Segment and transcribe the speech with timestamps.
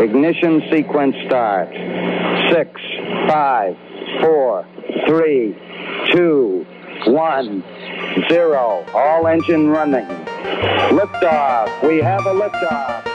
[0.00, 1.68] Ignition sequence start.
[2.52, 2.70] Six,
[3.28, 3.76] five,
[4.20, 4.64] four,
[5.08, 5.56] three,
[6.12, 6.64] two,
[7.06, 7.64] one,
[8.30, 8.84] zero.
[8.94, 10.06] All engine running.
[10.90, 11.86] Liftoff.
[11.86, 13.07] We have a liftoff.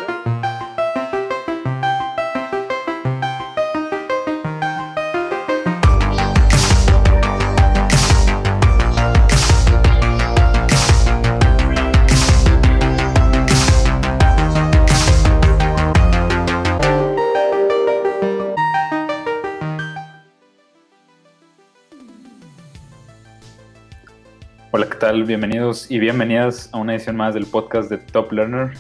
[25.04, 25.26] Tal?
[25.26, 28.72] Bienvenidos y bienvenidas a una edición más del podcast de Top Learner.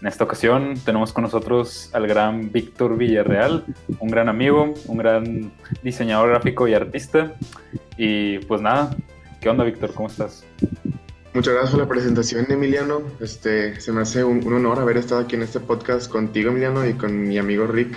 [0.00, 3.64] En esta ocasión tenemos con nosotros al gran Víctor Villarreal,
[4.00, 5.52] un gran amigo, un gran
[5.84, 7.34] diseñador gráfico y artista.
[7.96, 8.96] Y pues nada,
[9.40, 9.94] ¿qué onda Víctor?
[9.94, 10.44] ¿Cómo estás?
[11.34, 13.02] Muchas gracias por la presentación, Emiliano.
[13.20, 16.84] Este, se me hace un, un honor haber estado aquí en este podcast contigo, Emiliano,
[16.84, 17.96] y con mi amigo Rick.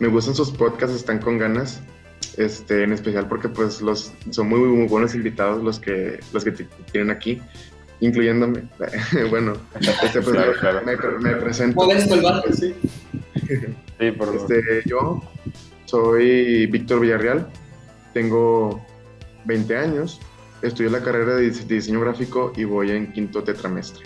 [0.00, 1.80] Me gustan sus podcasts, están con ganas
[2.36, 6.52] este, en especial porque pues los son muy, muy buenos invitados los que los que
[6.92, 7.40] tienen aquí,
[8.00, 8.64] incluyéndome.
[9.30, 10.36] bueno, este, pues,
[10.84, 11.90] Me, me, presento.
[11.90, 12.74] el sí.
[13.98, 15.22] sí por este, yo
[15.86, 17.48] soy Víctor Villarreal,
[18.12, 18.84] tengo
[19.44, 20.20] 20 años,
[20.62, 24.04] estudié la carrera de diseño gráfico y voy en quinto tetramestre.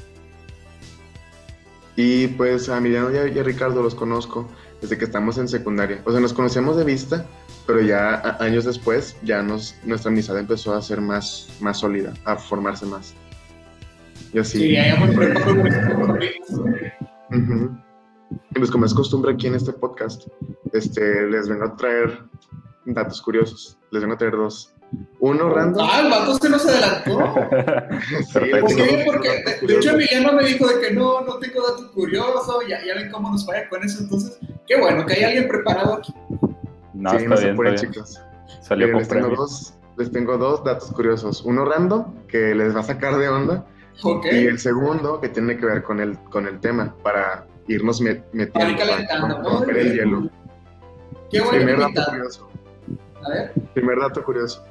[1.96, 4.48] Y pues a Emiliano y a Ricardo los conozco
[4.80, 6.02] desde que estamos en secundaria.
[6.04, 7.26] O sea, nos conocemos de vista,
[7.70, 12.34] pero ya años después ya nos, nuestra amistad empezó a ser más, más sólida, a
[12.34, 13.14] formarse más.
[14.32, 14.58] Y así.
[14.58, 14.76] Sí,
[18.50, 20.26] Y pues como es costumbre aquí en este podcast,
[20.72, 22.24] este, les vengo a traer
[22.86, 23.78] datos curiosos.
[23.92, 24.74] Les vengo a traer dos.
[25.20, 25.86] Uno random.
[25.88, 27.20] Ah, el vato se nos adelantó.
[28.68, 32.84] sí, porque de, hecho Emiliano me dijo de que no, no tengo datos curiosos, ya,
[32.84, 36.12] ya ven cómo nos falla con eso, entonces, qué bueno que hay alguien preparado aquí.
[37.00, 38.20] No, sí, no se puede, chicos.
[38.60, 41.42] Salió eh, les, tengo dos, les tengo dos datos curiosos.
[41.44, 43.64] Uno random, que les va a sacar de onda.
[44.30, 48.52] Y el segundo, que tiene que ver con el, con el tema, para irnos metiendo.
[48.52, 50.30] Para calentando, el hielo.
[51.30, 51.56] Qué bueno.
[51.56, 52.50] Primer dato curioso.
[53.24, 53.52] A ver.
[53.74, 54.64] Primer dato curioso.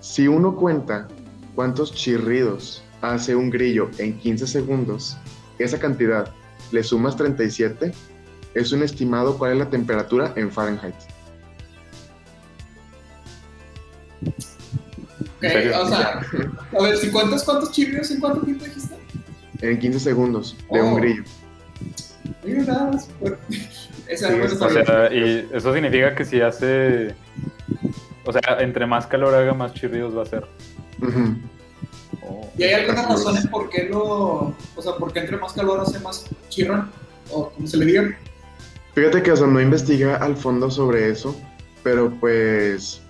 [0.00, 1.08] Si uno cuenta
[1.54, 5.16] cuántos chirridos hace un grillo en 15 segundos,
[5.58, 6.30] esa cantidad
[6.72, 7.92] le sumas 37,
[8.54, 10.94] es un estimado cuál es la temperatura en Fahrenheit.
[15.42, 16.20] O sea,
[16.78, 18.94] a ver, si cuentas cuántos chirridos en cuánto tiempo dijiste?
[19.60, 20.96] En 15 segundos de un oh.
[20.96, 21.22] grillo.
[22.42, 23.08] Mira, nada más.
[24.06, 27.14] Esa o sea, y eso significa que si hace.
[28.24, 30.46] O sea, entre más calor haga, más chirridos va a ser.
[32.22, 32.50] Oh.
[32.56, 34.54] ¿Y hay algunas razones por qué lo.
[34.76, 36.90] O sea, por qué entre más calor hace más chirran?
[37.30, 38.18] O como se le diga.
[38.94, 41.34] Fíjate que, o sea, no investiga al fondo sobre eso,
[41.82, 43.00] pero pues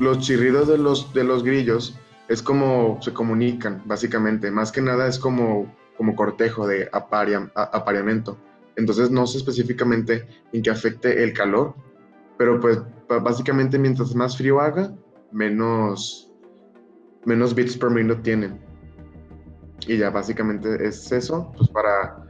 [0.00, 1.96] los chirridos de los, de los grillos
[2.28, 4.50] es como se comunican, básicamente.
[4.50, 8.38] Más que nada es como, como cortejo de apareamiento.
[8.76, 11.74] Entonces no sé específicamente en qué afecte el calor,
[12.38, 14.94] pero pues básicamente mientras más frío haga,
[15.32, 16.32] menos,
[17.26, 18.58] menos bits per minuto tienen.
[19.86, 22.26] Y ya básicamente es eso, pues para,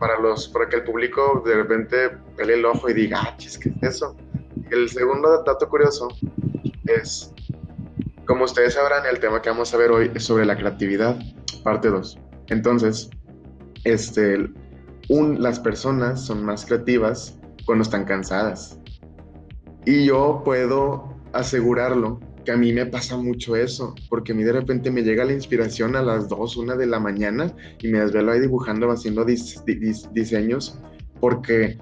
[0.00, 3.46] para, los, para que el público de repente pele el ojo y diga, ah, ¿qué
[3.46, 4.16] es eso?
[4.70, 6.08] El segundo dato curioso
[6.84, 7.32] es,
[8.26, 11.18] como ustedes sabrán, el tema que vamos a ver hoy es sobre la creatividad,
[11.62, 12.18] parte 2.
[12.48, 13.10] Entonces,
[13.84, 14.48] este,
[15.08, 18.78] un, las personas son más creativas cuando están cansadas.
[19.84, 24.52] Y yo puedo asegurarlo que a mí me pasa mucho eso, porque a mí de
[24.52, 28.32] repente me llega la inspiración a las 2, 1 de la mañana y me desvelo
[28.32, 30.78] ahí dibujando, haciendo diseños,
[31.20, 31.78] porque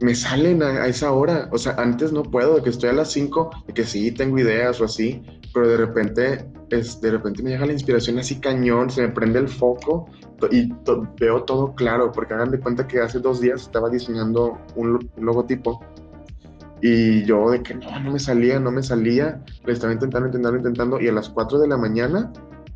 [0.00, 1.48] me salen a, esa hora.
[1.52, 4.38] O sea, antes no puedo, de que estoy a las 5, de que sí tengo
[4.38, 5.22] ideas o así,
[5.52, 9.38] pero de repente, es, de repente me llega la inspiración así cañón, se me prende
[9.38, 10.06] el foco
[10.50, 10.72] y
[11.18, 15.80] veo todo claro, porque hagan de cuenta que hace dos días estaba diseñando un, logotipo
[16.82, 20.58] y yo de que no, no me salía, no me salía, le estaba intentando, intentando,
[20.58, 22.30] intentando y a las 4 de la mañana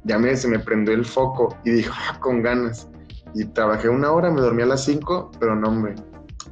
[0.05, 2.89] ya me, se me prendió el foco y dije, ah, con ganas.
[3.35, 5.95] Y trabajé una hora, me dormí a las 5, pero no, hombre,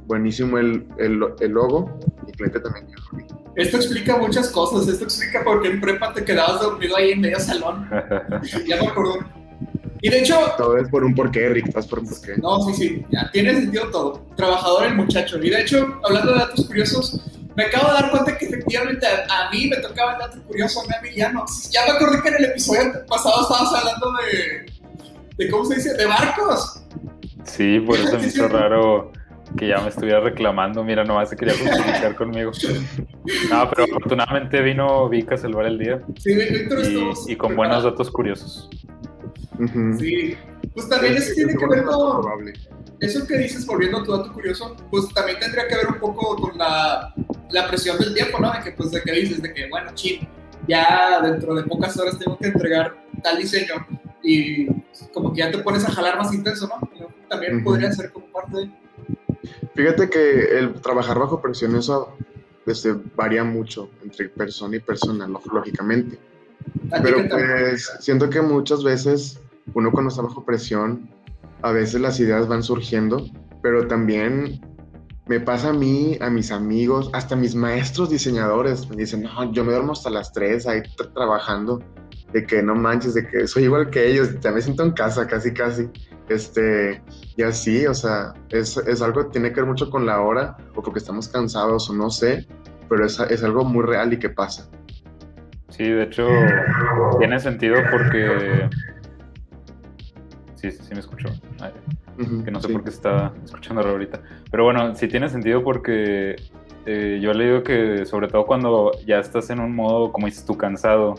[0.07, 1.99] buenísimo el, el, el logo.
[2.25, 2.87] Mi cliente también
[3.55, 4.87] Esto explica muchas cosas.
[4.87, 7.87] Esto explica por qué en prepa te quedabas dormido ahí en medio salón.
[8.67, 9.19] ya me acuerdo.
[10.01, 10.39] Y de hecho.
[10.57, 11.67] Todo es por un porqué, Rick.
[11.67, 12.37] Estás por un porqué.
[12.37, 13.05] No, sí, sí.
[13.11, 14.25] Ya tiene sentido todo.
[14.35, 15.37] Trabajador el muchacho.
[15.41, 17.21] Y de hecho, hablando de datos curiosos,
[17.55, 21.01] me acabo de dar cuenta que efectivamente a, mí me tocaba el dato curioso, a
[21.01, 21.43] mí, ya no.
[21.71, 25.43] Ya me acordé que en el episodio pasado estábamos hablando de.
[25.43, 25.93] de ¿Cómo se dice?
[25.95, 26.83] De barcos.
[27.45, 29.11] Sí, por eso me hizo raro
[29.57, 30.83] que ya me estuviera reclamando.
[30.83, 32.51] Mira, nomás se quería justificar conmigo.
[33.49, 36.01] No, pero afortunadamente vino Vika a salvar el día.
[36.19, 38.69] Sí, Víctor estuvo Y, y con buenos datos curiosos.
[39.99, 40.35] Sí,
[40.73, 42.53] pues también Es- eso es tiene que ver con probable.
[42.99, 46.35] eso que dices, volviendo a tu dato curioso, pues también tendría que ver un poco
[46.35, 47.13] con la,
[47.49, 48.51] la presión del tiempo, ¿no?
[48.51, 50.27] De que, pues, de que dices, de que, bueno, chin,
[50.67, 53.75] ya dentro de pocas horas tengo que entregar tal diseño
[54.23, 54.67] y
[55.13, 57.07] como que ya te pones a jalar más intenso, ¿no?
[57.29, 58.71] También podría ser como parte de...
[59.75, 62.13] Fíjate que el trabajar bajo presión, eso
[62.65, 66.19] este, varía mucho entre persona y persona, lo- lógicamente.
[66.91, 69.39] ¿A ti Pero pues siento que muchas veces
[69.73, 71.09] uno cuando está bajo presión,
[71.61, 73.25] a veces las ideas van surgiendo,
[73.61, 74.61] pero también
[75.27, 79.63] me pasa a mí, a mis amigos, hasta mis maestros diseñadores, me dicen, no, yo
[79.65, 81.81] me duermo hasta las 3 ahí tra- trabajando,
[82.31, 85.27] de que no manches, de que soy igual que ellos, ya me siento en casa
[85.27, 85.89] casi, casi.
[86.29, 87.01] Este,
[87.35, 90.57] y así, o sea, es, es algo que tiene que ver mucho con la hora,
[90.75, 92.47] o porque estamos cansados, o no sé,
[92.89, 94.69] pero es, es algo muy real y que pasa.
[95.69, 96.27] Sí, de hecho,
[97.19, 98.69] tiene sentido porque.
[100.55, 101.29] Sí, sí, sí me escuchó.
[101.61, 101.71] Ay,
[102.43, 102.73] que no sé sí.
[102.73, 104.21] por qué estaba escuchando ahorita.
[104.49, 106.35] Pero bueno, sí tiene sentido porque
[106.85, 110.45] eh, yo he leído que sobre todo cuando ya estás en un modo, como dices
[110.45, 111.15] tú, cansado,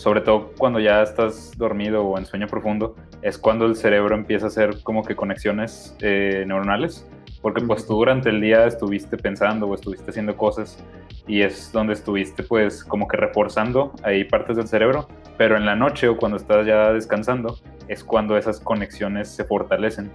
[0.00, 4.46] sobre todo cuando ya estás dormido o en sueño profundo, es cuando el cerebro empieza
[4.46, 7.06] a hacer como que conexiones eh, neuronales,
[7.42, 10.82] porque pues tú durante el día estuviste pensando o estuviste haciendo cosas
[11.26, 15.06] y es donde estuviste pues como que reforzando ahí partes del cerebro,
[15.36, 20.10] pero en la noche o cuando estás ya descansando es cuando esas conexiones se fortalecen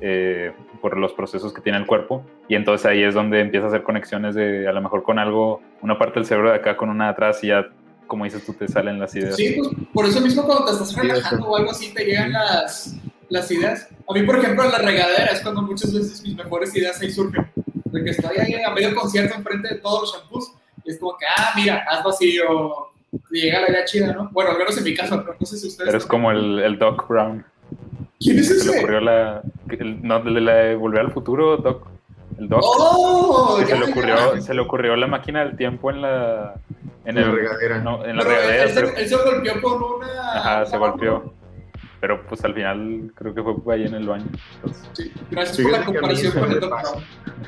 [0.00, 2.24] eh, por los procesos que tiene el cuerpo.
[2.48, 5.60] Y entonces ahí es donde empieza a hacer conexiones de a lo mejor con algo,
[5.82, 7.66] una parte del cerebro de acá con una de atrás y ya
[8.06, 9.36] como dices tú te salen las ideas.
[9.36, 12.94] Sí, pues por eso mismo cuando te estás relajando o algo así te llegan las,
[13.28, 13.88] las ideas.
[14.08, 17.10] A mí, por ejemplo, en la regadera es cuando muchas veces mis mejores ideas ahí
[17.10, 17.50] surgen.
[17.86, 20.52] De que estoy ahí a medio concierto enfrente de todos los shampoos
[20.84, 22.90] y es como que, ah, mira, hazlo así o
[23.30, 24.28] y llega la idea chida, ¿no?
[24.32, 25.88] Bueno, al menos en mi caso, pero no sé si ustedes...
[25.88, 27.44] Eres como el, el Doc Brown.
[28.20, 28.78] ¿Quién es Se le ese?
[28.78, 29.42] ocurrió la...
[29.70, 31.86] el- no, de la de Volver al Futuro, Doc.
[32.38, 32.60] El Doc.
[32.62, 33.58] ¡Oh!
[33.66, 36.54] se, le ocurrió, se le ocurrió la máquina del tiempo en la...
[37.06, 37.78] En, En la regadera.
[37.80, 40.32] no, en la Pero regadera, él, pero- él se golpeó con una...
[40.34, 41.32] Ajá, se golpeó.
[41.98, 44.26] Pero pues al final creo que fue ahí en el baño.
[44.56, 46.92] Entonces, Sí, gracias por la comparación eso con el Doc pasa.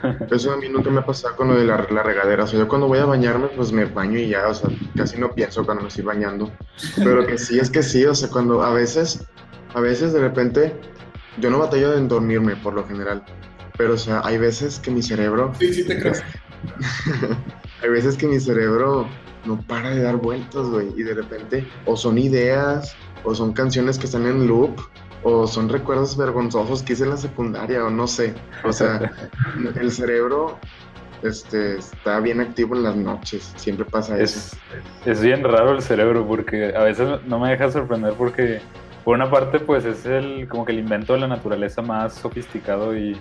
[0.02, 0.26] Brown.
[0.30, 2.44] Eso a mí nunca me ha pasado con lo de la, la regadera.
[2.44, 5.18] O sea, yo cuando voy a bañarme, pues me baño y ya, o sea, casi
[5.20, 6.50] no pienso cuando me estoy bañando.
[6.96, 9.26] Pero que sí, es que sí, o sea, cuando a veces,
[9.74, 10.74] a veces de repente,
[11.38, 13.22] yo no batallo en dormirme por lo general.
[13.76, 16.14] Pero, o sea, hay veces que mi cerebro, Sí, sí te creo.
[17.82, 19.06] hay veces que mi cerebro
[19.44, 20.88] no para de dar vueltas, güey.
[20.96, 24.80] Y de repente, o son ideas, o son canciones que están en loop,
[25.22, 28.34] o son recuerdos vergonzosos que hice en la secundaria, o no sé.
[28.64, 29.10] O sea,
[29.80, 30.58] el cerebro
[31.22, 34.56] este, está bien activo en las noches, siempre pasa eso.
[35.04, 38.60] es, es bien raro el cerebro porque a veces no me deja sorprender porque
[39.04, 42.96] por una parte pues es el como que el invento de la naturaleza más sofisticado
[42.96, 43.18] y,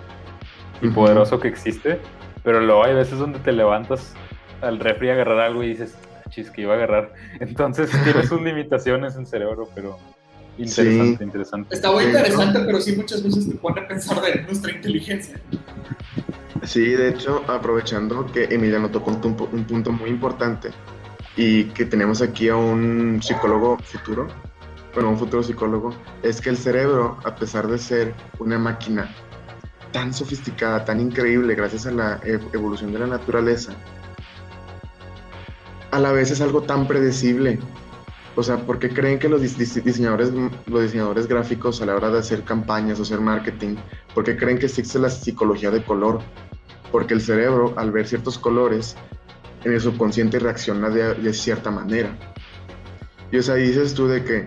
[0.80, 1.98] y poderoso que existe,
[2.44, 4.14] pero luego hay veces donde te levantas
[4.60, 5.96] al refri a agarrar algo y dices,
[6.28, 7.12] chis, que iba a agarrar.
[7.40, 9.98] Entonces tiene sus limitaciones el cerebro, pero
[10.56, 11.24] interesante, Sí.
[11.24, 11.74] interesante.
[11.74, 15.40] Está muy interesante, pero sí muchas veces te pone a pensar de nuestra inteligencia.
[16.64, 20.70] Sí, de hecho, aprovechando que Emiliano tocó un, un punto muy importante
[21.36, 24.26] y que tenemos aquí a un psicólogo futuro,
[24.94, 29.14] bueno, un futuro psicólogo, es que el cerebro, a pesar de ser una máquina
[29.92, 33.72] tan sofisticada, tan increíble gracias a la e- evolución de la naturaleza,
[35.90, 37.58] a la vez es algo tan predecible.
[38.36, 40.30] O sea, ¿por qué creen que los dis- dis- diseñadores,
[40.66, 43.76] los diseñadores gráficos a la hora de hacer campañas o hacer marketing,
[44.14, 46.20] ¿por qué creen que existe la psicología de color?
[46.92, 48.96] Porque el cerebro, al ver ciertos colores,
[49.64, 52.16] en el subconsciente reacciona de, cierta manera.
[53.32, 54.46] Y o sea, dices tú de que,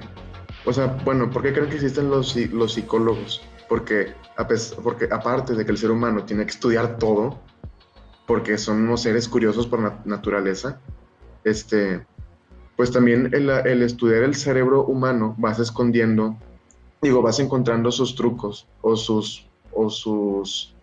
[0.66, 3.42] o sea, bueno, ¿por qué creen que existen los, psi- los psicólogos?
[3.68, 4.14] Porque,
[4.84, 7.40] porque aparte de que el ser humano tiene que estudiar todo,
[8.26, 10.80] porque somos seres curiosos por nat- naturaleza,
[11.44, 12.06] este,
[12.76, 16.38] pues también el, el estudiar el cerebro humano vas escondiendo,
[17.02, 20.74] digo, vas encontrando sus trucos o sus, o sus,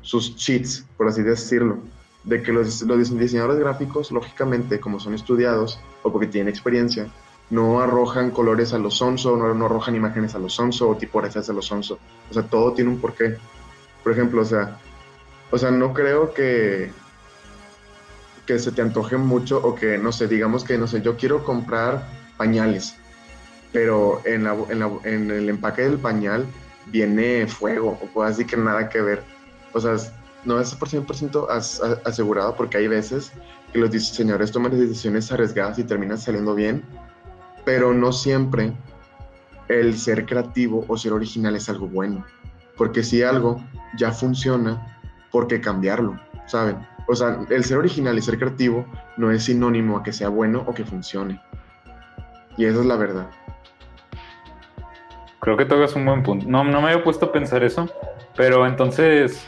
[0.00, 1.78] sus cheats, por así decirlo,
[2.24, 7.08] de que los, los diseñadores gráficos, lógicamente, como son estudiados o porque tienen experiencia,
[7.50, 11.50] no arrojan colores a los sonso, no, no arrojan imágenes a los sonso o tipografías
[11.50, 11.98] a los sonso.
[12.30, 13.36] O sea, todo tiene un porqué.
[14.02, 14.78] Por ejemplo, o sea,
[15.50, 16.90] o sea, no creo que
[18.46, 21.44] que se te antoje mucho o que, no sé, digamos que, no sé, yo quiero
[21.44, 22.06] comprar
[22.36, 22.96] pañales,
[23.72, 26.46] pero en, la, en, la, en el empaque del pañal
[26.86, 29.22] viene fuego o cosas así que nada que ver.
[29.72, 29.96] O sea,
[30.44, 31.46] no es por 100%
[32.04, 33.32] asegurado porque hay veces
[33.72, 36.82] que los diseñadores toman decisiones arriesgadas y terminan saliendo bien,
[37.64, 38.72] pero no siempre
[39.68, 42.24] el ser creativo o ser original es algo bueno.
[42.76, 43.62] Porque si algo
[43.96, 44.98] ya funciona,
[45.30, 46.18] ¿por qué cambiarlo?
[46.46, 46.91] ¿Saben?
[47.12, 48.86] O sea, el ser original y ser creativo
[49.18, 51.38] no es sinónimo a que sea bueno o que funcione.
[52.56, 53.26] Y esa es la verdad.
[55.40, 56.46] Creo que tocas un buen punto.
[56.48, 57.86] No, no me había puesto a pensar eso,
[58.34, 59.46] pero entonces,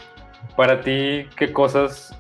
[0.57, 2.15] para ti, ¿qué cosas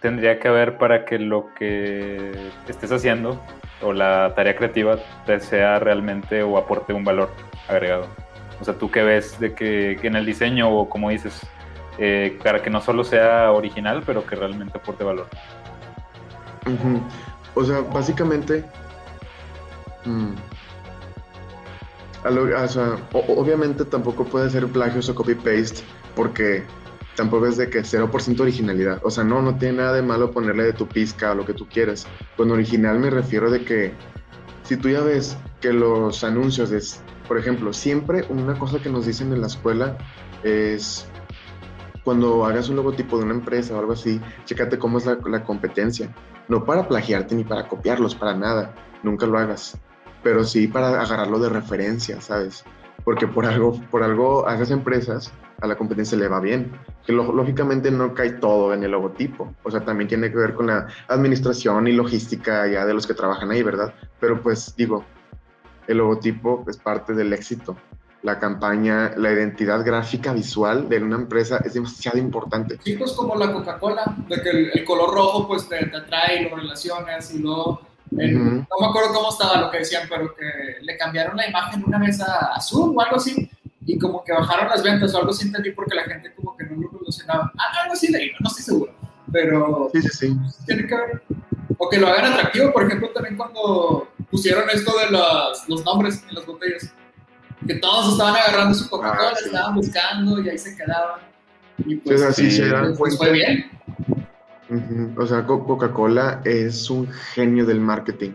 [0.00, 2.30] tendría que haber para que lo que
[2.68, 3.40] estés haciendo
[3.82, 7.30] o la tarea creativa te sea realmente o aporte un valor
[7.68, 8.06] agregado?
[8.60, 11.44] O sea, ¿tú qué ves de que, en el diseño o como dices,
[11.98, 15.26] eh, para que no solo sea original, pero que realmente aporte valor?
[17.54, 18.64] O sea, básicamente...
[20.04, 20.34] Mm,
[23.12, 25.82] obviamente tampoco puede ser plagios o copy-paste
[26.14, 26.64] porque
[27.16, 29.00] tampoco es de que 0% originalidad.
[29.02, 31.54] O sea, no, no tiene nada de malo ponerle de tu pizca o lo que
[31.54, 32.06] tú quieras.
[32.36, 33.92] Con original me refiero de que
[34.62, 39.06] si tú ya ves que los anuncios es, por ejemplo, siempre una cosa que nos
[39.06, 39.96] dicen en la escuela
[40.42, 41.06] es
[42.04, 45.42] cuando hagas un logotipo de una empresa o algo así, chécate cómo es la, la
[45.42, 46.14] competencia.
[46.48, 48.74] No para plagiarte ni para copiarlos, para nada.
[49.02, 49.78] Nunca lo hagas
[50.24, 52.64] pero sí para agarrarlo de referencia, ¿sabes?
[53.04, 55.30] Porque por algo, por algo a esas empresas,
[55.60, 56.72] a la competencia le va bien.
[57.06, 59.54] Que lógicamente no cae todo en el logotipo.
[59.62, 63.12] O sea, también tiene que ver con la administración y logística ya de los que
[63.12, 63.94] trabajan ahí, ¿verdad?
[64.18, 65.04] Pero pues digo,
[65.86, 67.76] el logotipo es parte del éxito.
[68.24, 72.78] La campaña, la identidad gráfica visual de una empresa es demasiado importante.
[72.82, 76.48] Sí, pues como la Coca-Cola, de que el, color rojo pues te, te atrae y
[76.48, 80.44] lo relacionas y luego no me acuerdo cómo estaba lo que decían, pero que
[80.82, 83.50] le cambiaron la imagen una vez a azul o algo así,
[83.86, 86.64] y como que bajaron las ventas o algo así entendí porque la gente como que
[86.64, 87.52] no lo relacionaba.
[87.58, 88.94] Ah, algo así leí, no estoy seguro,
[89.32, 90.36] pero sí, sí, sí.
[90.66, 91.22] tiene que ver.
[91.76, 96.34] O que lo hagan atractivo, por ejemplo, también cuando pusieron esto de los nombres en
[96.36, 96.94] las botellas,
[97.66, 101.20] que todos estaban agarrando su Coca-Cola, ah, estaban buscando y ahí se quedaban.
[101.78, 103.70] Y pues, así se dan pues, fue bien.
[105.16, 108.32] O sea, Coca-Cola es un genio del marketing.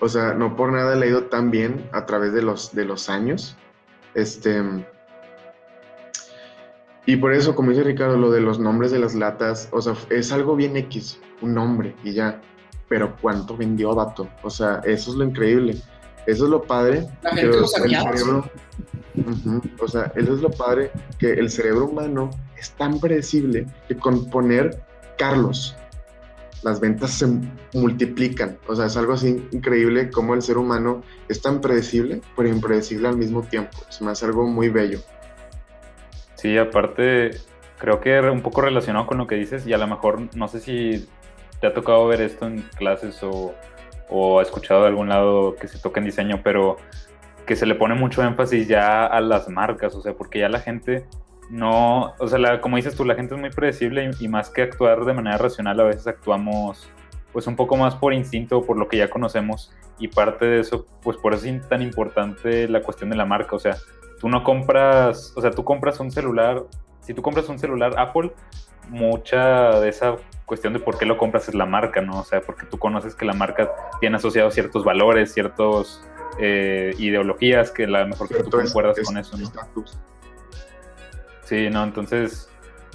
[0.00, 2.84] O sea, no por nada le ha ido tan bien a través de los, de
[2.84, 3.56] los años.
[4.14, 4.62] Este.
[7.06, 9.94] Y por eso, como dice Ricardo, lo de los nombres de las latas, o sea,
[10.10, 12.40] es algo bien X, un nombre y ya.
[12.88, 14.28] Pero cuánto vendió Dato.
[14.42, 15.76] O sea, eso es lo increíble.
[16.26, 17.06] Eso es lo padre.
[17.22, 18.50] La gente lo cerebro,
[19.80, 24.28] O sea, eso es lo padre, que el cerebro humano es tan predecible que con
[24.30, 24.82] poner
[25.18, 25.76] Carlos,
[26.62, 27.26] las ventas se
[27.74, 28.58] multiplican.
[28.66, 33.08] O sea, es algo así increíble como el ser humano es tan predecible, pero impredecible
[33.08, 33.78] al mismo tiempo.
[33.88, 35.00] Es más algo muy bello.
[36.36, 37.32] Sí, aparte,
[37.78, 40.60] creo que un poco relacionado con lo que dices, y a lo mejor no sé
[40.60, 41.06] si
[41.60, 43.54] te ha tocado ver esto en clases o,
[44.08, 46.76] o escuchado de algún lado que se toca en diseño, pero
[47.46, 50.60] que se le pone mucho énfasis ya a las marcas, o sea, porque ya la
[50.60, 51.06] gente
[51.50, 55.04] no, o sea, como dices tú, la gente es muy predecible y, más que actuar
[55.04, 56.88] de manera racional, a veces actuamos
[57.32, 60.86] pues un poco más por instinto, por lo que ya conocemos y parte de eso,
[61.02, 63.76] pues por eso es tan importante la cuestión de la marca, o sea,
[64.20, 66.62] tú no compras, o sea, tú compras un celular,
[67.00, 68.32] si tú compras un celular Apple,
[68.88, 72.20] mucha de esa cuestión de por qué lo compras es la marca, ¿no?
[72.20, 76.06] O sea, porque tú conoces que la marca tiene asociados ciertos valores, ciertos
[76.38, 79.50] eh, ideologías que a lo mejor que tú concuerdas con eso, ¿no?
[81.42, 82.50] Sí, no, entonces,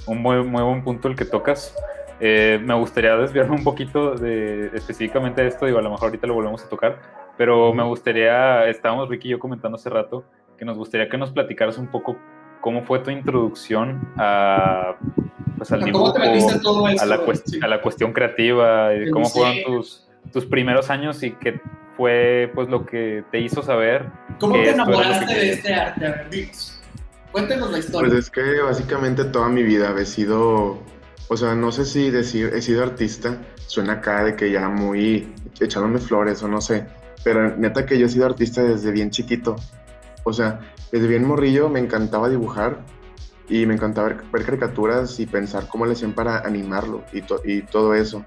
[0.06, 1.76] un muy, muy buen punto el que tocas.
[2.20, 6.28] Eh, me gustaría desviarme un poquito de específicamente de esto, digo, a lo mejor ahorita
[6.28, 7.00] lo volvemos a tocar,
[7.38, 10.26] pero me gustaría, estábamos Ricky y yo comentando hace rato,
[10.58, 12.18] que nos gustaría que nos platicaras un poco
[12.62, 14.96] cómo fue tu introducción a,
[15.58, 17.16] pues, al dibujo, a, la
[17.62, 21.62] a la cuestión creativa, y cómo fueron tus, tus primeros años y qué
[22.00, 24.06] fue pues lo que te hizo saber.
[24.40, 26.50] ¿Cómo te enamoraste de este arte?
[27.32, 28.10] Cuéntenos la historia.
[28.10, 30.80] Pues es que básicamente toda mi vida he sido,
[31.28, 33.38] o sea, no sé si decir he sido artista,
[33.68, 36.86] suena acá de que ya muy echándome flores o no sé,
[37.24, 39.58] pero neta que yo he sido artista desde bien chiquito.
[40.24, 40.60] O sea,
[40.92, 42.86] desde bien morrillo me encantaba dibujar
[43.48, 47.94] y me encantaba ver, caricaturas y pensar cómo le hacían para animarlo y, y todo
[47.94, 48.24] eso.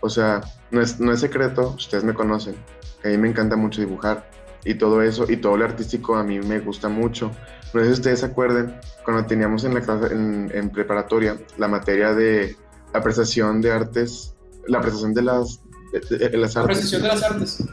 [0.00, 2.56] O sea, no es, no es secreto, ustedes me conocen,
[3.04, 4.28] a mí me encanta mucho dibujar
[4.64, 7.30] y todo eso, y todo lo artístico a mí me gusta mucho.
[7.72, 12.14] No sé si ustedes se acuerdan, cuando teníamos en la clase, en, preparatoria, la materia
[12.14, 12.56] de
[12.92, 14.34] apreciación de artes,
[14.66, 15.60] la apreciación de las,
[15.92, 16.76] de, las artes.
[16.76, 17.64] Apreciación de las artes.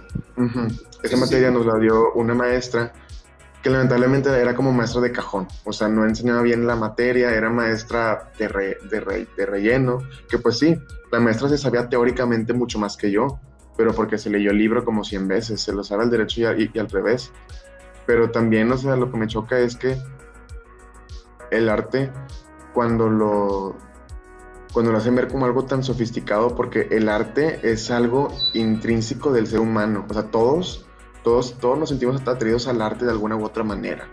[1.03, 2.93] Esa materia nos la dio una maestra
[3.61, 7.49] que lamentablemente era como maestra de cajón, o sea, no enseñaba bien la materia, era
[7.49, 9.99] maestra de, de, de relleno,
[10.29, 10.79] que pues sí,
[11.11, 13.39] la maestra se sabía teóricamente mucho más que yo,
[13.77, 16.71] pero porque se leyó el libro como 100 veces, se lo sabe al derecho y,
[16.73, 17.31] y, al revés.
[18.05, 19.97] Pero también, o sea, lo que me choca es que
[21.51, 22.11] el arte,
[22.73, 23.75] cuando lo,
[24.73, 29.47] cuando lo hacen ver como algo tan sofisticado, porque el arte es algo intrínseco del
[29.47, 30.87] ser humano, o sea, todos
[31.23, 34.07] todos, todos nos sentimos atraídos al arte de alguna u otra manera.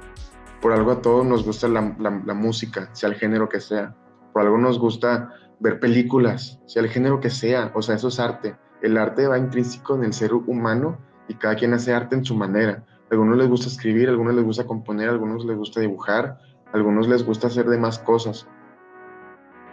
[0.60, 3.94] Por algo a todos nos gusta la, música, sea el género que sea.
[4.32, 7.70] Por algo nos gusta ver películas, sea el género que sea.
[7.74, 8.56] O sea, eso es arte.
[8.82, 10.98] El arte va intrínseco en el ser humano
[11.28, 12.84] y cada quien hace arte en su manera.
[13.10, 16.38] A algunos les gusta escribir, a algunos les gusta componer, a algunos les gusta dibujar,
[16.72, 18.48] a algunos les gusta hacer demás cosas.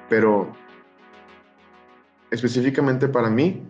[0.08, 0.54] Pero
[2.30, 3.68] específicamente para mí,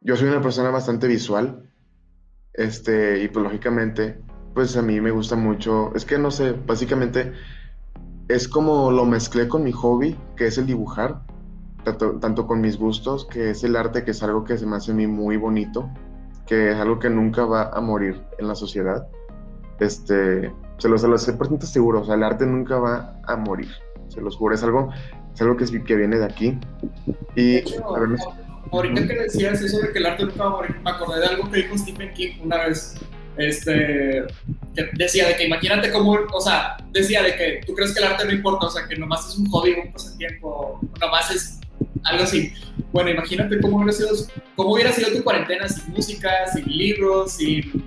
[0.00, 1.71] yo soy una persona bastante visual
[2.54, 4.20] este, y pues lógicamente,
[4.54, 7.32] pues a mí me gusta mucho, es que no sé, básicamente
[8.28, 11.22] es como lo mezclé con mi hobby, que es el dibujar,
[11.84, 14.92] tanto, con mis gustos, que es el arte, que es algo que se me hace
[14.92, 15.90] a mí muy bonito,
[16.46, 19.08] que es algo que nunca va a morir en la sociedad.
[19.80, 23.20] Este, se lo, se lo sé por tanto seguro, o sea, el arte nunca va
[23.26, 23.70] a morir,
[24.08, 24.90] se los juro, es algo,
[25.34, 26.58] es algo que, es, que viene de aquí.
[27.34, 28.18] Y, a ver,
[28.72, 31.26] ahorita que decías eso de que el arte nunca va a morir, me acordé de
[31.26, 32.94] algo que dijo Stephen King una vez.
[33.36, 34.24] Este,
[34.74, 38.06] que decía de que imagínate cómo, o sea, decía de que tú crees que el
[38.08, 41.60] arte no importa, o sea, que nomás es un hobby, un pasatiempo, nomás es
[42.04, 42.52] algo así.
[42.92, 44.10] Bueno, imagínate cómo hubiera sido,
[44.54, 47.84] cómo hubiera sido tu cuarentena sin música, sin libros, sin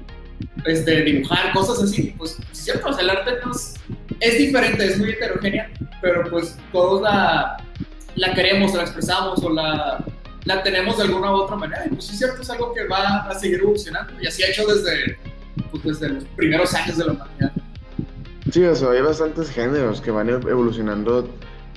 [0.66, 2.16] este, dibujar, cosas así.
[2.18, 3.32] Pues es cierto, o sea, el arte
[4.20, 5.70] es diferente, es muy heterogénea,
[6.02, 7.58] pero pues todos la,
[8.16, 10.04] la queremos, la expresamos o la
[10.46, 11.86] la tenemos de alguna u otra manera.
[11.86, 14.14] Y pues es cierto, es algo que va a seguir evolucionando.
[14.22, 15.18] Y así ha hecho desde,
[15.72, 17.52] pues, desde los primeros años de la humanidad.
[18.52, 21.30] Sí, o sea, hay bastantes géneros que van evolucionando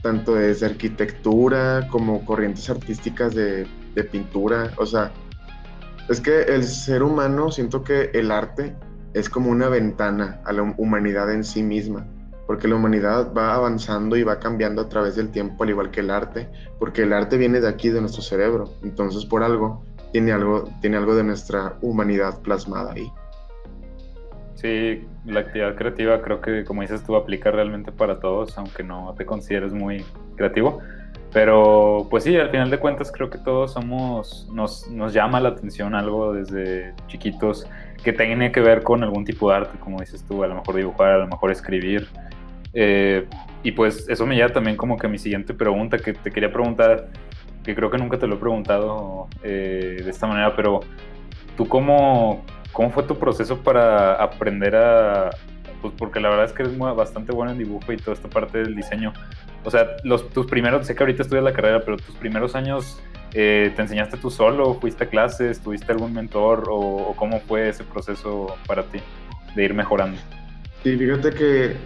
[0.03, 4.73] tanto desde arquitectura como corrientes artísticas de, de pintura.
[4.77, 5.11] O sea,
[6.09, 8.77] es que el ser humano, siento que el arte
[9.14, 12.07] es como una ventana a la humanidad en sí misma
[12.49, 16.01] porque la humanidad va avanzando y va cambiando a través del tiempo, al igual que
[16.01, 20.33] el arte, porque el arte viene de aquí, de nuestro cerebro, entonces por algo tiene
[20.33, 23.13] algo, tiene algo de nuestra humanidad plasmada ahí.
[24.55, 29.15] Sí, la actividad creativa creo que, como dices tú, aplica realmente para todos, aunque no
[29.19, 30.03] te consideres muy
[30.35, 30.81] creativo.
[31.35, 35.51] Pero pues sí, al final de cuentas creo que todos somos, nos, nos llama la
[35.51, 37.67] atención algo desde chiquitos
[38.03, 40.77] que tiene que ver con algún tipo de arte, como dices tú, a lo mejor
[40.77, 42.09] dibujar, a lo mejor escribir,
[42.74, 43.26] eh,
[43.62, 46.52] y pues eso me lleva también como que a mi siguiente pregunta, que te quería
[46.52, 47.09] preguntar,
[47.64, 50.81] que creo que nunca te lo he preguntado eh, de esta manera, pero
[51.57, 55.31] tú cómo, cómo fue tu proceso para aprender a,
[55.81, 58.59] pues porque la verdad es que eres bastante bueno en dibujo y toda esta parte
[58.59, 59.12] del diseño.
[59.64, 63.00] O sea, los, tus primeros, sé que ahorita estudias la carrera, pero tus primeros años,
[63.35, 64.74] eh, ¿te enseñaste tú solo?
[64.74, 65.61] ¿Fuiste a clases?
[65.61, 66.64] ¿Tuviste algún mentor?
[66.70, 69.00] ¿O, cómo fue ese proceso para ti
[69.54, 70.18] de ir mejorando?
[70.83, 71.76] Sí, fíjate que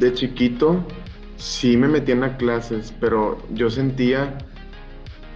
[0.00, 0.84] de chiquito
[1.36, 4.38] sí me metían a clases, pero yo sentía,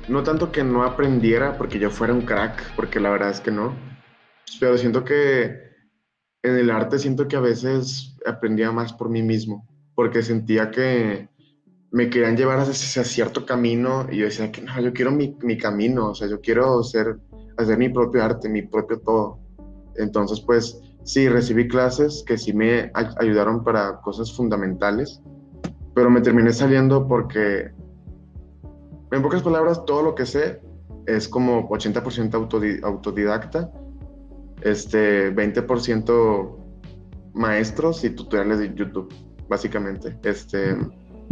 [0.08, 3.50] no tanto que no aprendiera porque yo fuera un crack, porque la verdad es que
[3.50, 3.74] no,
[4.58, 5.70] pero siento que
[6.42, 11.28] en el arte siento que a veces aprendía más por mí mismo, porque sentía que
[11.92, 15.58] me querían llevar hacia, cierto camino y yo decía que no, yo quiero mi, mi
[15.58, 17.18] camino, o sea, yo quiero ser,
[17.56, 19.40] hacer mi propio arte, mi propio todo.
[19.96, 25.22] Entonces, pues, sí, recibí clases que sí me ayudaron para cosas fundamentales,
[25.94, 27.70] pero me terminé saliendo porque,
[29.10, 30.60] en pocas palabras, todo lo que sé
[31.06, 33.70] es como 80% autodidacta,
[34.62, 36.56] este, 20%
[37.34, 39.12] maestros y tutoriales de YouTube,
[39.48, 40.18] básicamente.
[40.22, 40.76] Este,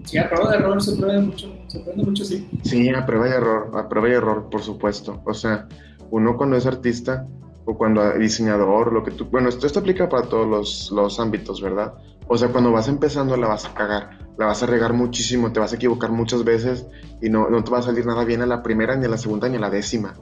[0.04, 2.48] Sí, a prueba de error se aprende mucho, se aprende mucho, sí.
[2.62, 5.20] Sí, a prueba de error, a prueba de error, por supuesto.
[5.24, 5.66] O sea,
[6.10, 7.26] uno cuando es artista
[7.70, 9.26] o cuando diseñador, lo que tú...
[9.26, 11.92] Bueno, esto, esto aplica para todos los, los, ámbitos, ¿verdad?
[12.26, 15.60] O sea, cuando vas empezando la vas a cagar, la vas a regar muchísimo, te
[15.60, 16.86] vas a equivocar muchas veces
[17.20, 19.18] y no, no te va a salir nada bien a la primera, ni a la
[19.18, 20.14] segunda, ni a la décima.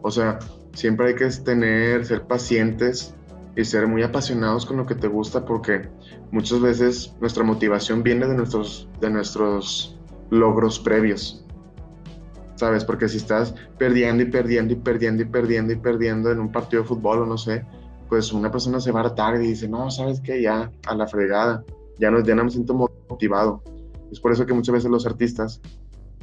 [0.00, 0.38] O sea,
[0.74, 3.16] siempre hay que tener, ser pacientes
[3.56, 5.88] y ser muy apasionados con lo que te gusta porque
[6.30, 9.98] muchas veces nuestra motivación viene de nuestros, de nuestros
[10.30, 11.44] logros previos.
[12.56, 12.84] ¿Sabes?
[12.84, 16.82] Porque si estás perdiendo y perdiendo y perdiendo y perdiendo y perdiendo en un partido
[16.82, 17.64] de fútbol o no sé,
[18.08, 20.42] pues una persona se va a hartar y dice, no, ¿sabes qué?
[20.42, 21.64] Ya, a la fregada,
[21.98, 22.74] ya no, ya no me siento
[23.08, 23.62] motivado.
[24.10, 25.60] Es por eso que muchas veces los artistas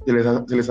[0.06, 0.66] se les, se les,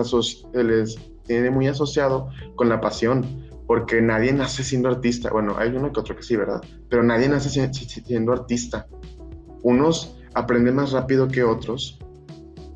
[0.52, 3.24] se les tiene muy asociado con la pasión,
[3.66, 5.30] porque nadie nace siendo artista.
[5.30, 6.60] Bueno, hay uno que otro que sí, ¿verdad?
[6.88, 8.86] Pero nadie nace siendo artista.
[9.62, 11.98] Unos aprenden más rápido que otros,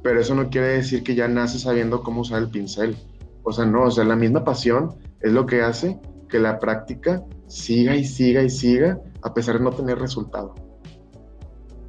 [0.02, 2.96] pero eso no quiere decir que ya nace sabiendo cómo usar el pincel.
[3.42, 7.22] O sea, no, o sea, la misma pasión es lo que hace que la práctica
[7.46, 10.54] siga y siga y siga a pesar de no tener resultado.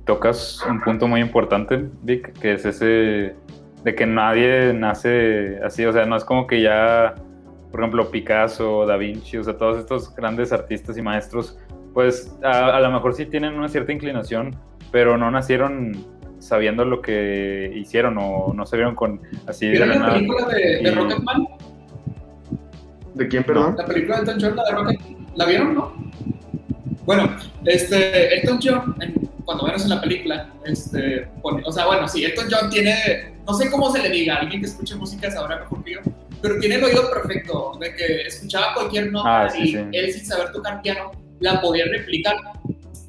[0.05, 3.35] Tocas un punto muy importante, Vic, que es ese
[3.83, 7.15] de que nadie nace así, o sea, no es como que ya,
[7.71, 11.57] por ejemplo, Picasso, Da Vinci, o sea, todos estos grandes artistas y maestros,
[11.93, 14.55] pues a, lo mejor sí tienen una cierta inclinación,
[14.91, 15.93] pero no nacieron
[16.39, 20.91] sabiendo lo que hicieron o no se vieron con así de la película de, de
[20.91, 21.47] Rocketman?
[23.13, 23.75] ¿De quién, perdón?
[23.77, 25.27] La película de Elton John, la de Rocketman.
[25.35, 25.93] ¿La vieron, no?
[27.05, 28.95] Bueno, este, Elton John,
[29.45, 33.71] cuando vemos en la película, este, o sea, bueno, sí, Elton John tiene, no sé
[33.71, 35.99] cómo se le diga, alguien que escuche música sabrá mejor que yo,
[36.41, 40.51] pero tiene el oído perfecto, de que escuchaba cualquier nota ah, y él sin saber
[40.51, 42.35] tocar piano la podía replicar.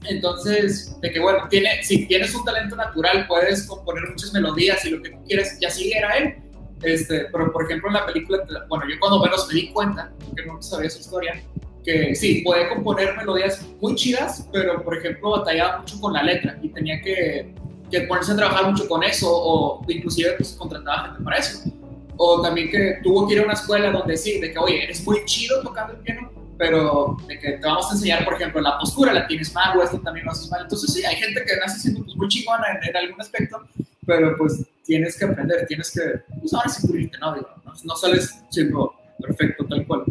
[0.09, 4.91] Entonces, de que bueno, tiene, si tienes un talento natural, puedes componer muchas melodías y
[4.91, 6.37] lo que tú quieras, y así era él.
[6.83, 10.47] Este, pero por ejemplo en la película, bueno, yo cuando menos me di cuenta, porque
[10.47, 11.43] no sabía su historia,
[11.85, 16.59] que sí, puede componer melodías muy chidas, pero por ejemplo batallaba mucho con la letra
[16.63, 17.55] y tenía que,
[17.91, 21.71] que ponerse a trabajar mucho con eso o inclusive pues contrataba gente para eso.
[22.17, 25.05] O también que tuvo que ir a una escuela donde sí, de que oye, eres
[25.05, 28.79] muy chido tocando el piano, pero de que te vamos a enseñar, por ejemplo, la
[28.79, 30.63] postura la tienes mal o esto también lo haces mal.
[30.63, 33.63] Entonces sí, hay gente que nace siendo pues, muy chingona en, algún aspecto,
[34.05, 36.01] pero pues tienes que aprender, tienes que,
[36.41, 37.35] pues ahora sí pulirte, ¿no?
[37.35, 40.05] Digo, no, no sales siendo perfecto tal cual.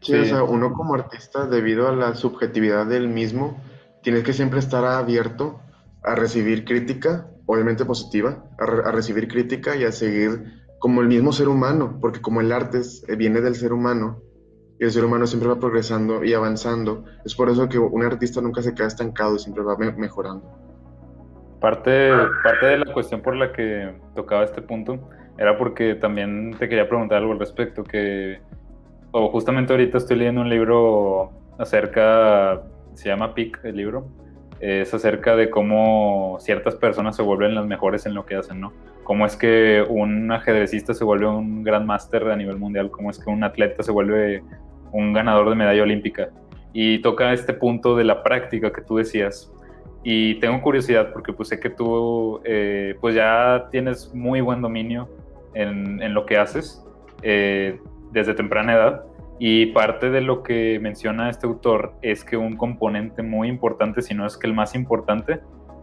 [0.00, 3.62] Sí, o sea, uno como artista, debido a la subjetividad del mismo,
[4.02, 5.60] tienes que siempre estar abierto
[6.02, 11.48] a recibir crítica, obviamente positiva, a, recibir crítica y a seguir como el mismo ser
[11.48, 14.20] humano, porque como el arte eh, viene del ser humano,
[14.84, 18.62] el ser humano siempre va progresando y avanzando, es por eso que un artista nunca
[18.62, 20.44] se queda estancado, siempre va mejorando.
[21.60, 22.10] Parte,
[22.42, 24.98] parte de la cuestión por la que tocaba este punto
[25.38, 28.40] era porque también te quería preguntar algo al respecto, que
[29.12, 32.62] o justamente ahorita estoy leyendo un libro acerca,
[32.94, 34.06] se llama PIC el libro,
[34.60, 38.72] es acerca de cómo ciertas personas se vuelven las mejores en lo que hacen, ¿no?
[39.04, 43.18] Cómo es que un ajedrecista se vuelve un gran máster a nivel mundial, cómo es
[43.18, 44.42] que un atleta se vuelve
[44.92, 46.30] un ganador de medalla olímpica.
[46.72, 49.52] Y toca este punto de la práctica que tú decías.
[50.04, 55.08] Y tengo curiosidad porque pues sé que tú eh, pues ya tienes muy buen dominio
[55.54, 56.84] en, en lo que haces.
[57.22, 57.78] Eh,
[58.12, 59.04] desde temprana edad.
[59.38, 64.14] Y parte de lo que menciona este autor es que un componente muy importante, si
[64.14, 65.40] no es que el más importante,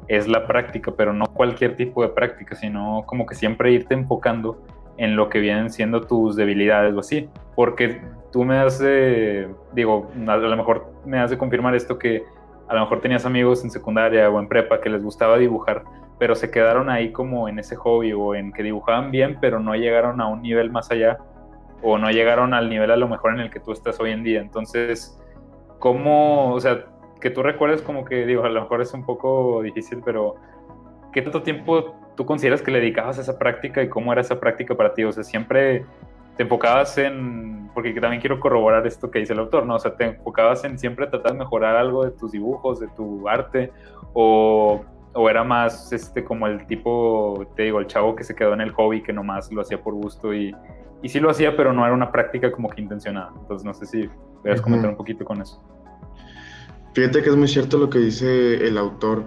[0.07, 4.63] es la práctica, pero no cualquier tipo de práctica, sino como que siempre irte enfocando
[4.97, 7.29] en lo que vienen siendo tus debilidades o así.
[7.55, 12.23] Porque tú me hace, digo, a lo mejor me hace confirmar esto que
[12.67, 15.83] a lo mejor tenías amigos en secundaria o en prepa que les gustaba dibujar,
[16.19, 19.75] pero se quedaron ahí como en ese hobby o en que dibujaban bien, pero no
[19.75, 21.17] llegaron a un nivel más allá
[21.81, 24.23] o no llegaron al nivel a lo mejor en el que tú estás hoy en
[24.23, 24.41] día.
[24.41, 25.19] Entonces,
[25.79, 26.85] ¿cómo, o sea,
[27.19, 30.35] que tú recuerdes como que, digo, a lo mejor es un poco difícil, pero
[31.11, 34.39] ¿qué tanto tiempo tú consideras que le dedicabas a esa práctica y cómo era esa
[34.39, 35.03] práctica para ti?
[35.03, 35.85] O sea, siempre
[36.39, 39.75] te enfocabas en, porque también quiero corroborar esto que dice el autor, ¿no?
[39.75, 43.27] O sea, te enfocabas en siempre tratar de mejorar algo de tus dibujos, de tu
[43.27, 43.73] arte,
[44.13, 48.53] o, o era más este como el tipo, te digo, el chavo que se quedó
[48.53, 50.55] en el hobby, que nomás lo hacía por gusto y,
[51.01, 53.33] y sí lo hacía, pero no era una práctica como que intencionada.
[53.37, 54.09] Entonces no sé si
[54.41, 55.61] puedes comentar un poquito con eso.
[56.93, 59.25] Fíjate que es muy cierto lo que dice el autor,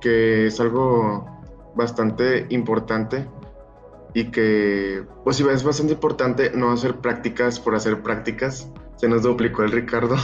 [0.00, 1.26] que es algo
[1.74, 3.26] bastante importante
[4.16, 8.66] y que, pues es bastante importante no hacer prácticas por hacer prácticas.
[8.96, 10.16] Se nos duplicó el Ricardo,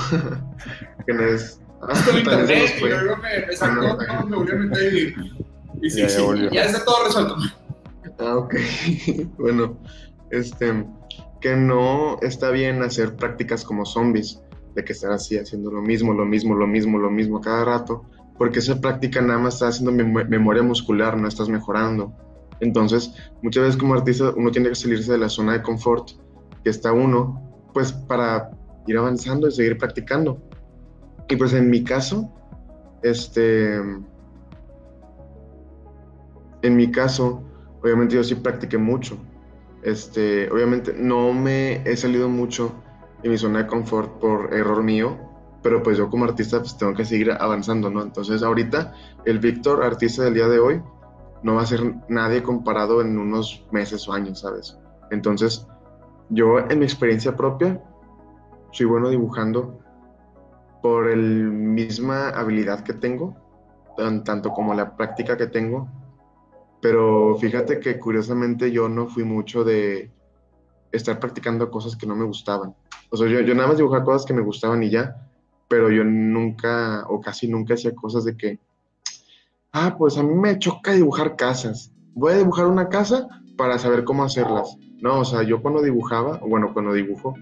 [1.07, 1.61] que no es...
[1.83, 5.15] Ah, internet, y luego me, me sacó, me volvió a meter y,
[5.83, 7.37] y sí, ya, sí, ya está todo resuelto.
[8.21, 8.55] Ah, ok.
[9.37, 9.81] bueno,
[10.31, 10.87] este,
[11.41, 14.41] que no está bien hacer prácticas como zombies,
[14.77, 18.05] de que estar así haciendo lo mismo, lo mismo, lo mismo, lo mismo cada rato,
[18.39, 22.15] porque esa práctica nada más está haciendo memoria muscular, no estás mejorando.
[22.63, 26.11] Entonces, muchas veces como artista uno tiene que salirse de la zona de confort
[26.63, 27.43] que está uno,
[27.75, 28.53] pues para
[28.87, 30.41] ir avanzando y seguir practicando.
[31.29, 32.33] Y pues en mi caso,
[33.03, 33.75] este,
[36.63, 37.43] en mi caso,
[37.83, 39.17] obviamente yo sí practiqué mucho,
[39.83, 42.73] este, obviamente no me he salido mucho
[43.25, 45.19] de mi zona de confort por error mío,
[45.65, 48.03] pero pues yo como artista pues tengo que seguir avanzando, ¿no?
[48.03, 48.95] Entonces ahorita
[49.25, 50.81] el Víctor, artista del día de hoy,
[51.43, 54.79] no va a ser nadie comparado en unos meses o años, ¿sabes?
[55.11, 55.67] Entonces
[56.31, 57.83] yo en mi experiencia propia
[58.71, 59.79] soy bueno dibujando
[60.83, 63.37] por el misma habilidad que tengo,
[64.25, 65.89] tanto como la práctica que tengo.
[66.81, 70.11] Pero fíjate que curiosamente yo no fui mucho de
[70.91, 72.75] estar practicando cosas que no me gustaban.
[73.11, 75.29] O sea, yo, yo nada más dibujaba cosas que me gustaban y ya,
[75.69, 78.59] pero yo nunca o casi nunca hacía cosas de que,
[79.73, 81.93] ah, pues a mí me choca dibujar casas.
[82.15, 84.77] Voy a dibujar una casa para saber cómo hacerlas.
[85.01, 87.35] No, o sea, yo cuando dibujaba, bueno, cuando dibujo,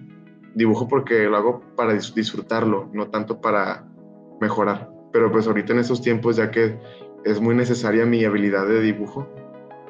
[0.55, 3.85] dibujo porque lo hago para disfrutarlo, no tanto para
[4.40, 4.90] mejorar.
[5.12, 6.79] Pero pues ahorita en estos tiempos, ya que
[7.25, 9.29] es muy necesaria mi habilidad de dibujo,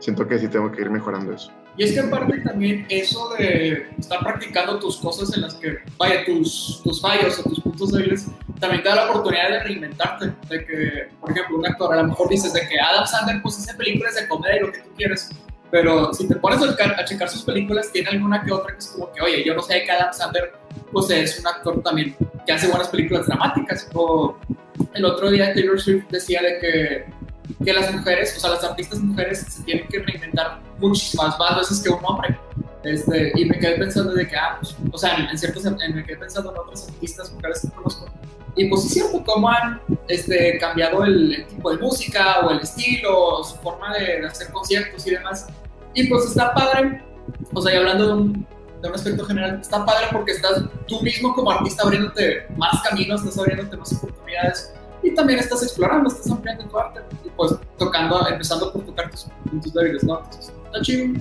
[0.01, 1.53] siento que sí tengo que ir mejorando eso.
[1.77, 6.25] Y es que aparte también eso de estar practicando tus cosas en las que, vaya,
[6.25, 8.27] tus, tus fallos o tus puntos débiles,
[8.61, 10.33] también te da la oportunidad de reinventarte.
[10.49, 13.59] De que, por ejemplo, un actor a lo mejor dices de que Adam Sandler pues
[13.59, 15.31] hace películas de comedia y lo que tú quieres,
[15.71, 19.13] pero si te pones a, checar sus películas, tiene alguna que otra que es como
[19.13, 20.53] que, oye, yo no sé que Adam Sandler
[20.91, 23.89] pues es un actor también que hace buenas películas dramáticas.
[23.95, 24.37] O
[24.95, 28.99] el otro día Taylor Swift decía de que, que las mujeres, o sea, las artistas
[29.01, 32.37] mujeres se tienen que reinventar muchísimas más veces que un hombre.
[32.83, 36.17] Este, y me quedé pensando de que, ah, pues, o sea, en, ciertos, me quedé
[36.17, 38.07] pensando en otras artistas mujeres que conozco.
[38.57, 43.43] Y pues es cierto, cómo han este, cambiado el, tipo de música o el estilo,
[43.45, 45.47] su forma de, de hacer conciertos y demás.
[45.95, 47.03] Y pues está padre,
[47.53, 48.47] o sea, y hablando de un,
[48.83, 53.21] de un aspecto general, está padre porque estás tú mismo como artista abriéndote más caminos,
[53.23, 58.27] estás abriéndote más oportunidades y también estás explorando, estás ampliando tu arte y pues tocando,
[58.29, 60.19] empezando por tocar tus puntos débiles, ¿no?
[60.19, 61.21] Entonces, está chido.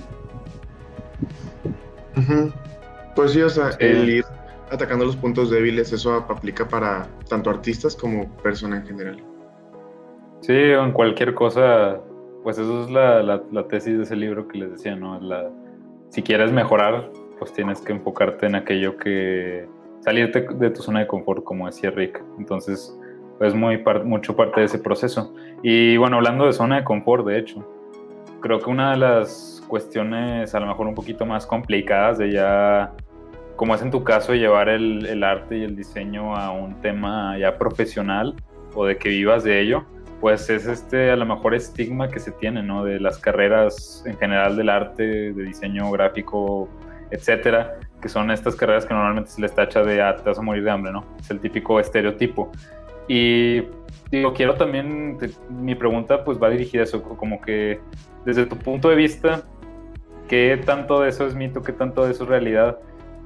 [3.14, 4.24] Pues sí, o sea, el ir
[4.70, 9.24] atacando los puntos débiles, eso aplica para tanto artistas como personas en general.
[10.40, 12.00] Sí, en cualquier cosa
[12.42, 15.20] pues eso es la, la, tesis de ese libro que les decía, ¿no?
[15.20, 15.50] La,
[16.08, 19.68] si quieres mejorar, pues tienes que enfocarte en aquello que...
[20.00, 22.22] salirte de tu zona de confort, como decía Rick.
[22.38, 22.98] Entonces,
[23.40, 25.34] es muy mucho parte de ese proceso.
[25.62, 27.66] Y bueno, hablando de zona de confort, de hecho,
[28.40, 32.92] creo que una de las cuestiones a lo mejor un poquito más complicadas de ya,
[33.56, 37.38] como es en tu caso, llevar el, el arte y el diseño a un tema
[37.38, 38.34] ya profesional
[38.74, 39.84] o de que vivas de ello,
[40.20, 42.84] pues es este a lo mejor estigma que se tiene, ¿no?
[42.84, 46.68] De las carreras en general del arte, de diseño gráfico,
[47.10, 50.42] etcétera, que son estas carreras que normalmente se les tacha de, ah, te vas a
[50.42, 51.04] morir de hambre, ¿no?
[51.18, 52.52] Es el típico estereotipo.
[53.08, 53.62] Y
[54.10, 57.80] digo, quiero también, mi pregunta pues va dirigida a eso, como que
[58.24, 59.42] desde tu punto de vista,
[60.28, 62.78] ¿qué tanto de eso es mito, qué tanto de eso es realidad?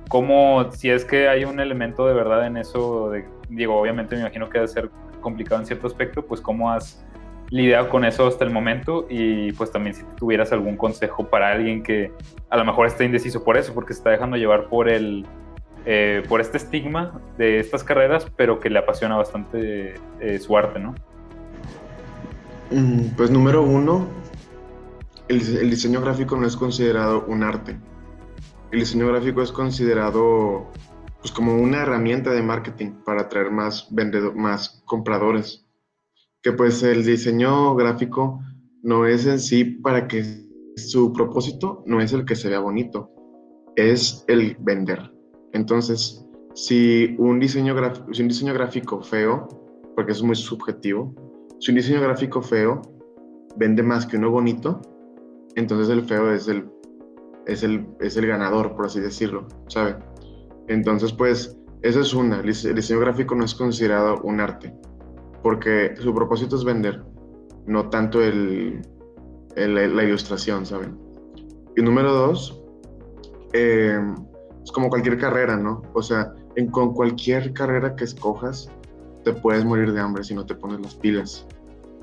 [0.09, 4.23] ¿Cómo, si es que hay un elemento de verdad en eso, de, digo, obviamente me
[4.23, 4.91] imagino que debe ser
[5.21, 7.05] complicado en cierto aspecto, pues cómo has
[7.51, 11.83] lidiado con eso hasta el momento y pues también si tuvieras algún consejo para alguien
[11.83, 12.13] que
[12.51, 15.27] a lo mejor esté indeciso por eso, porque se está dejando llevar por el
[15.87, 20.81] eh, por este estigma de estas carreras, pero que le apasiona bastante eh, su arte,
[20.81, 20.95] ¿no?
[22.71, 24.07] Mm, pues número uno,
[25.29, 27.77] el diseño gráfico no es considerado un arte.
[28.75, 30.67] El diseño gráfico es considerado
[31.21, 35.65] pues como una herramienta de marketing para atraer más vendedores, más compradores.
[36.43, 38.41] Que pues el diseño gráfico
[38.83, 40.25] no es en sí para que
[40.75, 43.13] su propósito no es el que se vea bonito,
[43.77, 45.09] es el vender.
[45.53, 47.77] Entonces, si un diseño,
[48.11, 49.47] si un diseño gráfico feo,
[49.95, 51.15] porque es muy subjetivo,
[51.61, 52.83] si un diseño gráfico feo
[53.55, 54.83] vende más que uno bonito,
[55.55, 56.74] entonces el feo es el,
[57.47, 59.97] es el, es el ganador, por así decirlo, ¿sabe?
[60.69, 62.41] Entonces, pues, esa es una.
[62.41, 64.75] El diseño gráfico no es considerado un arte,
[65.43, 67.03] porque su propósito es vender,
[67.67, 68.83] no tanto el,
[69.57, 70.99] la ilustración, ¿saben?
[71.77, 72.63] Y número dos,
[73.53, 73.99] eh,
[74.63, 75.83] es como cualquier carrera, ¿no?
[75.93, 76.33] O sea,
[76.71, 78.71] con cualquier carrera que escojas,
[79.25, 81.47] te puedes morir de hambre si no te pones las pilas.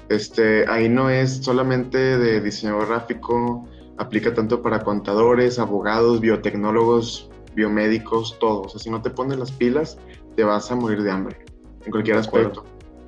[0.09, 3.65] Este, ahí no es solamente de diseño gráfico,
[4.01, 8.65] aplica tanto para contadores, abogados, biotecnólogos, biomédicos, todos.
[8.65, 9.99] O sea, si no te pones las pilas,
[10.35, 11.37] te vas a morir de hambre,
[11.85, 12.65] en cualquier aspecto.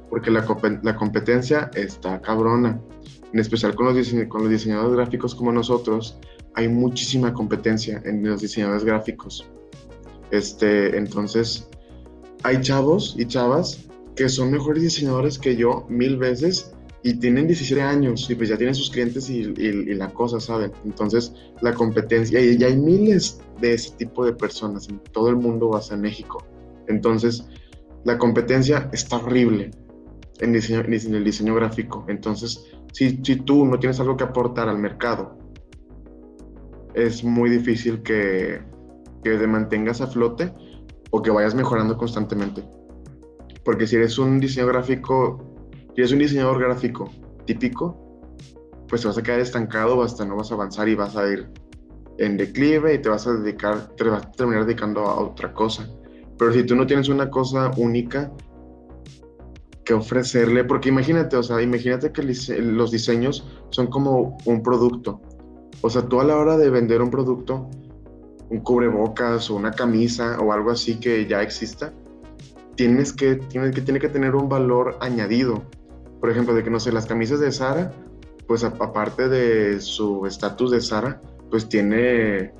[0.09, 0.45] Porque la,
[0.83, 2.79] la, competencia está cabrona.
[3.33, 6.19] En especial con los, con los diseñadores gráficos como nosotros,
[6.53, 9.47] hay muchísima competencia en los diseñadores gráficos.
[10.29, 11.67] Este, entonces,
[12.43, 16.72] hay chavos y chavas que son mejores diseñadores que yo mil veces
[17.03, 19.43] y tienen 17 años y pues ya tienen sus clientes y,
[19.93, 20.71] la cosa, ¿saben?
[20.85, 25.35] Entonces la competencia, y ya hay miles de ese tipo de personas en todo el
[25.35, 26.45] mundo, hasta en México.
[26.87, 27.45] Entonces
[28.05, 29.71] la competencia está horrible
[30.39, 32.05] en, diseño, en el diseño gráfico.
[32.07, 35.37] Entonces, si, si tú no tienes algo que aportar al mercado,
[36.93, 38.61] es muy difícil que,
[39.23, 40.53] que te mantengas a flote
[41.11, 42.63] o que vayas mejorando constantemente.
[43.65, 45.52] Porque si eres un diseñador gráfico,
[45.95, 47.09] si eres un diseñador gráfico
[47.45, 47.97] típico,
[48.87, 51.49] pues te vas a quedar estancado, hasta no vas a avanzar y vas a ir
[52.17, 55.87] en declive y te vas a dedicar, te vas a terminar dedicando a otra cosa.
[56.37, 58.31] Pero si tú no tienes una cosa única
[59.83, 65.21] que ofrecerle, porque imagínate, o sea, imagínate que los diseños son como un producto.
[65.81, 67.69] O sea, tú a la hora de vender un producto,
[68.49, 71.93] un cubrebocas o una camisa o algo así que ya exista,
[72.75, 75.63] tienes que, tienes que, tiene que tener un valor añadido.
[76.23, 77.91] Por ejemplo, de que no sé, las camisas de Sara,
[78.47, 82.53] pues aparte de su estatus de Sara, pues tiene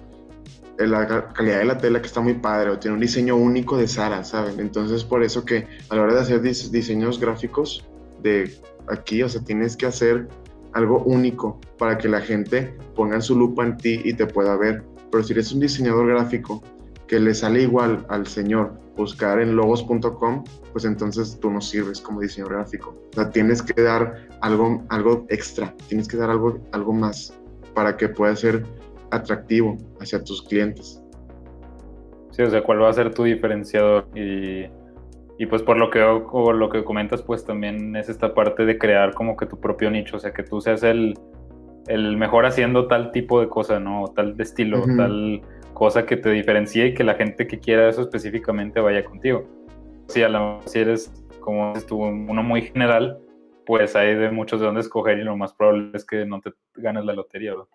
[0.78, 3.88] la calidad de la tela que está muy padre o tiene un diseño único de
[3.88, 4.60] Sara, ¿saben?
[4.60, 7.88] Entonces por eso que a la hora de hacer diseños gráficos
[8.22, 8.54] de
[8.90, 10.28] aquí, o sea, tienes que hacer
[10.74, 14.84] algo único para que la gente ponga su lupa en ti y te pueda ver.
[15.10, 16.62] Pero si eres un diseñador gráfico
[17.14, 22.22] que le sale igual al señor buscar en logos.com, pues entonces tú no sirves como
[22.22, 23.00] diseñador gráfico.
[23.12, 27.40] O sea, tienes que dar algo, algo extra, tienes que dar algo, algo más
[27.76, 28.64] para que pueda ser
[29.12, 31.04] atractivo hacia tus clientes.
[32.32, 34.66] Sí, o sea, cuál va a ser tu diferenciador y,
[35.38, 38.80] y pues por lo que o lo que comentas, pues también es esta parte de
[38.80, 41.14] crear como que tu propio nicho, o sea, que tú seas el,
[41.86, 44.06] el mejor haciendo tal tipo de cosa, ¿no?
[44.16, 45.44] Tal de estilo, tal
[45.74, 49.48] cosa que te diferencie y que la gente que quiera eso específicamente vaya contigo.
[50.08, 53.20] Si, a la, si eres, como tú, uno muy general,
[53.66, 56.52] pues hay de muchos de dónde escoger y lo más probable es que no te
[56.76, 57.68] ganes la lotería, ¿verdad?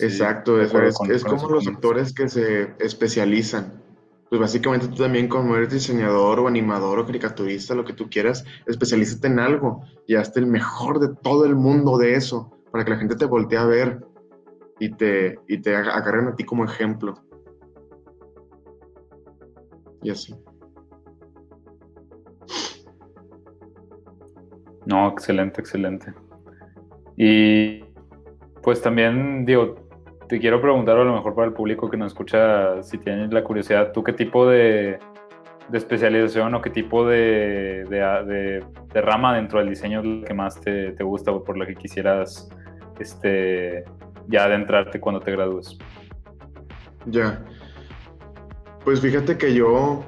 [0.00, 0.72] Exacto, es,
[1.24, 3.80] como los actores que se especializan.
[4.28, 8.44] Pues básicamente tú también como eres diseñador o animador o caricaturista, lo que tú quieras,
[8.66, 12.90] especialízate en algo y hazte el mejor de todo el mundo de eso, para que
[12.90, 14.06] la gente te voltee a ver
[14.78, 17.14] y te, y te agarren a ti como ejemplo.
[20.02, 20.34] Y así.
[24.86, 26.12] No, excelente, excelente.
[27.16, 27.84] Y
[28.62, 29.76] pues también, digo,
[30.28, 33.44] te quiero preguntar a lo mejor para el público que nos escucha, si tienen la
[33.44, 34.98] curiosidad, ¿tú qué tipo de,
[35.72, 41.32] especialización o qué tipo de, rama dentro del diseño es lo que más te, gusta
[41.32, 42.48] o por lo que quisieras
[42.98, 43.84] este,
[44.32, 45.78] ya adentrarte cuando te gradúes?
[47.06, 47.44] Ya.
[48.84, 50.04] Pues fíjate que yo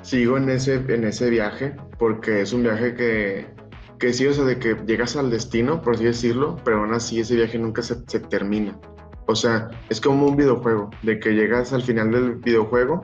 [0.00, 3.54] sigo en ese, en ese viaje porque es un viaje que
[3.98, 7.20] que sí, o sea, de que llegas al destino, por así decirlo, pero aún así
[7.20, 8.78] ese viaje nunca se, termina.
[9.26, 13.00] O sea, es como un videojuego, de que llegas al final del videojuego,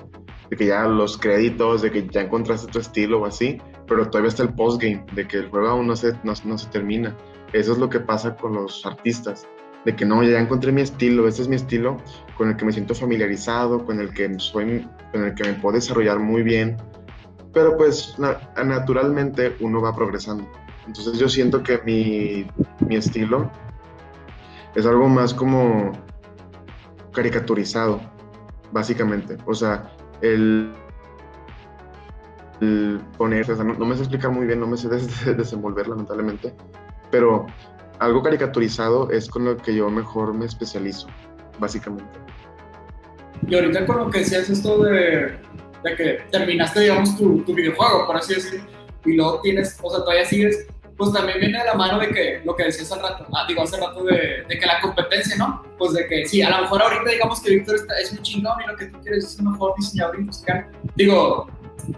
[0.50, 4.28] de que ya los créditos, de que ya encontraste tu estilo o así, pero todavía
[4.28, 7.16] está el postgame, de que el juego aún no se, no, se termina.
[7.52, 9.48] Eso es lo que pasa con los artistas,
[9.84, 11.96] de que no, ya encontré mi estilo, este es mi estilo
[12.36, 15.74] con el que me siento familiarizado, con el que soy, con el que me puedo
[15.76, 16.76] desarrollar muy bien,
[17.52, 18.16] pero pues
[18.56, 20.46] naturalmente uno va progresando.
[20.86, 23.50] Entonces yo siento que mi, estilo
[24.74, 25.92] es algo más como
[27.12, 28.00] caricaturizado,
[28.72, 29.36] básicamente.
[29.46, 30.72] O sea, el,
[33.16, 34.88] poner, no, me sé explicar muy bien, no me sé
[35.34, 36.54] desenvolver lamentablemente,
[37.10, 37.46] pero
[38.00, 41.06] algo caricaturizado es con lo que yo mejor me especializo,
[41.58, 42.18] básicamente.
[43.46, 45.38] Y ahorita con lo que decías esto de,
[45.96, 48.66] que terminaste, digamos, tu, tu videojuego, por así decirlo,
[49.04, 52.42] y luego tienes, o sea, todavía sigues, pues también viene de la mano de que
[52.44, 55.62] lo que decías hace rato, ah, digo, hace rato de, de, que la competencia, ¿no?
[55.78, 58.66] Pues de que sí, a lo mejor ahorita digamos que Víctor es un chingón y
[58.66, 61.48] lo que tú quieres es un mejor diseñador industrial, digo,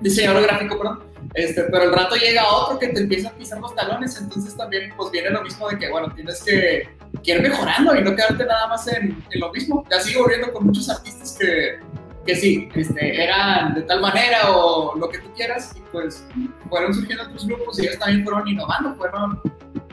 [0.00, 3.74] diseñador gráfico, perdón, este, pero el rato llega otro que te empieza a pisar los
[3.74, 6.88] talones, entonces también pues viene lo mismo de que, bueno, tienes que,
[7.22, 9.84] que ir mejorando y no quedarte nada más en, lo mismo.
[9.90, 11.80] Ya sigo viendo con muchos artistas que
[12.26, 16.24] que sí, este, eran de tal manera o lo que tú quieras, y pues
[16.68, 19.40] fueron surgiendo otros grupos y ellos también fueron innovando, fueron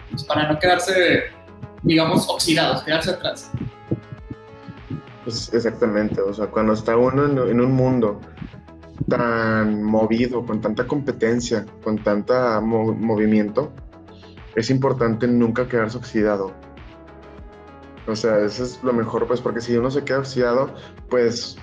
[0.10, 1.24] pues, para no quedarse,
[1.82, 3.52] digamos, oxidados, quedarse atrás.
[5.24, 8.20] Pues exactamente, o sea, cuando está uno en, un mundo
[9.08, 13.72] tan movido, con tanta competencia, con tanta movimiento,
[14.56, 16.54] es importante nunca quedarse oxidado.
[18.08, 20.74] O sea, eso es lo mejor, pues, porque si uno se queda oxidado,
[21.10, 21.58] pues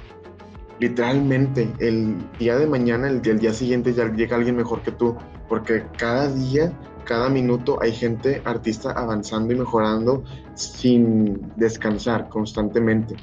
[0.78, 5.16] literalmente el día de mañana, el, día siguiente ya llega alguien mejor que tú,
[5.48, 6.72] porque cada día,
[7.04, 10.24] cada minuto hay gente, artista avanzando y mejorando
[10.54, 13.16] sin descansar constantemente.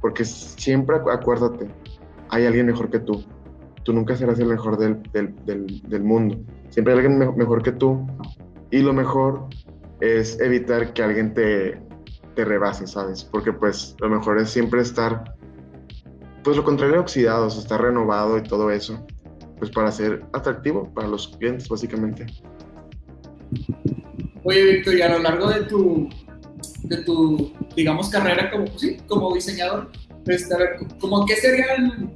[0.00, 1.68] Porque siempre acuérdate,
[2.30, 3.24] hay alguien mejor que tú.
[3.88, 5.00] Tú nunca serás el mejor del,
[5.46, 6.38] del, mundo.
[6.68, 8.06] Siempre hay alguien mejor que tú.
[8.70, 9.46] Y lo mejor
[10.02, 11.80] es evitar que alguien te,
[12.34, 13.24] te rebase, ¿sabes?
[13.24, 15.34] Porque pues lo mejor es siempre estar
[16.44, 19.06] pues lo contrario oxidado, o sea, está renovado y todo eso,
[19.56, 22.26] pues para ser atractivo para los clientes básicamente.
[24.44, 26.10] Oye, Víctor, y a lo largo de tu,
[26.82, 28.66] de tu digamos, carrera como,
[29.06, 29.90] como diseñador,
[30.26, 32.12] este, a ver, como qué serían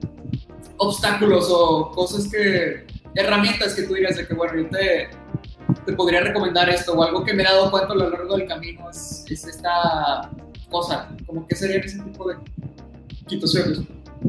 [0.79, 5.11] obstáculos o cosas que, herramientas que tú dirías de que, bueno, yo te,
[5.85, 8.49] te podría recomendar esto o algo que me he dado cuenta a lo largo del
[8.49, 10.31] camino es, es esta
[10.71, 12.37] cosa, como qué serían ese tipo de
[13.29, 13.81] situaciones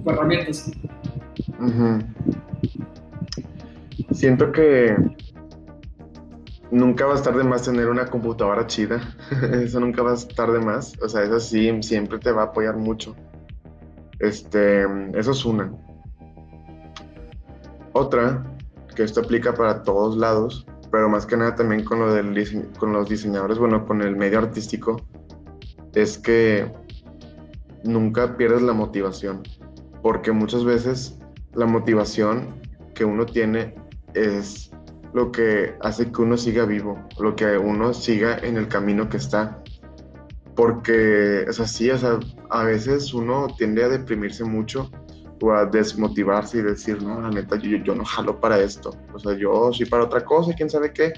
[0.04, 0.72] o herramientas.
[4.12, 4.96] Siento que
[6.72, 9.02] nunca va a estar de más tener una computadora chida.
[9.54, 10.94] Eso nunca va a estar de más.
[11.02, 13.16] O sea, eso sí, siempre te va a apoyar mucho.
[14.20, 14.84] Este,
[15.16, 15.72] eso es una.
[17.94, 18.44] Otra,
[18.96, 22.94] que esto aplica para todos lados, pero más que nada también con, lo del con
[22.94, 25.02] los diseñadores, bueno, con el medio artístico,
[25.94, 26.72] es que
[27.84, 29.44] nunca pierdes la motivación.
[30.02, 31.18] Porque muchas veces
[31.54, 32.56] la motivación
[32.94, 33.76] que uno tiene
[34.14, 34.72] es
[35.14, 39.18] lo que hace que uno siga vivo, lo que uno siga en el camino que
[39.18, 39.64] está.
[40.56, 42.20] Porque es así, o sea,
[42.50, 44.92] a veces uno tiende a deprimirse mucho
[45.44, 48.92] o a desmotivarse y decir, no, la neta, yo, yo no jalo para esto.
[49.14, 51.12] O sea, yo soy para otra cosa, quién sabe qué.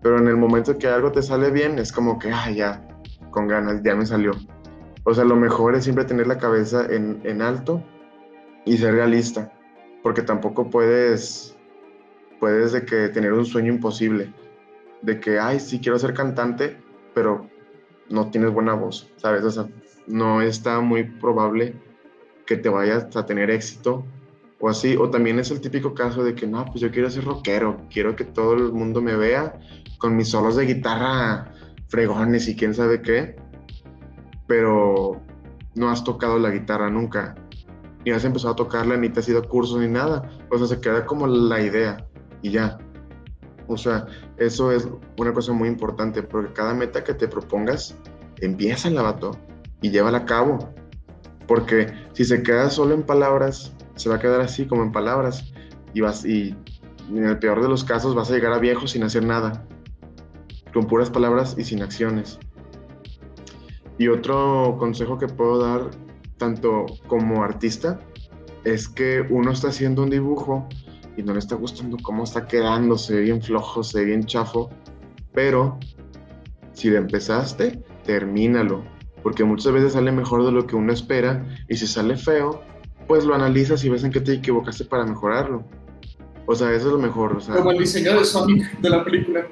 [0.00, 2.86] Pero en el momento que algo te sale bien, es como que, ah, ya,
[3.32, 4.30] con ganas, ya me salió.
[5.02, 7.82] O sea, lo mejor es siempre tener la cabeza en, en alto
[8.64, 9.52] y ser realista,
[10.04, 11.56] porque tampoco puedes,
[12.38, 14.32] puedes de que tener un sueño imposible,
[15.02, 16.80] de que, ay, sí quiero ser cantante,
[17.14, 17.50] pero
[18.10, 19.42] no tienes buena voz, ¿sabes?
[19.42, 19.68] O sea,
[20.06, 21.89] no está muy probable
[22.50, 24.04] que te vayas a tener éxito
[24.58, 27.24] o así, o también es el típico caso de que, no, pues yo quiero ser
[27.24, 29.60] rockero, quiero que todo el mundo me vea
[29.98, 31.52] con mis solos de guitarra
[31.86, 33.36] fregones y quién sabe qué,
[34.48, 35.22] pero
[35.76, 37.36] no has tocado la guitarra nunca
[38.04, 40.28] y has empezado a tocarla ni te has ido a cursos ni nada.
[40.50, 42.04] O sea, se queda como la idea
[42.42, 42.78] y ya.
[43.68, 44.88] O sea, eso es
[45.18, 47.96] una cosa muy importante porque cada meta que te propongas,
[48.38, 49.38] empieza el vato
[49.82, 50.79] y llévala a cabo.
[51.50, 55.52] Porque si se queda solo en palabras, se va a quedar así como en palabras
[55.92, 56.54] y vas y
[57.08, 59.66] en el peor de los casos vas a llegar a viejo sin hacer nada,
[60.72, 62.38] con puras palabras y sin acciones.
[63.98, 65.90] Y otro consejo que puedo dar
[66.36, 67.98] tanto como artista,
[68.62, 70.68] es que uno está haciendo un dibujo
[71.16, 74.24] y no le está gustando cómo está quedando, se ve bien flojo, se ve bien
[74.24, 74.70] chafo,
[75.34, 75.80] pero
[76.74, 78.84] si lo empezaste, termínalo,
[79.22, 82.62] porque muchas veces sale mejor de lo que uno espera y si sale feo,
[83.06, 85.64] pues lo analizas y ves en qué te equivocaste para mejorarlo.
[86.46, 87.36] O sea, eso es lo mejor.
[87.36, 89.46] O sea, Como el diseño de Sonic de la película.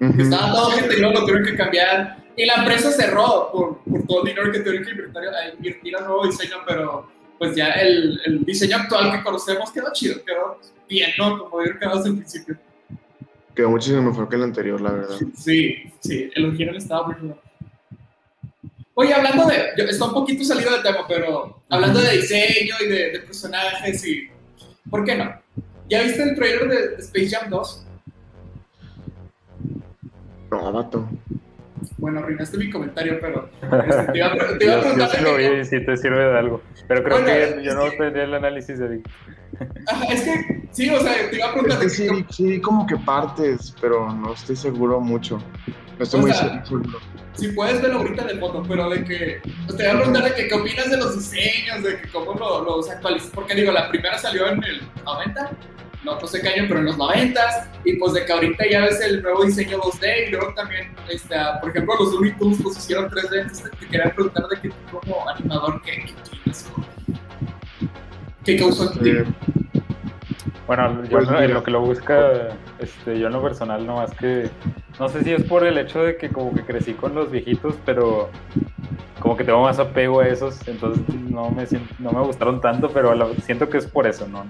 [0.00, 0.16] ujú.
[0.16, 2.18] que estaba todo gente y lo tuvieron que cambiar.
[2.36, 5.96] Y la empresa cerró por, por todo el dinero que tuvieron que invertir, a invertir
[5.96, 7.08] a nuevo diseño, pero
[7.38, 10.58] pues ya el, el diseño actual que conocemos quedó chido, quedó
[10.88, 11.38] bien, ¿no?
[11.38, 12.56] Como dieron quedado desde el principio.
[13.54, 15.16] Quedó muchísimo mejor que el anterior, la verdad.
[15.34, 17.36] Sí, sí, el original estaba muy bueno.
[19.00, 22.86] Oye, hablando de, yo- está un poquito salido del tema, pero hablando de diseño y
[22.86, 24.28] de, de personajes y,
[24.90, 25.32] ¿por qué no?
[25.88, 27.86] ¿Ya viste el trailer de, de Space Jam 2?
[30.50, 31.08] No, vato.
[31.96, 34.82] Bueno, arruinaste mi comentario, pero este, te iba a, pre- te iba a Yo, yo
[34.82, 36.62] preguntar sí lo que- vi y sí te sirve de algo.
[36.86, 37.26] Pero creo Bueno,
[37.56, 39.08] que yo es no que- tendría el análisis de Vic.
[39.86, 42.32] Ajá, es que, sí, o sea, te iba a Es preguntar que de sí, que,
[42.34, 45.42] sí, como que partes, pero no estoy seguro mucho.
[46.00, 46.98] No estoy O muy sea, seguro.
[47.34, 49.42] si puedes verlo ahorita de foto, pero de que,
[49.76, 52.64] te iba a preguntar de que, qué opinas de los diseños, de que cómo lo-
[52.64, 55.50] los actualizas, porque digo, la primera salió en el 90,
[56.02, 58.80] no, no sé qué año, pero en los 90, y pues de que ahorita ya
[58.80, 62.78] ves el nuevo diseño 2D, y luego también, este, por ejemplo, los Looney Tunes los
[62.78, 66.14] hicieron 3D, entonces te quería preguntar de que tú como animador, ¿qué, qué?
[68.44, 69.10] ¿Qué causó en ti?
[69.10, 69.24] Eh,
[70.66, 72.30] Bueno, yo Pues no- en lo que lo busca,
[72.78, 74.48] este, yo en lo personal, no más que.
[75.00, 77.74] No sé si es por el hecho de que como que crecí con los viejitos,
[77.86, 78.28] pero
[79.18, 82.90] como que tengo más apego a esos, entonces no me, sien- no me gustaron tanto,
[82.90, 84.44] pero la- siento que es por eso, ¿no?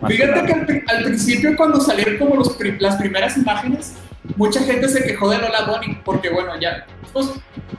[0.00, 0.46] Más Fíjate nada.
[0.66, 3.96] que al, al principio cuando salieron como los las primeras imágenes,
[4.36, 7.30] mucha gente se quejó de Lola Bunny, porque bueno, ya, pues,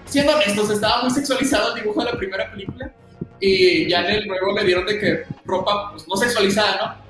[0.05, 2.91] siendo honestos, estaba muy sexualizado el dibujo de la primera película,
[3.39, 7.07] y ya en el nuevo le dieron de que ropa, pues, no sexualizada, ¿no?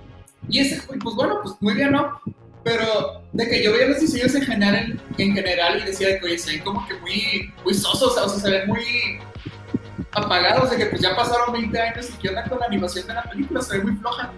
[0.49, 2.21] Y ese, pues bueno, pues muy bien, ¿no?
[2.67, 6.25] Pero de que yo veía los diseños en general, en general y decía de que,
[6.25, 9.19] oye, se ven como que muy, muy sosos, o sea, se ven muy
[10.11, 13.13] apagados, de que pues ya pasaron 20 años y qué onda con la animación de
[13.13, 14.33] la película, se ve muy floja.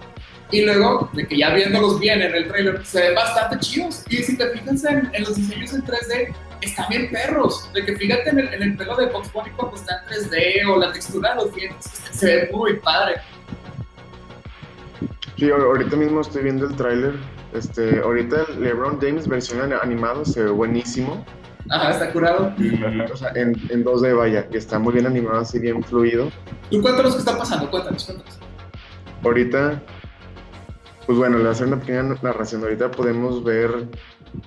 [0.52, 4.04] Y luego, de que ya viéndolos bien en el trailer, se ven bastante chidos.
[4.10, 7.68] Y si te fijas en, en los diseños en 3D, están bien perros.
[7.74, 10.94] De que fíjate en el, pelo de Box Bunny cuando está en 3D o la
[10.94, 13.16] textura de los dientes, se ve muy padre.
[15.36, 17.39] Sí, ahorita mismo estoy viendo el tráiler.
[17.54, 21.26] Este, ahorita el LeBron James versión animado se ve buenísimo.
[21.70, 22.54] Ajá, está curado.
[23.12, 26.30] O sea, en, en 2D vaya, que está muy bien animado, así bien fluido.
[26.72, 27.70] ¿Tú cuéntanos qué está pasando?
[27.70, 28.40] Cuéntanos, cuéntanos.
[29.24, 29.82] Ahorita,
[31.06, 32.64] pues bueno, le voy a hacer una pequeña narración.
[32.64, 33.88] Ahorita podemos ver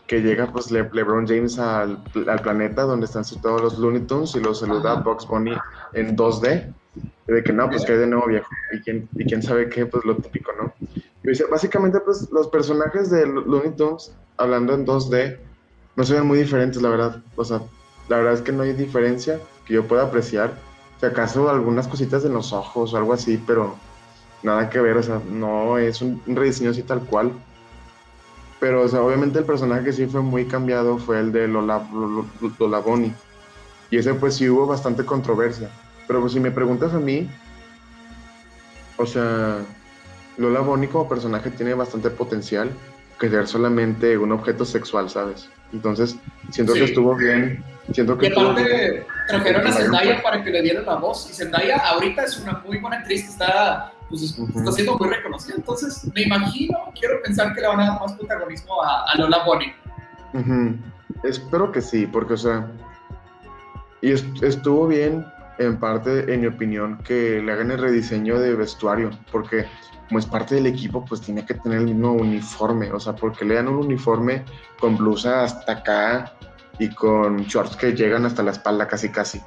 [0.07, 1.99] que llega pues Le- LeBron James al,
[2.29, 4.95] al planeta donde están todos los Looney Tunes y los saluda.
[4.95, 5.53] Box Bunny
[5.93, 6.73] en 2D.
[7.29, 8.49] Y de que no, pues que hay de nuevo viejo.
[8.73, 10.73] Y quién, y quién sabe qué, pues lo típico, ¿no?
[11.51, 15.39] Básicamente, pues los personajes de Lo- Looney Tunes, hablando en 2D,
[15.95, 17.23] no se ven muy diferentes, la verdad.
[17.37, 17.63] O sea,
[18.09, 20.59] la verdad es que no hay diferencia que yo pueda apreciar.
[20.99, 23.77] Si acaso algunas cositas en los ojos o algo así, pero
[24.43, 27.33] nada que ver, o sea, no es un, rediseño así tal cual.
[28.59, 31.89] Pero, o sea, obviamente el personaje que sí fue muy cambiado fue el de Lola,
[32.59, 33.13] Lola, Bunny.
[33.91, 35.69] Y ese pues sí hubo bastante controversia.
[36.07, 37.29] Pero pues si me preguntas a mí,
[38.97, 39.59] o sea,
[40.39, 42.71] Lola Bunny como personaje tiene bastante potencial
[43.21, 45.49] que ser solamente un objeto sexual, ¿sabes?
[45.73, 46.17] Entonces,
[46.51, 46.81] siento Sí.
[46.81, 47.63] que estuvo bien.
[47.93, 51.29] Siento que Y aparte trajeron a Zendaya para que le dieran la voz.
[51.31, 55.55] Y Zendaya ahorita es una muy buena actriz que está, pues, está siendo muy reconocida.
[55.57, 59.39] Entonces, me imagino, quiero pensar que le van a dar más protagonismo a, a Lola.
[60.35, 60.77] Ujú.
[61.25, 62.71] Espero que sí, porque, o sea,
[64.01, 65.25] y est- estuvo bien,
[65.59, 69.67] en parte, en mi opinión, que le hagan el rediseño de vestuario, porque
[70.13, 73.47] como es parte del equipo, pues tiene que tener el mismo uniforme, o sea, porque
[73.47, 74.45] le dan un uniforme
[74.79, 76.35] con blusa hasta acá
[76.79, 79.41] y con shorts que llegan hasta la espalda casi casi,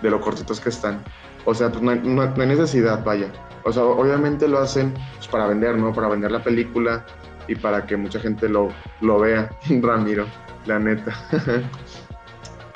[0.00, 1.02] de lo cortitos que están.
[1.44, 1.98] O sea, pues no hay,
[2.46, 3.32] necesidad, vaya.
[3.64, 5.92] O sea, obviamente lo hacen pues, para vender, ¿no?
[5.92, 7.04] Para vender la película
[7.48, 8.68] y para que mucha gente lo,
[9.00, 9.50] lo vea,
[9.82, 10.26] Ramiro,
[10.66, 11.12] la neta.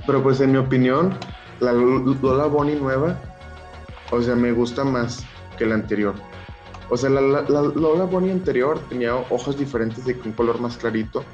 [0.05, 1.17] Pero pues en mi opinión,
[1.61, 3.17] la Lola Bonnie nueva,
[4.11, 5.25] o sea, me gusta más
[5.57, 6.17] que la anterior.
[6.95, 11.25] O sea, la, la- la Bonnie anterior tenía ojos diferentes de un color más clarito,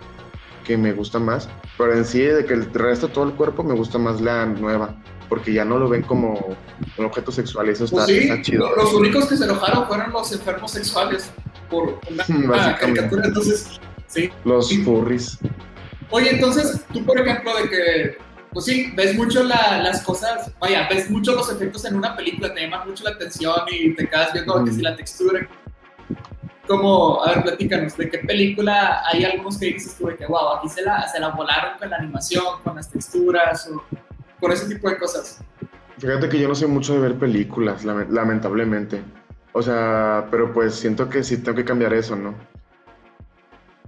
[0.65, 1.51] que me gusta más.
[1.77, 4.95] Pero en sí, de que el resto todo el cuerpo, me gusta más la nueva,
[5.29, 6.57] porque ya no lo ven como
[6.97, 8.71] un objeto sexual, eso está, Pues sí, está chido.
[8.71, 11.31] lo- los únicos que se enojaron fueron los enfermos sexuales
[11.69, 13.27] por una, una caricatura.
[13.27, 14.31] Entonces, sí.
[14.47, 15.39] Los furries.
[16.09, 18.19] Oye, entonces, tú, por ejemplo, de que,
[18.53, 22.53] pues sí, ves mucho la- las cosas, vaya, ves mucho los efectos en una película,
[22.53, 24.65] te llaman mucho la atención y te quedas viendo Ujú.
[24.65, 25.47] que si la textura.
[26.67, 30.57] Como, a ver, platícanos, ¿de qué película hay algunos que dices tú de que, wow,
[30.57, 33.83] aquí se la, se la volaron con la animación, con las texturas, o
[34.39, 35.43] con ese tipo de cosas?
[35.99, 39.03] Fíjate que yo no sé mucho de ver películas, lame- lamentablemente.
[39.53, 42.35] O sea, pero pues siento que sí tengo que cambiar eso, ¿no?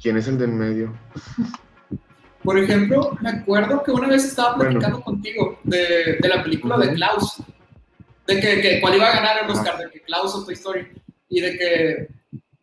[0.01, 0.93] ¿Quién es el de en medio?
[2.45, 4.71] Por ejemplo, me acuerdo que una vez estaba Bueno.
[4.73, 6.95] platicando contigo de, de la película de Ujú.
[6.97, 7.37] Klaus,
[8.27, 9.51] de que, que cuál iba a ganar el.
[9.51, 10.89] Oscar, de que Klaus o Toy Story,
[11.29, 12.09] y de que,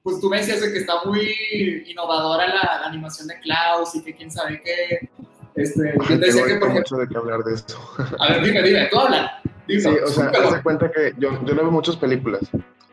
[0.04, 4.04] pues tú me decías de que está muy innovadora la, la animación de Klaus y
[4.04, 5.10] que quién sabe qué.
[5.56, 7.76] Este, yo te decía que, por mucho de qué hablar de esto.
[8.20, 9.42] a ver, dime, dime, tú habla.
[9.68, 12.42] Dime, Sí, o sea, haz de cuenta que yo, yo no veo muchas películas.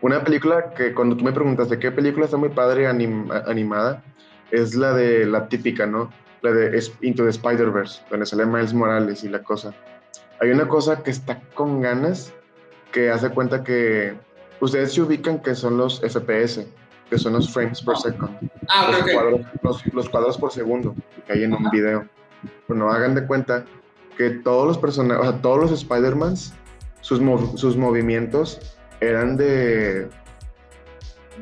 [0.01, 4.03] Una película que cuando tú me preguntaste qué película está muy padre anim- animada,
[4.51, 6.13] es la de la típica, ¿no?
[6.43, 9.75] La de Into the Spider-Verse, donde sale Miles Morales y la cosa.
[10.41, 12.33] Hay una cosa que está con ganas,
[12.93, 14.15] que hace cuenta que
[14.61, 16.67] ustedes se ubican que son los FPS,
[17.11, 18.31] que son los frames per second
[18.69, 19.13] ah, los, ok, ok.
[19.13, 20.95] cuadros, los, los cuadros por segundo
[21.27, 21.71] que hay en un Ajá.
[21.71, 22.09] video.
[22.69, 23.65] Bueno, hagan de cuenta
[24.19, 26.53] que todos los personajes, o sea, todos los Spider-Mans,
[27.01, 28.61] sus, mov- sus movimientos
[29.01, 30.09] eran de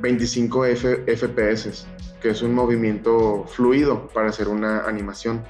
[0.01, 1.87] 25 F- FPS,
[2.25, 5.45] que es un movimiento fluido para hacer una animación.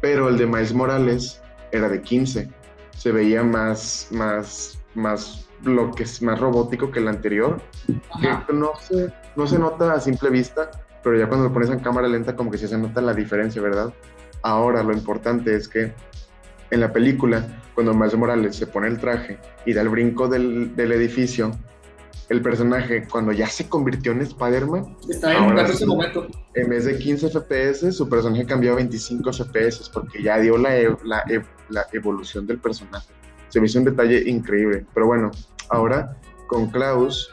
[0.00, 1.42] Pero el de Miles Morales
[1.72, 2.48] era de 15.
[2.96, 7.60] Se veía más, más, más bloques, más robótico que el anterior
[8.12, 8.44] Ajá.
[8.46, 10.70] que no se, no se nota a simple vista,
[11.02, 13.60] pero ya cuando lo pones en cámara lenta como que sí se nota la diferencia,
[13.60, 13.92] ¿verdad?
[14.42, 15.92] Ahora lo importante es que
[16.70, 17.44] en la película,
[17.74, 21.50] cuando Miles Morales se pone el traje y da el brinco del, del edificio,
[22.28, 25.86] el personaje cuando ya se convirtió en Spider-Man, Está en Ahora ese sí.
[25.86, 26.26] momento.
[26.54, 30.76] en vez de 15 FPS, su personaje cambió a 25 FPS porque ya dio la,
[30.78, 31.24] e- la,
[31.70, 33.08] la evolución del personaje.
[33.48, 34.84] Se me hizo un detalle increíble.
[34.92, 35.30] Pero bueno,
[35.70, 36.16] ahora
[36.48, 37.30] con Klaus,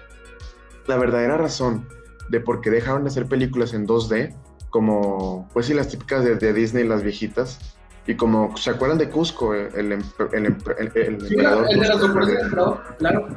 [0.88, 1.88] la verdadera razón
[2.30, 4.34] de por qué dejaron de hacer películas en 2D,
[4.70, 7.60] como, pues sí, las típicas de, de Disney, las viejitas,
[8.08, 9.54] y como, ¿se acuerdan de Cusco?
[9.54, 9.92] El, el,
[10.34, 10.56] el el-
[10.96, 11.44] el Sí, el de
[11.88, 12.20] las Cusco?
[12.30, 13.28] emperador, claro.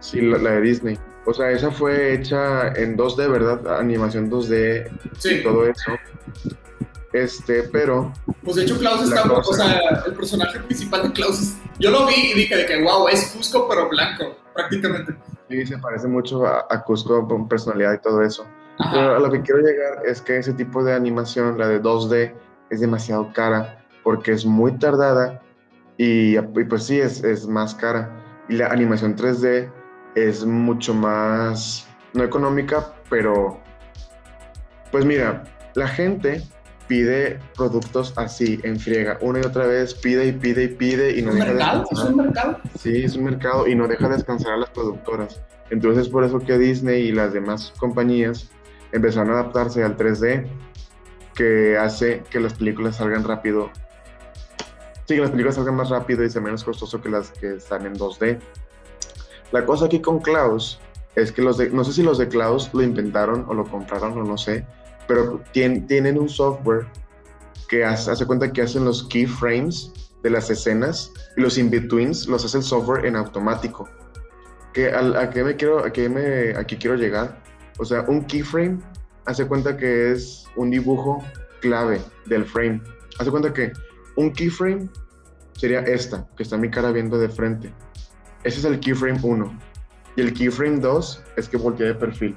[0.00, 0.98] Sí, la, la de Disney.
[1.26, 3.78] O sea, esa fue hecha en 2D, ¿verdad?
[3.78, 4.88] Animación 2D
[5.18, 5.34] Sí.
[5.36, 5.92] y todo eso.
[7.12, 8.12] Este, pero
[8.44, 9.50] Pues de hecho Klaus La está, cosa.
[9.50, 12.82] o sea, el personaje principal de Klaus, es- yo lo vi y dije de que
[12.82, 15.14] wow, es Cusco pero blanco, prácticamente.
[15.48, 18.46] sí se parece mucho a, a Cusco con personalidad y todo eso.
[18.78, 19.18] Pero a Ajá.
[19.18, 22.32] lo que quiero llegar es que ese tipo de animación, la de 2D,
[22.70, 25.42] es demasiado cara porque es muy tardada
[25.98, 28.08] y, y pues sí, es, es más cara.
[28.48, 29.68] Y la animación 3D
[30.14, 33.60] es mucho más, no económica, pero
[34.90, 35.44] pues mira,
[35.74, 36.42] la gente
[36.88, 41.22] pide productos así, en friega, una y otra vez, pide y pide y pide y
[41.22, 41.84] no ¿Es un deja mercado?
[41.84, 42.10] ¿Es descansar.
[42.10, 42.58] un mercado?
[42.78, 45.40] Sí, es un mercado y no deja descansar a las productoras.
[45.70, 48.50] Entonces, por eso que Disney y las demás compañías
[48.90, 50.48] empezaron a adaptarse al 3D,
[51.34, 53.70] que hace que las películas salgan rápido.
[55.04, 57.86] Sí, que las películas salgan más rápido y sea menos costoso que las que están
[57.86, 58.40] en 2D.
[59.52, 60.78] La cosa aquí con Klaus
[61.16, 64.22] es que los no sé si los de Klaus lo inventaron o lo compraron o
[64.24, 64.64] no sé,
[65.08, 66.86] pero tien- tienen un software
[67.68, 69.92] que hace, hace cuenta que hacen los keyframes
[70.22, 73.88] de las escenas y los in-betweens los hace el software en automático.
[74.72, 77.42] Que al- ¿A qué me quiero, a qué me, aquí quiero llegar?
[77.78, 78.78] O sea, un keyframe
[79.26, 81.24] hace cuenta que es un dibujo
[81.60, 82.80] clave del frame.
[83.18, 83.72] Hace cuenta que
[84.16, 84.88] un keyframe
[85.56, 87.72] sería esta, que está mi cara viendo de frente.
[88.44, 89.58] Ese es el keyframe 1.
[90.16, 92.36] Y el keyframe 2 es que voltea de perfil.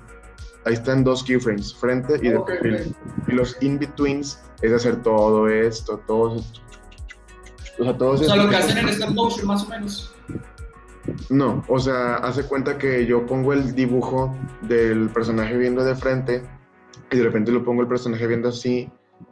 [0.66, 2.96] Ahí están dos keyframes, frente y de perfil.
[3.28, 6.62] Y los in-betweens es hacer todo esto, todo esto.
[7.80, 10.14] O sea, todos O sea, lo que hacen en stop motion más o menos.
[11.30, 16.44] no, o sea, hace cuenta que yo pongo el dibujo del personaje viendo de frente
[17.12, 18.90] y de repente lo pongo el personaje viendo así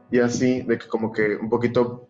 [0.10, 2.08] y así, de que como que un poquito,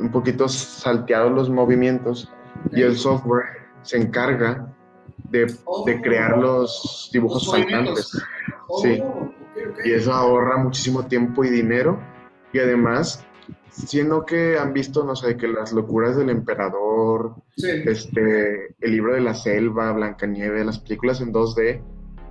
[0.00, 2.32] un poquito salteados los movimientos
[2.72, 4.74] y el software se encarga
[5.30, 5.46] de,
[5.86, 8.22] de crear los dibujos Los saltantes.
[8.68, 9.02] Oh, Sí.
[9.84, 12.00] Y eso ahorra muchísimo tiempo y dinero.
[12.52, 13.24] Y además,
[13.70, 17.68] siendo que han visto, no sé, que las locuras del emperador, Sí.
[17.86, 21.82] este, el libro de la selva, Blancanieves, las películas en 2D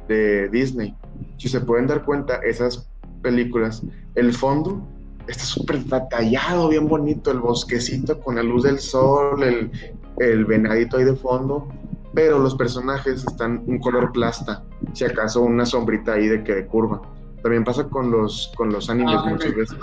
[0.08, 0.96] de Disney.
[1.38, 2.90] Si se pueden dar cuenta, esas
[3.22, 3.84] películas,
[4.16, 4.86] el fondo
[5.28, 9.72] está súper detallado, bien bonito, el bosquecito con la luz del sol, el,
[10.20, 11.68] el venadito ahí de fondo,
[12.14, 14.64] pero los personajes están un color plasta,
[14.94, 17.02] si acaso una sombrita ahí de que de curva.
[17.42, 19.78] También pasa con los, con los animes Ah, muchas veces.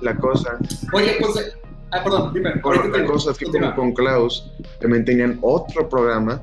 [0.00, 0.58] La cosa
[0.92, 1.36] Oye, pues.
[1.36, 1.52] eh,
[1.92, 2.50] Ah, perdón, dime.
[2.54, 4.48] la te- cosa es que con Klaus
[4.80, 6.40] también tenían otro programa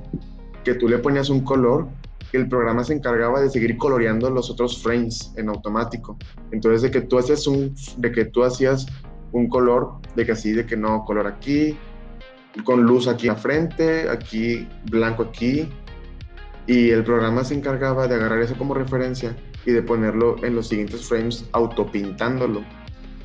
[0.65, 1.87] que tú le ponías un color
[2.33, 6.17] el programa se encargaba de seguir coloreando los otros frames en automático.
[6.51, 8.85] Entonces de que tú hacías un de que tú hacías
[9.31, 11.77] un color de que así de que no color aquí
[12.63, 15.69] con luz aquí a frente, aquí blanco aquí
[16.65, 20.67] y el programa se encargaba de agarrar eso como referencia y de ponerlo en los
[20.67, 22.63] siguientes frames autopintándolo.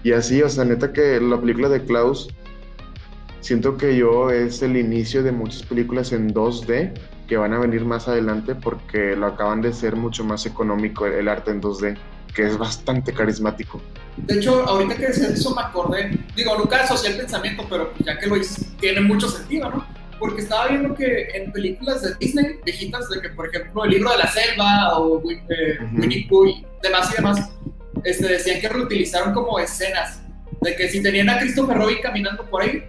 [0.05, 2.29] Y así, o sea, neta que la película de Klaus,
[3.41, 6.93] siento que yo es el inicio de muchas películas en 2D
[7.33, 11.15] que van a venir más adelante porque lo acaban de ser mucho más económico el,
[11.15, 11.97] el arte en 2D,
[12.35, 13.81] que es bastante carismático.
[14.19, 16.11] De hecho, ahorita que decías eso me acordé.
[16.37, 19.87] Digo, nunca asocié el pensamiento, pero ya que lo dices, tiene mucho sentido, ¿no?
[20.19, 24.11] Porque estaba viendo que en películas de Disney, viejitas, de que por ejemplo el libro
[24.11, 26.03] de la selva o eh, Ujú.
[26.03, 27.51] Winnie Pooh y demás y demás,
[28.05, 30.21] este, decían que reutilizaron como escenas.
[30.61, 32.85] De que si tenían a Christopher Robin caminando por ahí,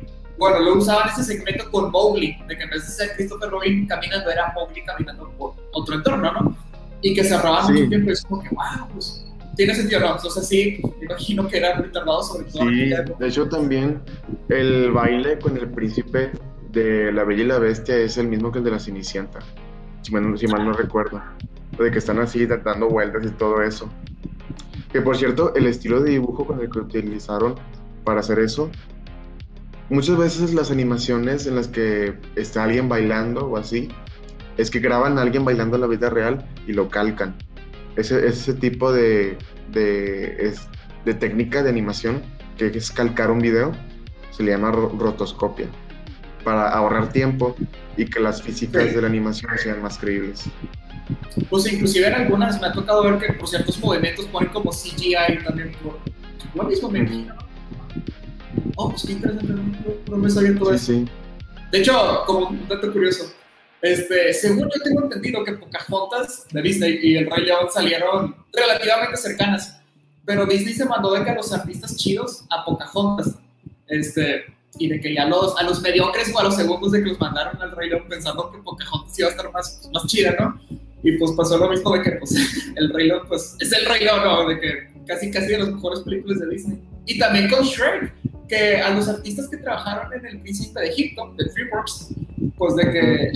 [0.50, 3.88] bueno, lo usaban ese segmento con Mowgli, de que en vez de ser Christopher Robin
[3.88, 6.58] caminando, era Mowgli caminando por otro entorno, ¿no?
[7.02, 7.74] Y que se ahorraban Sí.
[7.74, 8.12] mucho tiempo.
[8.12, 9.26] Es como que, wow, pues
[9.56, 10.16] tiene sentido, ¿no?
[10.18, 12.64] Entonces sí, me imagino que era retardado sobre todo.
[12.70, 12.90] Sí,
[13.20, 14.02] de hecho también
[14.50, 16.32] el baile con el príncipe
[16.72, 19.40] de La Bella y la Bestia es el mismo que el de la Cenicienta,
[20.02, 21.22] si mal, si mal no recuerdo.
[21.78, 23.90] De que están así dando vueltas y todo eso.
[24.92, 27.56] Que por cierto, el estilo de dibujo con el que utilizaron
[28.04, 28.70] para hacer eso,
[29.94, 33.90] muchas veces las animaciones en las que está alguien bailando o así,
[34.58, 37.36] es que graban a alguien bailando en la vida real y lo calcan.
[37.96, 39.38] Ese, ese tipo de,
[39.72, 40.68] de, es-
[41.06, 42.22] de técnica de animación
[42.58, 43.72] que es calcar un video,
[44.32, 45.68] se le llama ro- rotoscopia,
[46.44, 47.56] para ahorrar tiempo
[47.98, 48.96] y que las físicas Sí.
[48.96, 50.46] de la animación sean más creíbles.
[51.50, 55.44] Pues inclusive en algunas me ha tocado ver que por ciertos movimientos ponen como CGI
[55.44, 55.98] también por
[56.56, 57.36] lo mismo me imagino.
[58.76, 59.54] Oh, pues qué interesante,
[60.10, 60.86] no, me sabía todo Sí, eso.
[60.94, 61.06] sí.
[61.72, 63.32] De hecho, como un dato curioso,
[63.82, 69.18] este, según yo tengo entendido que Pocahontas de Disney y El Rey León salieron relativamente
[69.18, 69.80] cercanas,
[70.26, 73.36] pero Disney se mandó de que a los artistas chidos a Pocahontas,
[73.88, 74.46] este,
[74.78, 77.20] y de que ya los, a los mediocres o a los segundos de que los
[77.20, 80.60] mandaron al Rey León pensando que Pocahontas iba a estar más, pues, más chida, ¿no?
[81.04, 82.34] Y pues pasó lo mismo de que pues,
[82.76, 84.48] el Rey León, pues es el Rey León, ¿no?
[84.48, 86.80] De que casi casi de las mejores películas de Disney.
[87.06, 88.14] Y también con Shrek,
[88.48, 92.10] que a los artistas que trabajaron en El Príncipe de Egipto, de DreamWorks,
[92.58, 93.32] pues de que,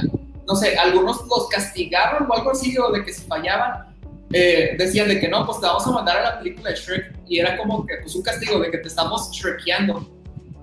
[0.48, 3.96] no sé, algunos los castigaron o algo así, o de que si fallaban,
[4.32, 7.14] eh, decían de que no, pues te vamos a mandar a la película de Shrek.
[7.28, 10.10] Y era como que, pues un castigo de que te estamos Shrekeando.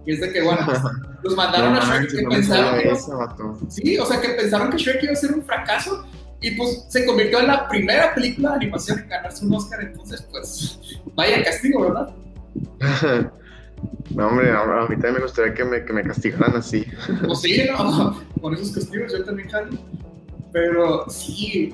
[0.07, 0.79] Y es de que, bueno, pues,
[1.23, 3.19] los mandaron No a Shrek que no pensaron que eso.
[3.69, 6.07] Sí, o sea que pensaron que Shrek iba a ser un fracaso
[6.41, 10.23] y pues se convirtió en la primera película de animación en ganarse un Oscar, entonces
[10.31, 10.79] pues
[11.15, 12.11] vaya castigo, ¿verdad?
[14.15, 16.87] No, hombre, a, mí también me gustaría que me, que me castigaran así.
[17.27, 18.21] Pues sí, ¿no?
[18.41, 19.71] Con esos castigos yo también jalo.
[20.53, 21.73] Pero sí.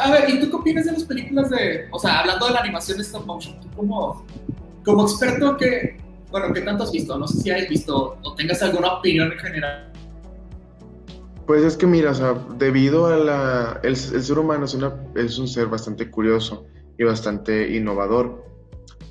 [0.00, 2.60] A ver, ¿y tú qué opinas de las películas de, o sea, hablando de la
[2.60, 4.24] animación de stop motion, tú como,
[4.84, 5.98] como experto que,
[6.30, 7.18] bueno, ¿qué tanto has visto?
[7.18, 9.92] No sé si has visto o tengas alguna opinión en general.
[11.46, 13.80] Pues es que mira, o sea, debido a la...
[13.82, 16.64] El, el ser humano es, una, es un ser bastante curioso
[16.98, 18.42] y bastante innovador.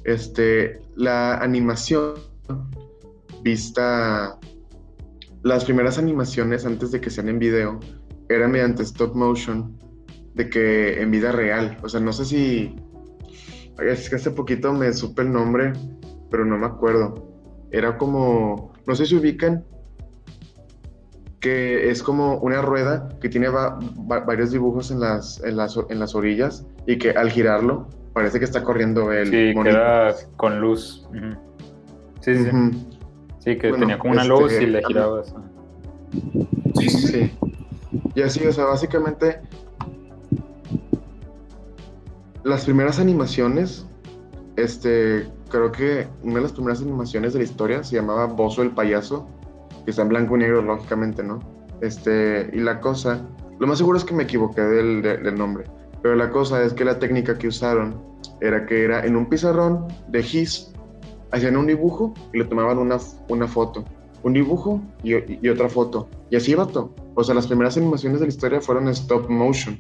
[0.04, 2.14] Este, la animación
[3.44, 4.38] vista...
[5.44, 7.80] Las primeras animaciones antes de que sean en video
[8.30, 9.76] eran mediante stop motion,
[10.36, 11.78] de que en vida real.
[11.82, 12.76] O sea, no sé si...
[13.80, 15.74] Es que hace poquito me supe el nombre,
[16.30, 17.28] pero no me acuerdo.
[17.72, 18.72] Era como...
[18.86, 19.66] No sé si ubican
[21.40, 23.80] que es como una rueda que tiene va-
[24.10, 28.40] va- varios dibujos en las, en, las, en las orillas y que al girarlo parece
[28.40, 29.76] que está corriendo el Sí, que monito.
[29.76, 31.08] era con luz.
[32.22, 32.50] Sí, sí,
[33.40, 33.58] sí.
[33.58, 35.34] Que Bueno, tenía como una este, luz y le girabas.
[36.76, 37.32] Sí, sí, sí.
[38.16, 39.40] Y así, o sea, básicamente
[42.44, 43.86] las primeras animaciones,
[44.56, 48.72] este, creo que una de las primeras animaciones de la historia se llamaba Bozo el
[48.72, 49.28] payaso,
[49.86, 51.40] que está en blanco y negro, lógicamente, ¿no?
[51.82, 53.22] Este, y la cosa,
[53.60, 55.66] lo más seguro es que me equivoqué del, de- del nombre,
[56.02, 58.02] pero la cosa es que la técnica que usaron
[58.40, 60.72] era que era en un pizarrón de gis,
[61.32, 62.98] hacían un dibujo y le tomaban una,
[63.30, 63.86] una foto,
[64.24, 65.14] un dibujo y,
[65.46, 66.94] y otra foto, y así vato.
[67.16, 69.78] O sea, las primeras animaciones de la historia fueron stop motion.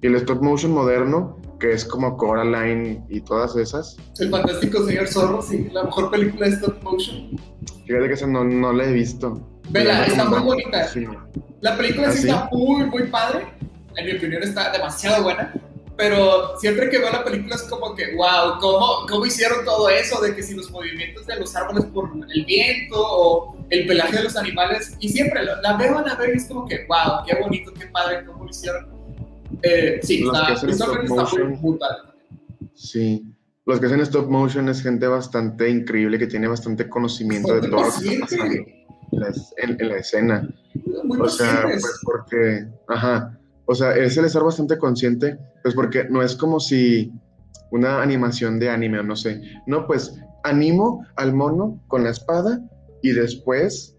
[0.00, 5.08] Y el stop motion moderno, que es como Coraline y todas esas, El fantástico señor
[5.08, 7.36] Zorro, sí, la mejor película de stop motion.
[7.84, 9.40] fíjate que esa no, no la he visto.
[9.70, 10.86] Vela, está muy bonita.
[10.88, 11.04] Sí.
[11.60, 12.28] La película ¿Ah, sí?
[12.28, 13.46] está muy, muy padre.
[13.98, 15.52] En mi opinión está demasiado buena.
[15.96, 20.20] Pero siempre que veo la película es como que, wow, ¿cómo, ¿cómo hicieron todo eso?
[20.20, 24.22] De que si los movimientos de los árboles por el viento o el pelaje de
[24.22, 24.96] los animales.
[25.00, 27.72] Y siempre la, la veo a la vez y es como que, wow, qué bonito,
[27.74, 28.86] qué padre, cómo lo hicieron.
[29.62, 31.26] Eh, sí, Los que está, está
[31.60, 31.78] muy.
[32.74, 33.24] Sí.
[33.66, 37.82] Los que hacen stop motion es gente bastante increíble que tiene bastante conocimiento de todo
[37.82, 39.28] lo que está pasando en la,
[39.58, 40.48] en- en la escena.
[41.04, 43.37] Muy O sea, pues porque, ajá,
[43.70, 47.12] o sea, es el estar bastante consciente, pues porque no es como si
[47.70, 52.60] una animación de anime o no sé, no, pues animo al mono con la espada
[53.02, 53.94] y después,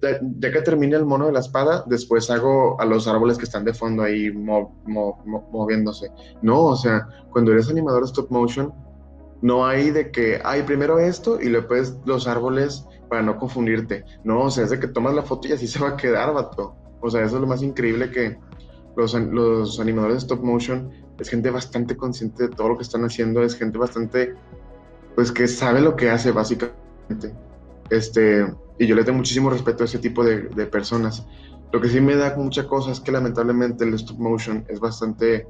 [0.00, 3.44] de- ya que termine el mono de la espada, después hago a los árboles que
[3.44, 6.10] están de fondo ahí mo- mo- mo- moviéndose.
[6.42, 8.72] No, o sea, cuando eres animador stop motion,
[9.42, 14.04] no hay de que, hay primero esto y después los árboles para no confundirte.
[14.24, 16.32] No, o sea, es de que tomas la foto y así se va a quedar,
[16.34, 16.74] vato.
[17.00, 18.38] O sea, eso es lo más increíble que
[18.96, 23.04] los, los animadores de stop motion es gente bastante consciente de todo lo que están
[23.04, 24.34] haciendo, es gente bastante,
[25.14, 27.32] pues que sabe lo que hace básicamente.
[27.90, 28.46] Este,
[28.78, 31.26] y yo le tengo muchísimo respeto a ese tipo de, de personas.
[31.72, 35.46] Lo que sí me da mucha cosa es que lamentablemente el stop motion es bastante,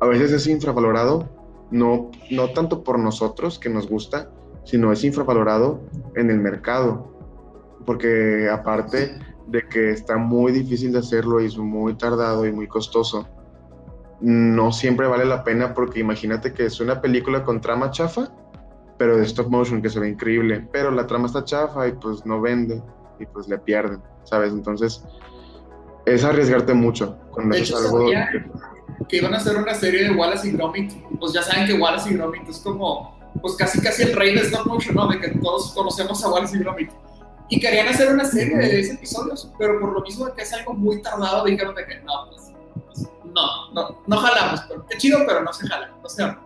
[0.00, 1.28] a veces es infravalorado,
[1.70, 4.30] no, no tanto por nosotros que nos gusta,
[4.64, 5.80] sino es infravalorado
[6.14, 7.12] en el mercado.
[7.86, 12.66] Porque aparte de que está muy difícil de hacerlo y es muy tardado y muy
[12.66, 13.28] costoso,
[14.20, 18.30] no siempre vale la pena porque imagínate que es una película con trama chafa,
[18.96, 22.24] pero de stop motion que se ve increíble, pero la trama está chafa y pues
[22.24, 22.82] no vende
[23.18, 24.52] y pues le pierden, ¿sabes?
[24.52, 25.04] Entonces
[26.06, 28.00] es arriesgarte mucho cuando De hecho, algo...
[28.00, 28.28] sabía
[29.08, 30.92] que iban a hacer una serie de Wallace y Gromit.
[31.18, 34.42] Pues ya saben que Wallace y Gromit es como, pues casi casi el rey de
[34.42, 35.08] stop motion, ¿no?
[35.08, 36.90] De que todos conocemos a Wallace y Gromit.
[37.48, 40.72] Y querían hacer una serie de 10 episodios, pero por lo mismo que es algo
[40.74, 42.52] muy tardado, dijeron de que no, pues,
[42.86, 44.60] pues, no, no, no jalamos.
[44.68, 45.92] Pero, qué chido, pero no se jala.
[46.02, 46.40] O sea,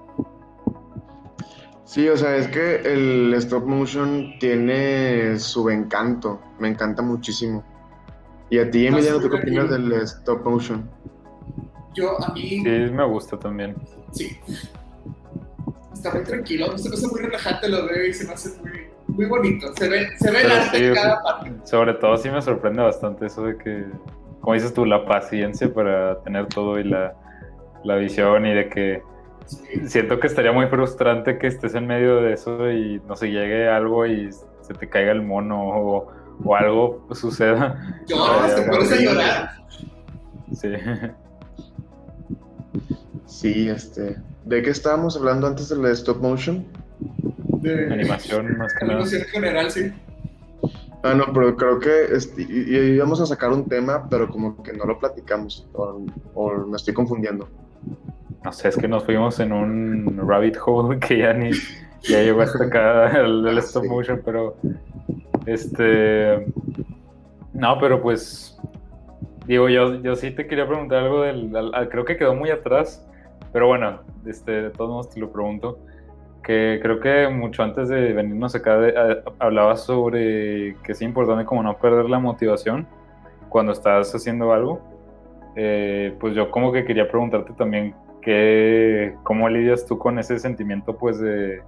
[1.84, 7.64] Sí, o sea, es que el stop motion tiene su encanto, me encanta muchísimo.
[8.50, 10.90] Y a ti, No, Emiliano, ¿tú qué opinas del stop motion?
[11.94, 13.74] yo a mí, Sí, me gusta también.
[14.12, 14.36] sí.
[15.94, 18.88] Está muy tranquilo, se me hace muy relajante, lo veo y se me hace muy,
[19.18, 19.72] muy bonito.
[19.76, 21.52] Se ve, se ve el arte sí, en cada parte.
[21.64, 23.84] Sobre todo sí me sorprende bastante eso de que,
[24.40, 27.14] como dices tú, la paciencia para tener todo y la,
[27.82, 29.02] la visión y de que
[29.86, 33.68] siento que estaría muy frustrante que estés en medio de eso y no se llegue
[33.68, 36.12] algo y se te caiga el mono o,
[36.44, 38.00] o algo suceda.
[38.06, 39.50] Lloras, te pones a llorar.
[40.52, 40.72] Sí.
[43.26, 44.16] Sí, este.
[44.44, 46.64] ¿De qué estábamos hablando antes de la de stop motion?
[47.62, 48.94] De Animación más que nada.
[49.00, 49.92] animación en general, sí.
[51.02, 54.60] Ah, no, pero creo que este, y- y íbamos a sacar un tema, pero como
[54.62, 55.66] que no lo platicamos.
[55.72, 56.00] O,
[56.34, 57.48] o me estoy confundiendo.
[58.44, 61.50] No sé, es que nos fuimos en un rabbit hole que ya ni
[62.02, 63.88] ya llegó hasta acá el, el stop Sí.
[63.88, 64.56] motion, pero
[65.46, 66.46] este
[67.52, 68.56] no, pero pues
[69.46, 72.50] digo yo, yo sí te quería preguntar algo del, al- al- creo que quedó muy
[72.50, 73.04] atrás,
[73.52, 75.78] pero bueno, este, de todos modos te lo pregunto,
[76.48, 81.44] que creo que mucho antes de venirnos acá de- a- hablabas sobre que es importante
[81.44, 82.86] como no perder la motivación
[83.50, 84.80] cuando estás haciendo algo.
[85.56, 90.96] Eh, pues yo como que quería preguntarte también que, cómo lidias tú con ese sentimiento
[90.96, 91.60] pues de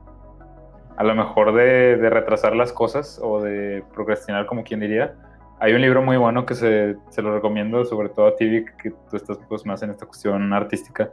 [0.97, 5.15] a lo mejor de, de retrasar las cosas o de procrastinar como quien diría.
[5.59, 8.93] Hay un libro muy bueno que se, se lo recomiendo, sobre todo a ti, que
[9.11, 11.11] tú estás pues más en esta cuestión artística.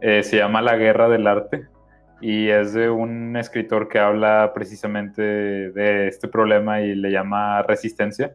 [0.00, 1.68] Eh, se llama La Guerra del Arte
[2.24, 8.34] y es de un escritor que habla precisamente de este problema y le llama resistencia.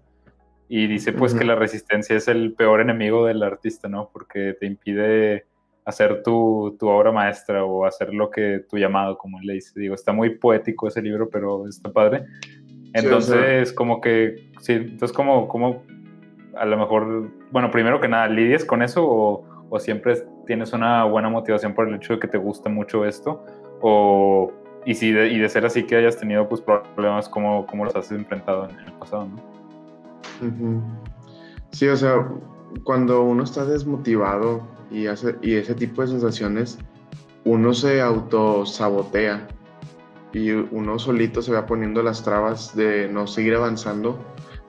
[0.68, 1.48] Y dice pues que Ujú.
[1.48, 4.12] la resistencia es el peor enemigo del artista, ¿no?
[4.14, 5.48] Porque te impide
[5.86, 9.80] hacer tu, tu obra maestra o hacer lo que tu llamado, como él le dice.
[9.80, 12.26] Digo, está muy poético ese libro, pero está padre.
[12.94, 15.84] Entonces, como que, sí, entonces como, como
[16.56, 20.14] a lo mejor, bueno, primero que nada, ¿lidias con eso o, o siempre
[20.46, 23.44] tienes una buena motivación por el hecho de que te gusta mucho esto?
[23.82, 24.52] O,
[24.86, 27.96] y, si de, y de ser así que hayas tenido pues problemas, ¿cómo, cómo los
[27.96, 29.28] has enfrentado en el pasado?
[29.28, 29.40] ¿no?
[31.72, 32.28] Sí, o sea,
[32.84, 34.62] cuando uno está desmotivado
[34.92, 36.80] y, hace, y ese tipo de sensaciones,
[37.46, 39.48] uno se autosabotea
[40.34, 44.20] y uno solito se va poniendo las trabas de no seguir avanzando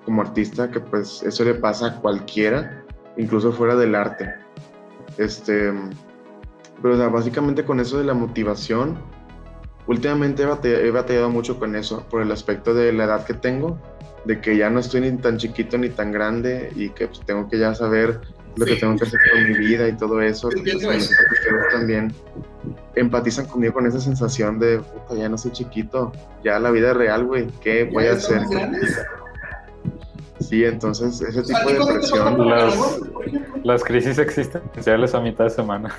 [0.05, 2.85] como artista, que pues eso le pasa a cualquiera,
[3.17, 4.35] incluso fuera del arte.
[5.19, 5.73] Este,
[6.83, 8.99] pero o sea, básicamente con eso de la motivación,
[9.87, 13.79] últimamente he batallado mucho con eso, por el aspecto de la edad que tengo,
[14.25, 17.49] de que ya no estoy ni tan chiquito ni tan grande y que pues, tengo
[17.49, 18.21] que ya saber
[18.57, 18.81] lo que Sí.
[18.81, 20.49] tengo que hacer con mi vida y todo eso.
[20.51, 21.07] Que ustedes
[21.73, 22.13] también
[22.95, 26.13] empatizan conmigo con esa sensación de, puta, ya no soy chiquito,
[26.45, 28.43] ya la vida es real, güey, ¿qué voy a hacer?
[30.41, 33.01] Sí, entonces ese tipo ¿a ti de presión, las-?
[33.63, 35.95] Las crisis existenciales a mitad de semana.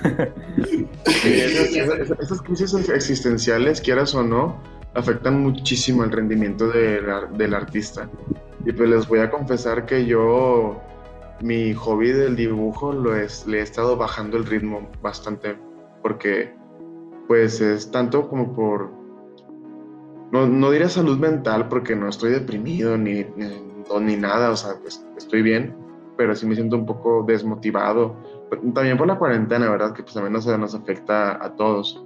[0.66, 0.88] Sí,
[1.24, 4.58] esas, esas- esas crisis existenciales, quieras o no,
[4.96, 8.10] afectan muchísimo el rendimiento del, ar- del artista.
[8.66, 10.82] Y pues les voy a confesar que yo,
[11.40, 15.56] mi hobby del dibujo, lo es, le he estado bajando el ritmo bastante,
[16.02, 16.54] porque
[17.28, 18.92] pues es tanto como por,
[20.32, 24.56] no, no diré salud mental, porque no estoy deprimido ni, ni, no, ni nada, o
[24.56, 25.76] sea, pues estoy bien,
[26.18, 28.16] pero sí me siento un poco desmotivado
[28.74, 29.94] también por la cuarentena, ¿verdad?
[29.94, 32.04] Que pues también nos, nos afecta a todos.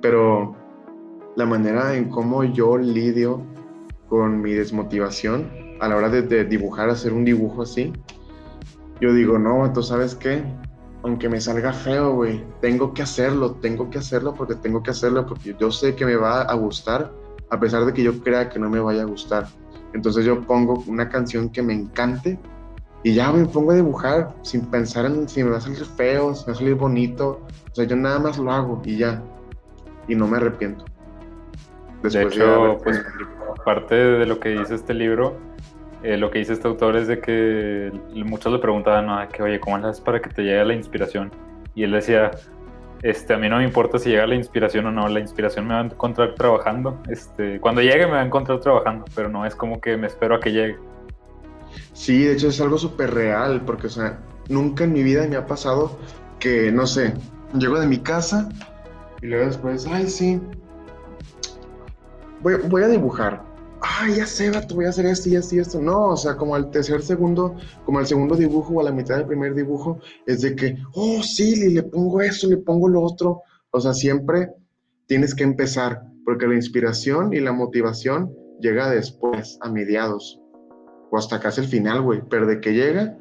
[0.00, 0.54] Pero
[1.36, 3.42] la manera en cómo yo lidio
[4.08, 5.50] con mi desmotivación
[5.80, 7.92] a la hora de, de dibujar, hacer un dibujo así,
[9.00, 10.44] yo digo, no, tú sabes qué,
[11.02, 15.26] aunque me salga feo, güey, tengo que hacerlo, tengo que hacerlo porque tengo que hacerlo
[15.26, 17.12] porque yo sé que me va a gustar,
[17.50, 19.48] a pesar de que yo crea que no me vaya a gustar.
[19.94, 22.38] Entonces yo pongo una canción que me encante
[23.02, 26.34] y ya me pongo a dibujar sin pensar en si me va a salir feo,
[26.34, 27.40] si me va a salir bonito.
[27.70, 29.22] O sea, yo nada más lo hago y ya.
[30.08, 30.84] Y no me arrepiento.
[32.02, 33.02] De haber- hecho, pues
[33.64, 35.38] parte de lo que dice este libro,
[36.02, 37.90] eh, lo que dice este autor es de que
[38.26, 39.26] muchos le preguntaban, ¿no?
[39.28, 41.30] que, oye, ¿cómo haces para que te llegue la inspiración?
[41.74, 42.30] Y él decía,
[43.04, 45.74] este, a mí no me importa si llega la inspiración o no, la inspiración me
[45.74, 47.02] va a encontrar trabajando.
[47.10, 50.36] Este, cuando llegue me va a encontrar trabajando, pero no es como que me espero
[50.36, 50.78] a que llegue.
[51.92, 55.36] Sí, de hecho es algo súper real, porque, o sea, nunca en mi vida me
[55.36, 55.98] ha pasado
[56.38, 57.12] que, no sé,
[57.52, 58.48] llego de mi casa
[59.20, 60.40] y luego después, ay, sí,
[62.40, 63.42] voy, voy a dibujar.
[63.86, 65.80] Ay, ya sé, vato, voy a hacer esto y esto y esto.
[65.80, 67.54] No, o sea, como al tercer segundo,
[67.84, 71.22] como al segundo dibujo o a la mitad del primer dibujo, es de que, oh,
[71.22, 73.42] sí, le, pongo eso, le pongo lo otro.
[73.72, 74.52] O sea, siempre
[75.06, 80.40] tienes que empezar, porque la inspiración y la motivación llega después, a mediados
[81.10, 82.22] o hasta casi el final, güey.
[82.30, 83.18] Pero de que llega,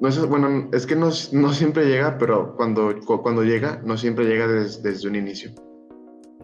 [0.00, 3.98] no es, bueno, es que no, no siempre llega, pero cuando, cu- cuando llega, no
[3.98, 5.50] siempre llega des- desde un inicio.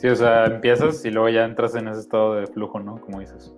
[0.01, 3.01] Sí, o sea, empiezas y luego ya entras en ese estado de flujo, ¿no?
[3.01, 3.53] Como dices.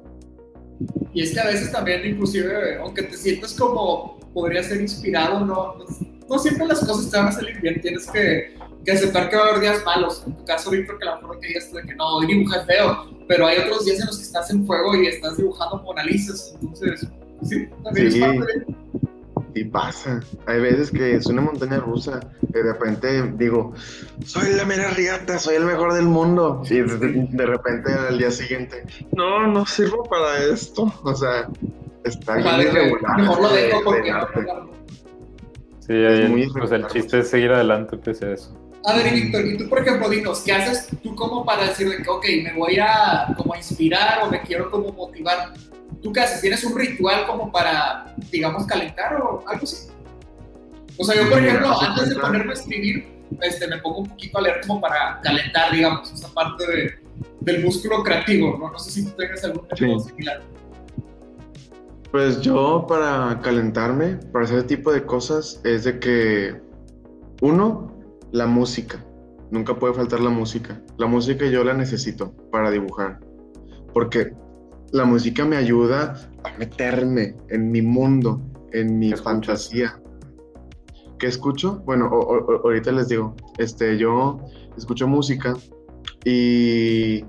[1.14, 5.74] Y es que a veces también, inclusive, aunque te sientas como podría ser inspirado, no,
[6.28, 7.80] no siempre las cosas te van a salir bien.
[7.80, 10.24] Tienes que que aceptar que va a haber días malos.
[10.26, 13.10] En tu caso, Víctor, que la mejor que digas de que no, hoy dibujas feo,
[13.28, 16.56] pero hay otros días en los que estás en fuego y estás dibujando Mona Lisas.
[16.60, 17.08] Entonces,
[17.42, 18.18] sí, también Sí.
[18.22, 18.66] es parte de.
[19.54, 20.20] Y pasa.
[20.46, 22.20] Hay veces que es una montaña rusa.
[22.48, 23.74] Y de repente digo,
[24.24, 26.62] soy la mera riata, soy el mejor del mundo.
[26.70, 30.92] Y de, repente al día siguiente, no, no sirvo para esto.
[31.04, 31.48] O sea,
[32.04, 33.20] está bien que irregular.
[33.20, 34.72] mejor lo de- dejo de porque no.
[35.80, 38.56] Sí, Es ahí- muy pues el chiste es seguir adelante pese a eso.
[38.84, 41.88] A ver, y Víctor, y tú, por ejemplo, dinos, ¿qué haces tú como para decir
[41.88, 45.52] de que, ok, me voy a como a inspirar o me quiero como motivar?
[46.02, 46.40] ¿Tú qué haces?
[46.40, 49.88] ¿Tienes un ritual como para, digamos, calentar o algo así?
[50.98, 53.08] O sea, yo, por ejemplo, de antes de ponerme a escribir,
[53.40, 56.94] este, me pongo un poquito a leer como para calentar, digamos, esa parte de,
[57.40, 58.70] del músculo creativo, ¿no?
[58.72, 60.08] No sé si tú tengas algún método Sí.
[60.10, 60.42] similar.
[62.10, 66.60] Pues yo para calentarme, para hacer ese tipo de cosas, es de que,
[67.40, 67.90] uno,
[68.32, 69.02] la música.
[69.50, 70.80] Nunca puede faltar la música.
[70.98, 73.18] La música yo la necesito para dibujar.
[73.94, 74.32] Porque
[74.92, 78.40] la música me ayuda a meterme en mi mundo,
[78.72, 80.00] en mi fantasía.
[81.18, 81.82] ¿Qué escucho?
[81.84, 84.38] Bueno, o- ahorita les digo, este, yo
[84.76, 85.54] escucho música
[86.24, 87.24] y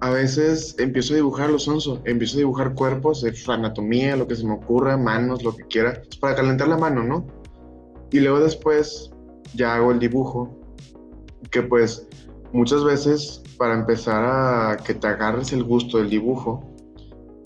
[0.00, 4.44] a veces empiezo a dibujar los onzo, empiezo a dibujar cuerpos, anatomía, lo que se
[4.44, 7.26] me ocurra, manos, lo que quiera, es para calentar la mano, ¿no?
[8.10, 9.12] Y luego después
[9.54, 10.58] ya hago el dibujo,
[11.50, 12.08] que pues
[12.52, 16.71] muchas veces para empezar a que te agarres el gusto del dibujo,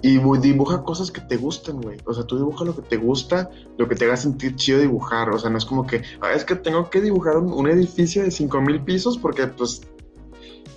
[0.09, 1.98] y bu- dibuja cosas que te gusten, güey.
[2.07, 5.30] O sea, tú dibuja lo que te gusta, lo que te haga sentir chido dibujar.
[5.30, 8.22] O sea, no es como que, ah, es que tengo que dibujar un, un edificio
[8.22, 9.80] de 5000 pisos porque, pues,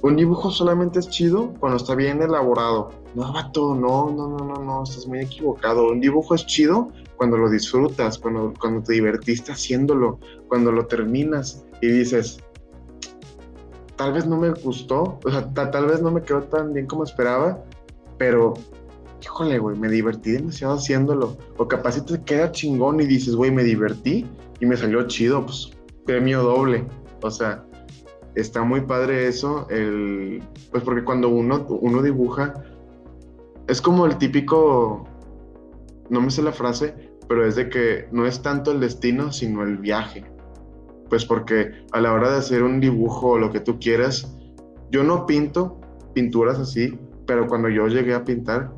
[0.01, 2.89] un dibujo solamente es chido cuando está bien elaborado.
[3.13, 5.89] No, vato, no, no, no, no, no, estás muy equivocado.
[5.89, 11.65] Un dibujo es chido cuando lo disfrutas, cuando, cuando te divertiste haciéndolo, cuando lo terminas
[11.81, 12.39] y dices,
[13.95, 16.87] tal vez no me gustó, o sea, ta- tal vez no me quedó tan bien
[16.87, 17.61] como esperaba,
[18.17, 18.53] pero,
[19.21, 21.37] híjole, güey, me divertí demasiado haciéndolo.
[21.57, 24.25] O capaz si te queda chingón y dices, güey, me divertí
[24.59, 25.71] y me salió chido, pues
[26.05, 26.85] premio doble.
[27.21, 27.65] O sea,
[28.35, 30.41] está muy padre eso, el,
[30.71, 32.53] pues porque cuando uno, uno dibuja,
[33.67, 35.07] es como el típico,
[36.09, 36.95] no me sé la frase,
[37.27, 40.25] pero es de que no es tanto el destino, sino el viaje.
[41.09, 44.35] Pues porque a la hora de hacer un dibujo o lo que tú quieras,
[44.91, 45.79] yo no pinto
[46.13, 48.73] pinturas así, pero cuando yo llegué a pintar,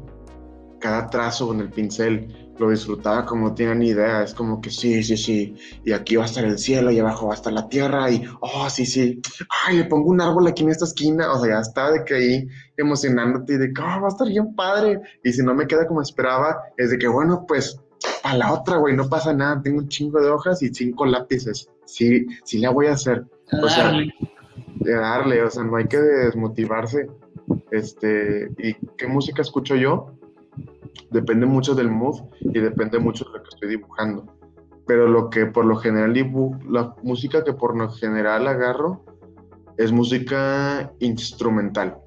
[0.81, 4.23] cada trazo con el pincel lo disfrutaba como ni idea.
[4.23, 5.55] Es como que sí, sí, sí,
[5.85, 8.23] y aquí va a estar el cielo y abajo va a estar la tierra y,
[8.41, 9.21] oh, sí, sí,
[9.65, 11.31] ay, le pongo un árbol aquí en esta esquina.
[11.31, 14.27] O sea, ya está de que ahí emocionándote y de que, oh, va a estar
[14.27, 14.99] bien padre.
[15.23, 17.79] Y si no me queda como esperaba, es de que, bueno, pues
[18.23, 19.61] a la otra, güey, no pasa nada.
[19.61, 21.69] Tengo un chingo de hojas y cinco lápices.
[21.85, 23.23] Sí, sí la voy a hacer.
[23.61, 27.07] O sea, de darle, o sea, no hay que desmotivarse.
[27.71, 30.13] Este, ¿y qué música escucho yo?
[31.09, 34.25] Depende mucho del mood y depende mucho de lo que estoy dibujando.
[34.87, 39.05] Pero lo que por lo general dibujo, la música que por lo general agarro
[39.77, 41.97] es música instrumental.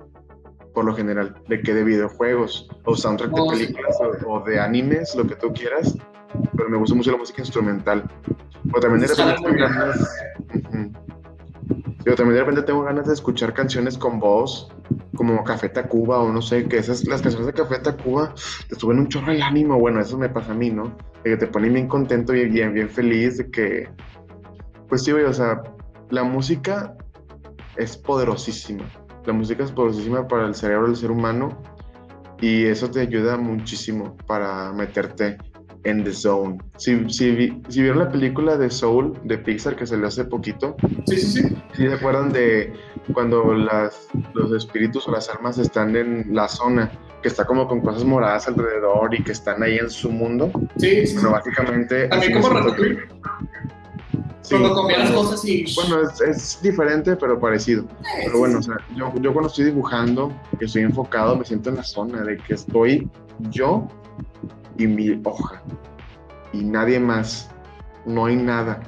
[0.74, 4.58] Por lo general, de que de videojuegos o soundtrack de Oh, películas o, o de
[4.58, 5.96] animes, lo que tú quieras.
[6.56, 8.10] Pero me gusta mucho la música instrumental.
[8.74, 9.44] O también de repente
[12.06, 14.68] Yo también de repente tengo ganas de escuchar canciones con voz,
[15.16, 18.34] como Café Tacuba o no sé, que esas, las canciones de Café Tacuba
[18.68, 20.96] te suben un chorro el ánimo, bueno, eso me pasa a mí, ¿no?
[21.22, 23.88] De que te ponen bien contento y bien, bien feliz, de que,
[24.88, 25.62] pues sí, güey, o sea,
[26.10, 26.94] la música
[27.76, 28.84] es poderosísima,
[29.24, 31.62] la música es poderosísima para el cerebro del ser humano
[32.40, 35.38] y eso te ayuda muchísimo para meterte
[35.84, 36.58] en the zone.
[36.76, 40.76] Si, si, si vieron la película de Soul de Pixar que salió hace poquito,
[41.06, 41.56] Sí, sí, sí.
[41.74, 42.72] ¿Sí se acuerdan de
[43.12, 46.90] cuando las, los espíritus o las almas están en la zona,
[47.22, 50.50] que está como con cosas moradas alrededor y que están ahí en su mundo?
[50.76, 51.04] Sí.
[51.14, 52.08] Bueno, básicamente...
[52.08, 52.98] También como Ratatouille.
[54.40, 55.64] Sí, Cuando comía las bueno, cosas y.
[55.74, 57.86] Bueno, es, es diferente, pero parecido.
[58.24, 61.76] Pero bueno, o sea, yo, yo cuando estoy dibujando, que estoy enfocado, me siento en
[61.76, 63.08] la zona de que estoy
[63.50, 63.88] yo
[64.76, 65.62] y mi hoja.
[66.52, 67.50] Y nadie más.
[68.06, 68.80] No hay nada.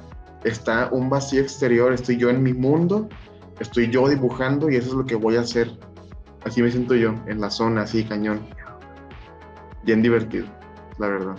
[0.45, 3.09] Está un vacío exterior, estoy yo en mi mundo,
[3.59, 5.71] estoy yo dibujando y eso es lo que voy a hacer.
[6.45, 8.47] Así me siento yo, en la zona, así, cañón.
[9.83, 10.47] Bien divertido,
[10.99, 11.37] la verdad.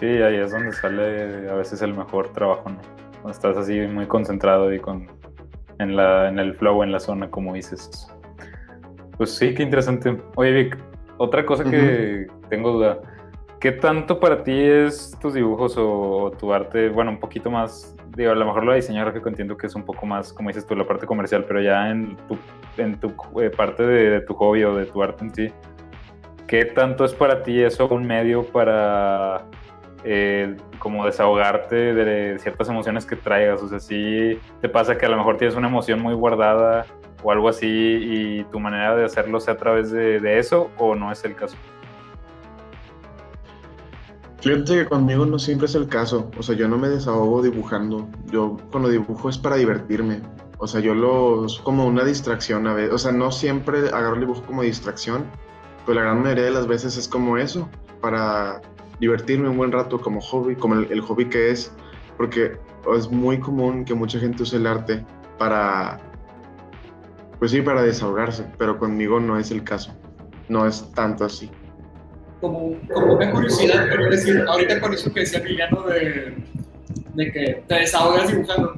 [0.00, 2.78] Sí, ahí es donde sale a veces el mejor trabajo, ¿no?
[3.20, 5.08] Cuando estás así muy concentrado y con
[5.78, 8.08] en la en el flow, en la zona, como dices.
[9.16, 10.16] Pues sí, qué interesante.
[10.36, 10.78] Oye, Vic,
[11.18, 13.00] otra cosa que tengo duda.
[13.60, 18.32] ¿Qué tanto para ti es tus dibujos o tu arte, bueno, un poquito más digo,
[18.32, 18.82] a lo mejor lo de
[19.28, 22.16] entiendo que es un poco más, como dices tú, la parte comercial, pero ya en
[22.28, 22.36] tu,
[22.76, 25.52] en tu eh, parte de, tu hobby o de tu arte en sí,
[26.46, 29.44] ¿qué tanto es para ti eso un medio para
[30.04, 33.62] eh, como desahogarte de ciertas emociones que traigas?
[33.62, 36.86] O sea, si te pasa que a lo mejor tienes una emoción muy guardada
[37.22, 41.12] o algo así y tu manera de hacerlo sea a través de eso o no
[41.12, 41.56] es el caso?
[44.40, 46.30] Fíjate que conmigo no siempre es el caso.
[46.38, 48.08] O sea, yo no me desahogo dibujando.
[48.30, 50.22] Yo cuando dibujo es para divertirme.
[50.58, 52.94] O sea, yo lo es como una distracción a veces.
[52.94, 55.24] O sea, no siempre agarro el dibujo como distracción,
[55.84, 57.68] pero la gran mayoría de las veces es como eso,
[58.00, 58.60] para
[59.00, 61.72] divertirme un buen rato como hobby, como el, el hobby que es,
[62.16, 62.58] porque
[62.96, 65.04] es muy común que mucha gente use el arte
[65.38, 66.00] para,
[67.38, 69.92] pues sí, para desahogarse, pero conmigo no es el caso.
[70.48, 71.50] No es tanto así
[72.40, 76.36] como, como una curiosidad, pero decir, ahorita con eso que decía Emiliano de,
[77.14, 78.74] de que te desahogas dibujando.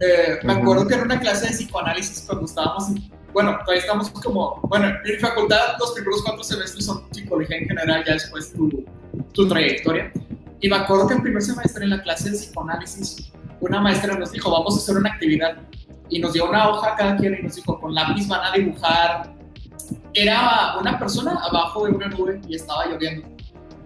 [0.00, 2.88] Eh, me acuerdo que en una clase de psicoanálisis cuando estábamos,
[3.32, 7.68] bueno, todavía estamos como, bueno, en mi facultad los primeros cuatro semestres son psicología en
[7.68, 8.84] general, ya después tu,
[9.32, 10.12] tu trayectoria.
[10.60, 14.32] Y me acuerdo que en primer semestre en la clase de psicoanálisis, una maestra nos
[14.32, 15.56] dijo, vamos a hacer una actividad.
[16.08, 18.52] Y nos dio una hoja a cada quien y nos dijo, con lápiz van a
[18.52, 19.32] dibujar
[20.14, 23.26] era una persona abajo de una nube y estaba lloviendo.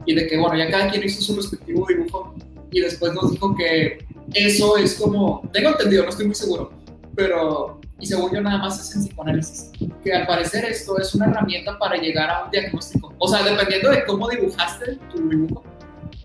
[0.05, 2.35] Y de que, bueno, ya cada quien hizo su respectivo dibujo
[2.71, 6.73] y después nos dijo que eso es como, tengo entendido, no estoy muy seguro,
[7.15, 9.71] pero, y según yo nada más es en psicoanálisis,
[10.03, 13.13] que al parecer esto es una herramienta para llegar a un diagnóstico.
[13.19, 15.65] O sea, dependiendo de cómo dibujaste tu dibujo,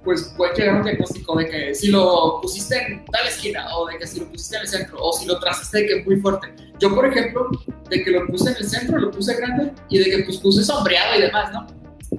[0.04, 3.97] pues puede llegar un diagnóstico de que si lo pusiste en tal esquina o de
[3.97, 6.47] que si lo pusiste en el centro o si lo trazaste de que muy fuerte.
[6.80, 7.49] Yo, por ejemplo,
[7.89, 10.64] de que lo puse en el centro, lo puse grande y de que pues puse
[10.64, 11.68] sombreado y demás, ¿no?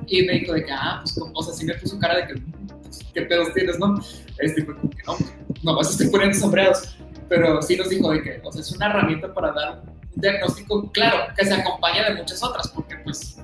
[0.07, 2.35] Y me dijo de que, ah, pues, o sea, sí me puso cara de que,
[2.83, 4.01] pues, ¿qué pedos tienes, no?
[4.39, 5.17] Este como que no,
[5.63, 6.97] no más estoy poniendo sombreados.
[7.29, 9.83] Pero sí nos dijo de que, o sea, es una herramienta para dar
[10.15, 13.39] un diagnóstico claro, que se acompaña de muchas otras, porque pues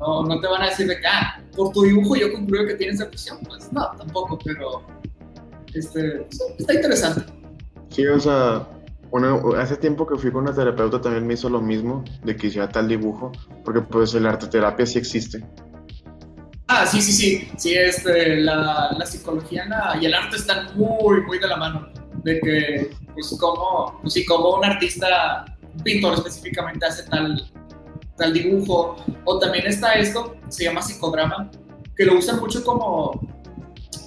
[0.00, 2.74] no, no te van a decir de que, ah, por tu dibujo yo concluyo que
[2.74, 3.38] tienes depresión.
[3.46, 4.82] Pues no, tampoco, pero
[5.74, 6.26] este,
[6.58, 7.22] está interesante.
[7.90, 8.66] Sí, o sea,
[9.58, 12.68] hace tiempo que fui con una terapeuta también me hizo lo mismo, de que hiciera
[12.68, 13.32] tal dibujo,
[13.64, 15.44] porque pues el arte terapia sí existe.
[16.68, 19.66] Ah, sí, sí, sí, sí, este, la, la psicología
[20.00, 21.88] y el arte están muy, muy de la mano,
[22.22, 25.44] de que, pues, como, pues, sí, como un artista,
[25.74, 27.50] un pintor específicamente hace tal,
[28.20, 28.96] tal dibujo.
[29.24, 31.50] O también está esto, se llama psicodrama,
[31.96, 33.20] que lo usan mucho como,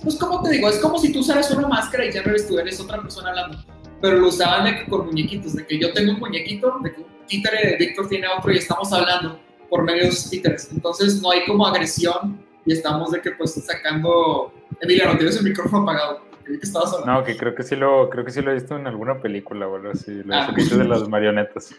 [0.04, 2.48] pues como te digo, es como si tú usaras una máscara y ya no eres
[2.48, 3.58] tú, eres otra persona hablando.
[4.02, 7.02] Pero lo usaban de que con muñequitos, de que yo tengo un muñequito, de que
[7.02, 9.40] un títere de Víctor tiene otro y estamos hablando
[9.70, 10.70] por medio de esos títeres.
[10.72, 14.54] Entonces no hay como agresión y estamos de que pues sacando...
[14.82, 16.22] Emilia, no tienes el micrófono apagado.
[17.06, 19.68] No, que creo que sí lo, creo que sí lo he visto en alguna película
[19.68, 20.54] o algo así, lo ah.
[20.54, 21.76] de las marionetas.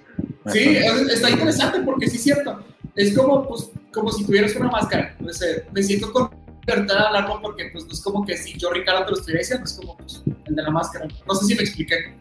[0.53, 0.77] Sí,
[1.11, 2.61] está interesante porque sí es cierto.
[2.95, 5.15] Es como, pues, como si tuvieras una máscara.
[5.19, 6.31] No sé, me siento con
[6.67, 9.41] libertad de hablarlo porque pues no es como que si yo Ricardo te lo estuviera
[9.41, 11.07] diciendo, es como pues, el de la máscara.
[11.27, 12.15] No sé si me expliqué.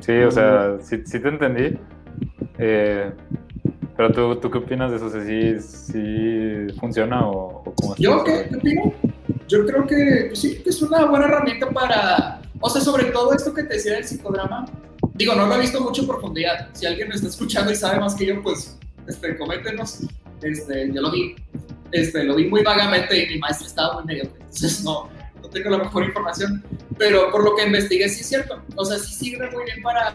[0.00, 1.78] Sí, o sea, sí, sí te entendí.
[2.58, 3.12] Eh,
[3.96, 5.10] pero tú, tú qué opinas de eso?
[5.10, 8.94] ¿Si ¿Sí, funciona o, o cómo ¿Yo qué, qué opino?
[9.52, 13.52] Yo creo que pues sí, es una buena herramienta para, o sea, sobre todo esto
[13.52, 14.64] que te decía del psicodrama,
[15.14, 18.00] digo, no lo he visto mucho en profundidad, si alguien me está escuchando y sabe
[18.00, 20.00] más que yo, pues, este, coméntenos,
[20.40, 21.36] este, yo lo vi,
[21.90, 25.10] este, lo vi muy vagamente y mi maestro estaba muy medio, entonces no,
[25.42, 26.64] no tengo la mejor información,
[26.96, 30.14] pero por lo que investigué sí es cierto, o sea, sí sirve muy bien para,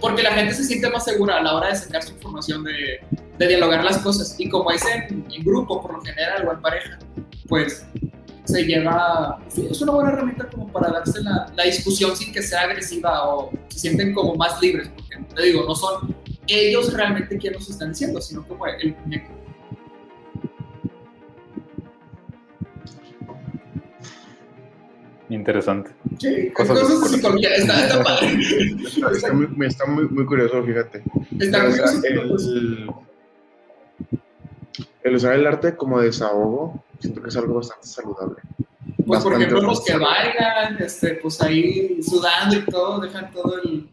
[0.00, 3.00] porque la gente se siente más segura a la hora de sacar su información, de,
[3.36, 6.62] de dialogar las cosas, y como es en, en grupo por lo general o en
[6.62, 6.98] pareja,
[7.48, 7.84] pues
[8.44, 12.42] se lleva, sí, es una buena herramienta como para darse la, la, discusión sin que
[12.42, 16.14] sea agresiva o se sienten como más libres, porque te digo, no son
[16.46, 19.32] ellos realmente quienes nos están diciendo, sino como el muñeco.
[25.30, 25.90] Interesante.
[26.18, 28.38] Sí, cosas, cosas de psicología, está, está padre.
[29.12, 31.02] Está, muy, está muy, muy, curioso, fíjate.
[31.40, 33.04] Está muy curioso.
[35.04, 38.36] El, usar el arte como desahogo, siento que es algo bastante saludable.
[39.06, 43.88] Pues por ejemplo los que bailan, este, pues ahí sudando y todo, dejan todo el...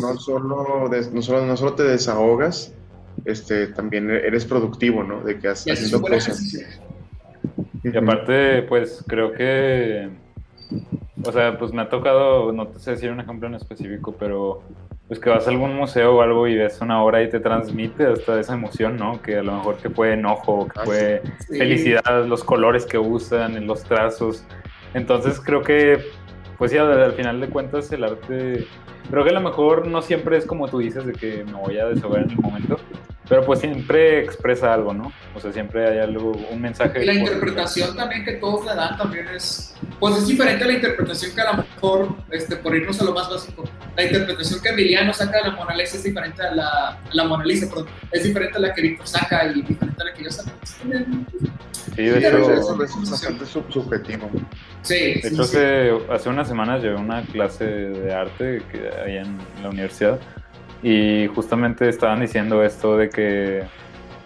[0.00, 2.72] no, solo no, solo, no solo te desahogas,
[3.24, 5.22] este, también eres productivo, ¿no?
[5.22, 6.42] De que haces haciendo cosas.
[7.82, 10.08] Y aparte, pues creo que,
[11.26, 14.62] o sea, pues me ha tocado, no te sé decir un ejemplo en específico, pero
[15.08, 18.06] pues que vas a algún museo o algo y ves una obra y te transmite
[18.06, 19.20] hasta esa emoción, ¿no?
[19.20, 23.66] Que a lo mejor que fue enojo, que ah, fue felicidad, los colores que usan,
[23.66, 24.44] los trazos.
[24.94, 25.98] Entonces creo que,
[26.56, 28.66] pues sí, al, al final de cuentas el arte,
[29.10, 31.78] creo que a lo mejor no siempre es como tú dices de que me voy
[31.78, 32.76] a desahogar en el momento,
[33.28, 35.12] pero pues siempre expresa algo, ¿no?
[35.34, 37.02] O sea, siempre hay algo, un mensaje.
[37.02, 40.72] Y la interpretación también que todos le dan también es, pues es diferente a la
[40.74, 43.64] interpretación que a lo mejor, este, por irnos a lo más básico,
[43.96, 47.44] la interpretación que Emiliano saca de la Mona Lisa es diferente a la, la Mona
[47.44, 50.30] Lisa, perdón, es diferente a la que Víctor saca y diferente a la que yo
[50.30, 50.50] saco.
[51.94, 54.28] Sí, de Sí, hecho, eso es bastante sub- subjetivo.
[54.82, 55.56] Sí, De sí, hecho, sí.
[55.56, 60.18] hace, hace unas semanas llevé una clase de arte que ahí en la universidad
[60.84, 63.62] y justamente estaban diciendo esto de que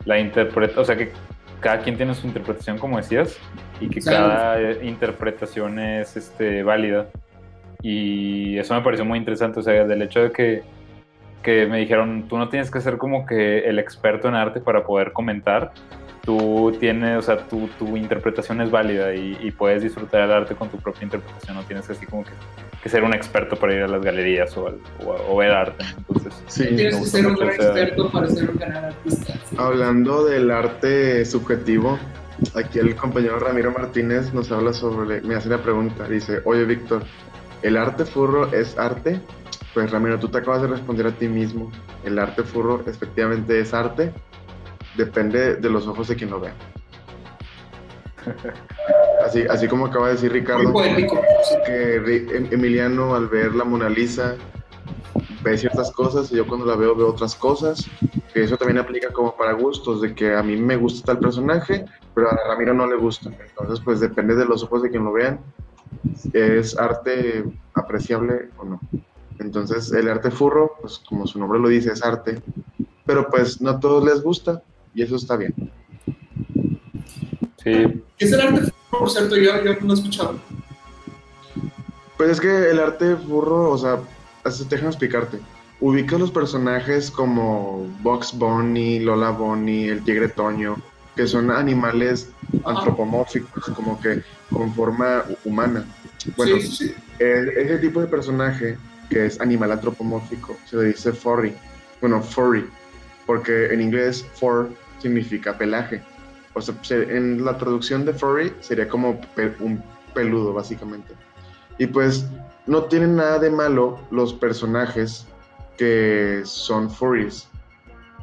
[0.05, 1.13] la interpreta, o sea que
[1.61, 3.39] cada quien tiene su interpretación como decías
[3.81, 7.07] y que cada eh, interpretación es este, válida.
[7.81, 10.63] Y eso me pareció muy interesante, o sea, del hecho de que,
[11.45, 14.85] que me dijeron, tú no tienes que ser como que el experto en arte para
[14.85, 15.71] poder comentar,
[16.25, 20.57] tú tienes, o sea, tu, tu interpretación es válida y, y puedes disfrutar el arte
[20.57, 22.33] con tu propia interpretación, no tienes así como que,
[22.83, 25.85] que ser un experto para ir a las galerías o, al- o, o ver arte.
[25.99, 29.33] Entonces, Sí, Tienes que ser un experto para ser un gran artista.
[29.51, 29.57] sí.
[29.59, 31.99] Hablando del arte subjetivo,
[32.55, 37.03] aquí el compañero Ramiro Martínez nos habla sobre, me hace la pregunta, dice, oye Víctor,
[37.63, 39.21] ¿el arte furro es arte?
[39.75, 41.71] Pues Ramiro, tú te acabas de responder a ti mismo,
[42.05, 44.13] el arte furro efectivamente es arte,
[44.97, 46.55] depende de los ojos de quien lo vea.
[49.25, 50.73] Así, así como acaba de decir Ricardo,
[51.67, 51.97] que
[52.37, 54.37] Em- Emiliano al ver la Mona Lisa
[55.43, 57.87] ve ciertas cosas y yo cuando la veo veo otras cosas,
[58.33, 61.85] que eso también aplica como para gustos, de que a mí me gusta tal personaje,
[62.15, 63.31] pero a Ramiro no le gusta.
[63.31, 65.41] Entonces, pues depende de los ojos de quien lo vean,
[66.33, 67.45] es arte
[67.75, 68.81] apreciable o no.
[69.39, 72.43] Entonces, el arte furro, pues como su nombre lo dice, es arte,
[73.07, 74.63] pero pues no a todos les gusta
[74.95, 75.55] y eso está bien.
[77.75, 78.73] Sí, ¿Qué es el arte?
[78.91, 80.39] Por cierto, yo, yo no he escuchado.
[82.17, 83.99] Pues es que el arte furro, o sea,
[84.45, 85.39] así déjame explicarte.
[85.81, 90.77] Ubicas los personajes como Box Bunny, Lola Bunny, el Tigre Toño,
[91.15, 92.31] que son animales
[92.65, 92.79] Ajá.
[92.79, 95.85] antropomórficos, como que con forma hu- humana.
[96.37, 96.95] Bueno, sí, sí, sí.
[97.21, 98.77] el- ese tipo de personaje
[99.09, 101.55] que es animal antropomórfico se le dice furry.
[102.01, 102.67] Bueno, furry,
[103.27, 104.71] porque en inglés fur
[105.01, 106.03] significa pelaje.
[106.59, 109.21] O sea, se- en la traducción de furry sería como
[109.61, 109.83] un
[110.15, 111.15] peludo, básicamente.
[111.79, 112.27] Y pues
[112.67, 115.27] no tienen nada de malo los personajes
[115.77, 117.49] que son furries.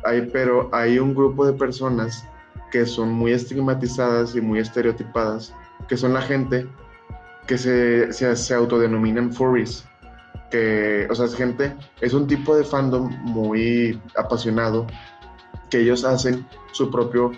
[0.03, 2.23] Hay, pero hay un grupo de personas
[2.71, 5.53] que son muy estigmatizadas y muy estereotipadas,
[5.87, 6.67] que son la gente
[7.47, 9.85] que se, se, se autodenominan furries.
[10.51, 14.85] Que, o sea, es gente, es un tipo de fandom muy apasionado
[15.69, 17.31] que ellos hacen su propio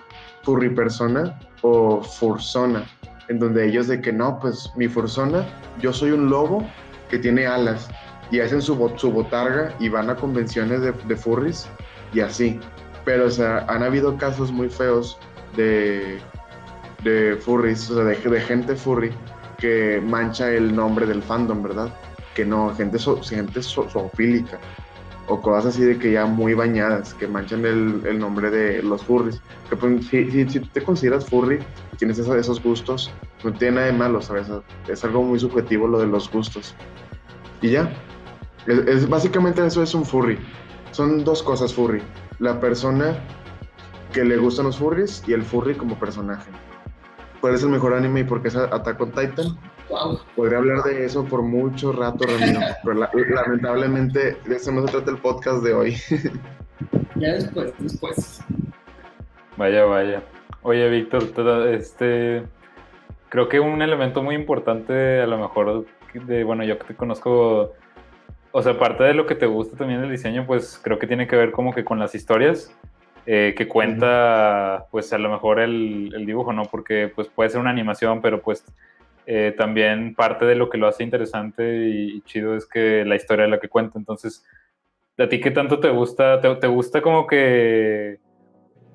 [0.47, 2.85] furry persona o fursona,
[3.27, 5.45] en donde ellos de que no, pues mi fursona,
[5.81, 6.65] yo soy un lobo
[7.09, 7.89] que tiene alas
[8.31, 11.67] y hacen su, bot- su botarga y van a convenciones de, de furries
[12.13, 12.61] y así.
[13.03, 15.17] Pero, o sea, han habido casos muy feos
[15.57, 16.17] de,
[17.03, 19.11] de furries, o sea, de, de gente furry
[19.57, 21.89] que mancha el nombre del fandom, ¿verdad?
[22.35, 24.59] Que no, gente, so- gente so- zoofílica
[25.27, 29.03] o cosas así de que ya muy bañadas, que manchan el, el nombre de los
[29.03, 29.41] furries.
[29.69, 31.59] Que pues, si, si, si te consideras furry,
[31.97, 33.11] tienes esos, esos gustos,
[33.43, 34.47] no tiene nada de malo, ¿sabes?
[34.87, 36.73] Es algo muy subjetivo lo de los gustos.
[37.61, 37.91] Y ya.
[38.65, 40.37] Es, es- básicamente eso es un furry.
[40.91, 42.01] Son dos cosas furry.
[42.39, 43.17] La persona
[44.13, 46.49] que le gustan los furries y el furry como personaje.
[47.41, 49.57] ¿Cuál es el mejor anime y por qué es Attack on Titan?
[49.89, 50.19] Wow.
[50.35, 54.91] Podría hablar de eso por mucho rato, Ramiro, pero la- lamentablemente de eso no se
[54.91, 55.95] trata el podcast de hoy.
[57.15, 58.41] Ya después, después.
[59.57, 60.21] Vaya, vaya.
[60.61, 62.43] Oye, Víctor, te- este,
[63.29, 67.73] creo que un elemento muy importante, a lo mejor, de, bueno, yo que te conozco,
[68.51, 71.25] o sea, aparte de lo que te gusta también del diseño, pues creo que tiene
[71.27, 72.71] que ver como que con las historias
[73.25, 76.63] eh, que cuenta, pues a lo mejor el, el dibujo, ¿no?
[76.65, 78.63] Porque pues puede ser una animación, pero pues
[79.27, 83.45] eh, también parte de lo que lo hace interesante y, chido es que la historia
[83.45, 83.99] es la que cuenta.
[83.99, 84.43] Entonces,
[85.17, 86.39] ¿a ti qué tanto te gusta?
[86.41, 88.19] ¿Te, te gusta como que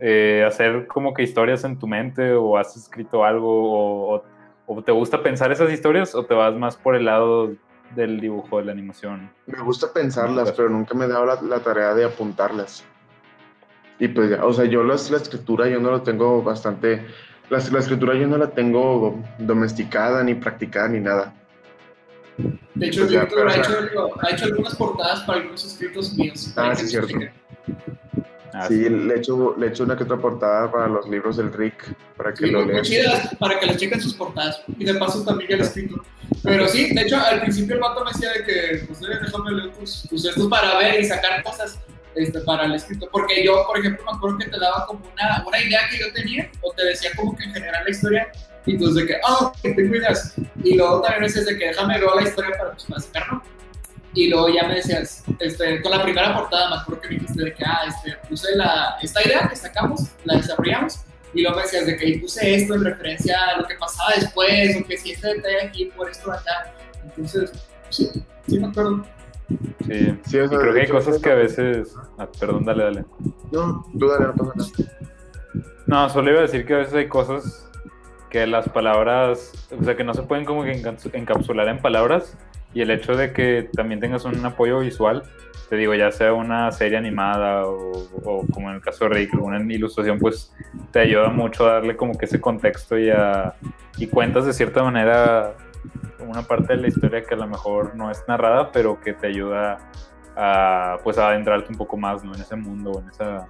[0.00, 4.24] eh, hacer como que historias en tu mente o has escrito algo o,
[4.66, 7.52] o- te gusta pensar esas historias o te vas más por el lado
[7.94, 9.30] del dibujo, de la animación?
[9.46, 12.84] Me gusta pensarlas, pero nunca me he dado la, la tarea de apuntarlas.
[13.98, 17.06] Y pues ya, o sea, yo las- la, escritura yo no lo tengo bastante,
[17.50, 21.34] la, la escritura yo no la tengo domesticada, ni practicada, ni nada.
[22.74, 25.38] De hecho, Pues ya, Víctor pero, ha, o sea- hecho, ha hecho algunas portadas para
[25.38, 26.52] algunos escritos míos.
[26.56, 27.14] Ah, sí, cierto.
[28.54, 31.94] Ah, Sí, le echo, le echo una que otra portada para los libros del Rick,
[32.16, 32.82] para que Sí, lo lean.
[32.82, 34.62] chidas para que les chequen sus portadas.
[34.78, 36.04] Y de paso también ya el escrito.
[36.42, 39.72] Pero sí, de hecho, al principio el vato me decía de que, pues, déjame leer
[39.74, 41.78] tus, tus estos para ver y sacar cosas
[42.14, 43.08] este, para el escrito.
[43.10, 46.12] Porque yo, por ejemplo, me acuerdo que te daba como una, una idea que yo
[46.12, 48.28] tenía, o te decía como que en general la historia,
[48.64, 50.34] y tú de que, ah, ok, tengo ideas.
[50.62, 53.42] Y luego también decías de que déjame ver la historia para, pues, sacarlo.
[54.14, 57.44] Y luego ya me decías, este, con la primera portada me acuerdo que me dijiste
[57.44, 61.00] de que, ah, este, puse la, esta idea que sacamos, la desarrollamos,
[61.34, 64.10] y luego me decías de que ahí puse esto en referencia a lo que pasaba
[64.14, 66.74] después, o que si este detalle aquí por esto acá.
[67.02, 67.50] Entonces,
[67.88, 68.10] sí,
[68.46, 69.06] sí me acuerdo.
[69.86, 70.18] Sí.
[70.24, 71.96] Sí, o Y sea, creo que hay hecho, cosas que a veces.
[72.18, 73.04] ah, perdón, dale, dale.
[73.50, 74.70] No, tú dale, no pasa nada.
[75.86, 77.68] No, solo iba a decir que a veces hay cosas
[78.30, 82.38] que las palabras, o sea, que no se pueden como que enca- encapsular en palabras
[82.72, 85.22] y el hecho de que también tengas un apoyo visual,
[85.68, 87.92] te digo, ya sea una serie animada o,
[88.24, 90.54] o como en el caso de Rick, una ilustración, pues
[90.92, 93.54] te ayuda mucho a darle como que ese contexto y, a,
[93.98, 95.52] y cuentas de cierta manera
[96.20, 99.26] una parte de la historia que a lo mejor no es narrada, pero que te
[99.28, 99.78] ayuda
[100.36, 102.34] a, pues, a adentrarte un poco más ¿no?
[102.34, 103.46] en ese mundo en esa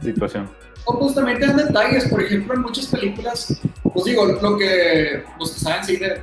[0.00, 0.50] situación.
[0.86, 5.24] O pues también te dan detalles, por ejemplo, en muchas películas, pues digo, lo que
[5.38, 6.22] los que saben cine,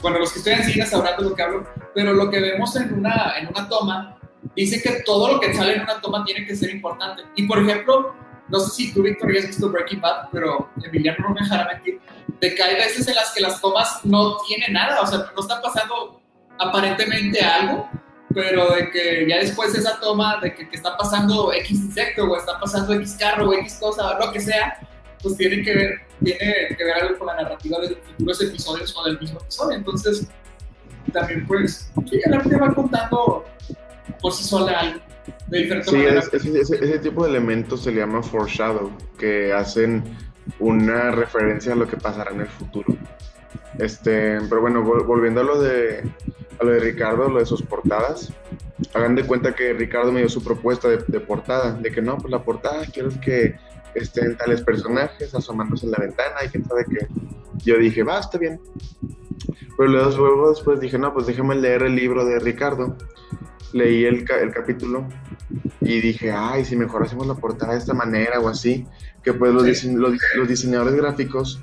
[0.00, 1.64] bueno, los que estudian cine sabrán de lo que hablo,
[1.94, 4.18] pero lo que vemos en una, en una toma,
[4.56, 7.22] dice que todo lo que sale en una toma tiene que ser importante.
[7.36, 8.14] Y por ejemplo,
[8.48, 11.66] no sé si tú, Víctor, ya has visto Breaking Bad, pero Emiliano no me dejará
[11.72, 12.00] mentir,
[12.40, 15.40] de que hay veces en las que las tomas no tienen nada, o sea, no
[15.40, 16.20] está pasando
[16.58, 17.88] aparentemente algo,
[18.34, 22.24] pero de que ya después de esa toma, de que, que está pasando X insecto,
[22.24, 24.78] o está pasando X carro, o X cosa, o lo que sea,
[25.22, 29.04] pues tiene que ver, tiene que ver algo con la narrativa de futuros episodios o
[29.04, 29.76] del mismo episodio.
[29.76, 30.28] Entonces,
[31.12, 33.44] también pues, sí, el arte va contando
[34.20, 35.00] por sí sola algo,
[35.48, 36.20] de Sí, manera.
[36.20, 40.02] es- ese, ese- tipo de elementos se le llama foreshadow, que hacen
[40.58, 42.96] una referencia a lo que pasará en el futuro.
[43.78, 46.02] Este, pero bueno, vol- volviendo a lo de
[46.60, 48.32] a lo de Ricardo, lo de sus portadas,
[48.92, 52.18] hagan de cuenta que Ricardo me dio su propuesta de, de portada, de que no,
[52.18, 53.54] pues la portada quiero que
[53.94, 57.06] estén tales personajes asomándose en la ventana y quién sabe qué.
[57.64, 58.60] Yo dije, va, está bien.
[59.76, 62.96] Pero luego, luego después dije, no, pues déjame leer el libro de Ricardo.
[63.72, 65.06] Leí el, el capítulo
[65.80, 68.86] y dije, ay, si mejor hacemos la portada de esta manera o así,
[69.22, 71.62] que pues los, dise- los, los diseñadores gráficos,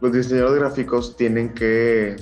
[0.00, 2.16] los diseñadores gráficos tienen que,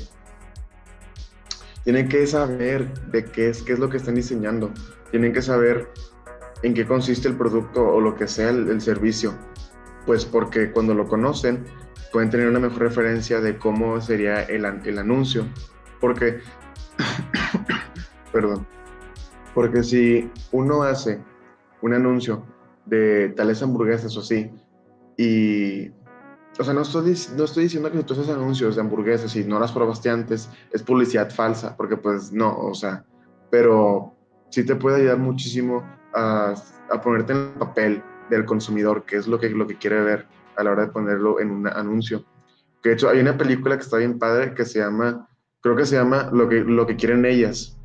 [1.84, 4.72] tienen que saber de qué es, qué es lo que están diseñando,
[5.10, 5.88] tienen que saber
[6.62, 9.34] en qué consiste el producto o lo que sea el, el servicio,
[10.06, 11.64] pues porque cuando lo conocen
[12.12, 15.46] pueden tener una mejor referencia de cómo sería el, el anuncio,
[16.00, 16.40] porque
[18.32, 18.66] perdón.
[19.54, 21.20] Porque si uno hace
[21.82, 22.44] un anuncio
[22.86, 24.50] de tales hamburguesas o así,
[25.16, 25.90] y.
[26.56, 29.42] O sea, no estoy, no estoy diciendo que si tú haces anuncios de hamburguesas y
[29.42, 33.04] no las probaste antes, es publicidad falsa, porque pues no, o sea,
[33.50, 34.14] pero
[34.50, 35.82] sí te puede ayudar muchísimo
[36.14, 36.54] a,
[36.90, 40.26] a ponerte en el papel del consumidor, que es lo que, lo que quiere ver
[40.56, 42.24] a la hora de ponerlo en un anuncio.
[42.82, 45.28] De hecho hay una película que está bien padre que se llama
[45.64, 47.78] creo que se llama Lo que, lo que quieren ellas,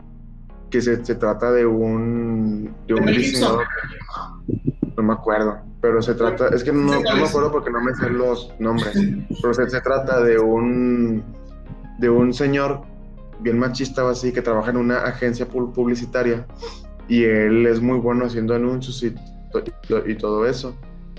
[0.69, 3.65] que se, se trata de un, de un diseñador,
[4.97, 7.81] no me acuerdo, pero se trata, es que no, no ¿cuál me acuerdo porque no
[7.81, 8.93] me sé los nombres,
[9.41, 11.23] pero se, se trata de un,
[11.99, 12.81] de un señor
[13.39, 16.45] bien machista o así que trabaja en una agencia pu- publicitaria
[17.07, 19.11] y él es muy bueno haciendo anuncios y,
[19.87, 20.75] to- y todo eso.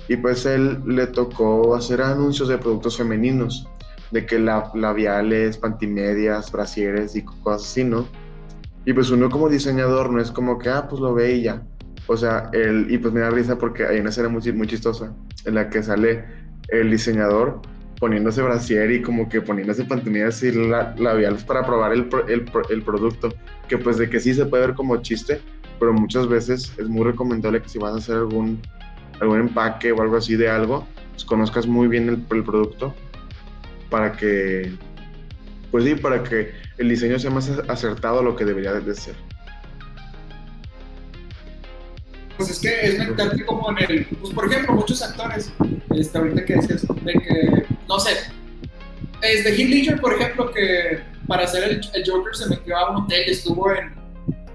[0.09, 3.67] Y pues él le tocó hacer anuncios de productos femeninos,
[4.11, 8.07] de que la, labiales, pantimedias, brasieres y cosas así, ¿no?
[8.85, 11.63] Y pues uno como diseñador no es como que, ah, pues lo ve y ya.
[12.07, 15.15] O sea, él, y pues me da risa porque hay una escena muy, muy chistosa
[15.45, 16.25] en la que sale
[16.69, 17.61] el diseñador
[18.01, 22.83] poniéndose brasier y como que poniéndose pantimedias y la- labiales para probar el, el, el
[22.83, 23.33] producto.
[23.69, 25.41] Que pues de que sí se puede ver como chiste,
[25.79, 28.61] pero muchas veces es muy recomendable que si vas a hacer algún,
[29.21, 32.95] algún empaque o algo así de algo, pues conozcas muy bien el, el producto
[33.91, 34.73] para que,
[35.71, 39.15] pues sí, para que el diseño sea más acertado a lo que debería de ser.
[42.37, 44.07] Pues es que es meterte como en el.
[44.07, 45.53] Pues por ejemplo, muchos actores,
[45.95, 48.13] este, ahorita que decías, de que, no sé,
[49.21, 53.05] este Heath Ledger, por ejemplo, que para hacer el, el Joker se metió a un
[53.05, 53.95] hotel estuvo en,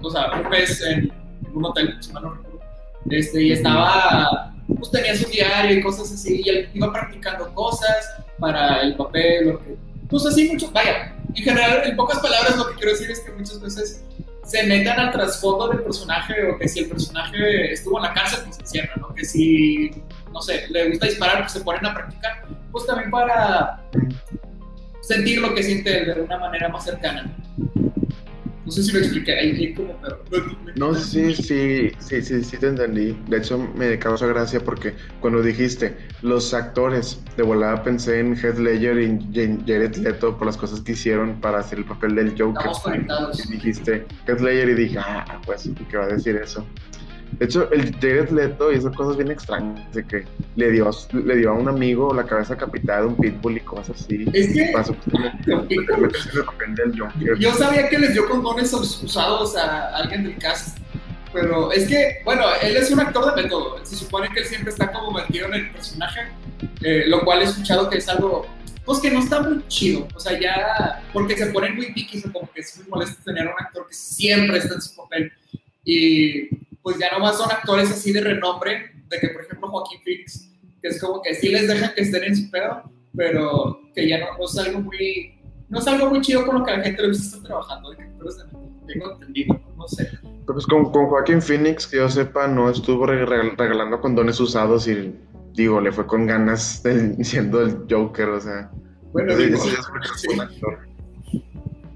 [0.02, 1.12] o sea, un mes en,
[1.46, 2.60] en un hotel, si mal no recuerdo.
[3.08, 8.16] Este, y estaba, pues tenía su diario y cosas así, y él iba practicando cosas
[8.38, 9.76] para el papel, lo que,
[10.08, 13.32] pues así mucho, vaya, en general, en pocas palabras lo que quiero decir es que
[13.32, 14.04] muchas veces
[14.44, 18.40] se metan al trasfondo del personaje o que si el personaje estuvo en la cárcel,
[18.44, 19.12] pues se encierra, ¿no?
[19.14, 19.90] Que si,
[20.32, 23.80] no sé, le gusta disparar, pues se ponen a practicar, pues también para
[25.00, 27.34] sentir lo que siente de una manera más cercana.
[28.66, 30.20] No sé si lo expliqué ahí, como, pero...
[30.74, 33.16] No, sí, sí, sí, sí, sí te entendí.
[33.28, 38.58] De hecho, me causa gracia porque cuando dijiste los actores, de volada pensé en Heath
[38.58, 42.56] Ledger y Jared Leto por las cosas que hicieron para hacer el papel del Joker.
[42.56, 43.46] Estamos conectados.
[43.46, 46.66] Y dijiste Heath Ledger y dije, ah, pues, ¿qué va a decir eso?
[47.38, 50.24] De hecho, el Jared Leto hizo cosas bien extrañas, de que
[50.56, 54.00] le dio, le dio a un amigo la cabeza capitada de un pitbull y cosas
[54.00, 54.24] así.
[54.32, 54.70] Es que...
[54.72, 54.96] Pasó,
[57.38, 60.78] yo sabía que les dio condones usados a alguien del cast,
[61.30, 64.70] pero es que, bueno, él es un actor de método, se supone que él siempre
[64.70, 66.20] está como metido en el personaje,
[66.80, 68.46] eh, lo cual he escuchado que es algo,
[68.86, 72.32] pues que no está muy chido, o sea, ya, porque se ponen muy piquis o
[72.32, 75.30] como que es muy molesto tener un actor que siempre está en su papel.
[75.88, 76.48] Y
[76.86, 80.48] pues ya nomás son actores así de renombre, de que por ejemplo Joaquín Phoenix,
[80.80, 82.80] que es como que sí les dejan que estén en su pedo,
[83.16, 85.34] pero que ya no, es algo muy,
[85.68, 87.96] no es algo muy chido con lo que la gente le gusta estar trabajando, de
[87.96, 88.04] que
[88.86, 90.08] tengo entendido, no sé.
[90.46, 95.12] Pues con, con, Joaquín Phoenix, que yo sepa, no estuvo regalando condones usados y
[95.54, 98.70] digo, le fue con ganas de, siendo el Joker, o sea.
[99.10, 99.70] Bueno, digo, sí.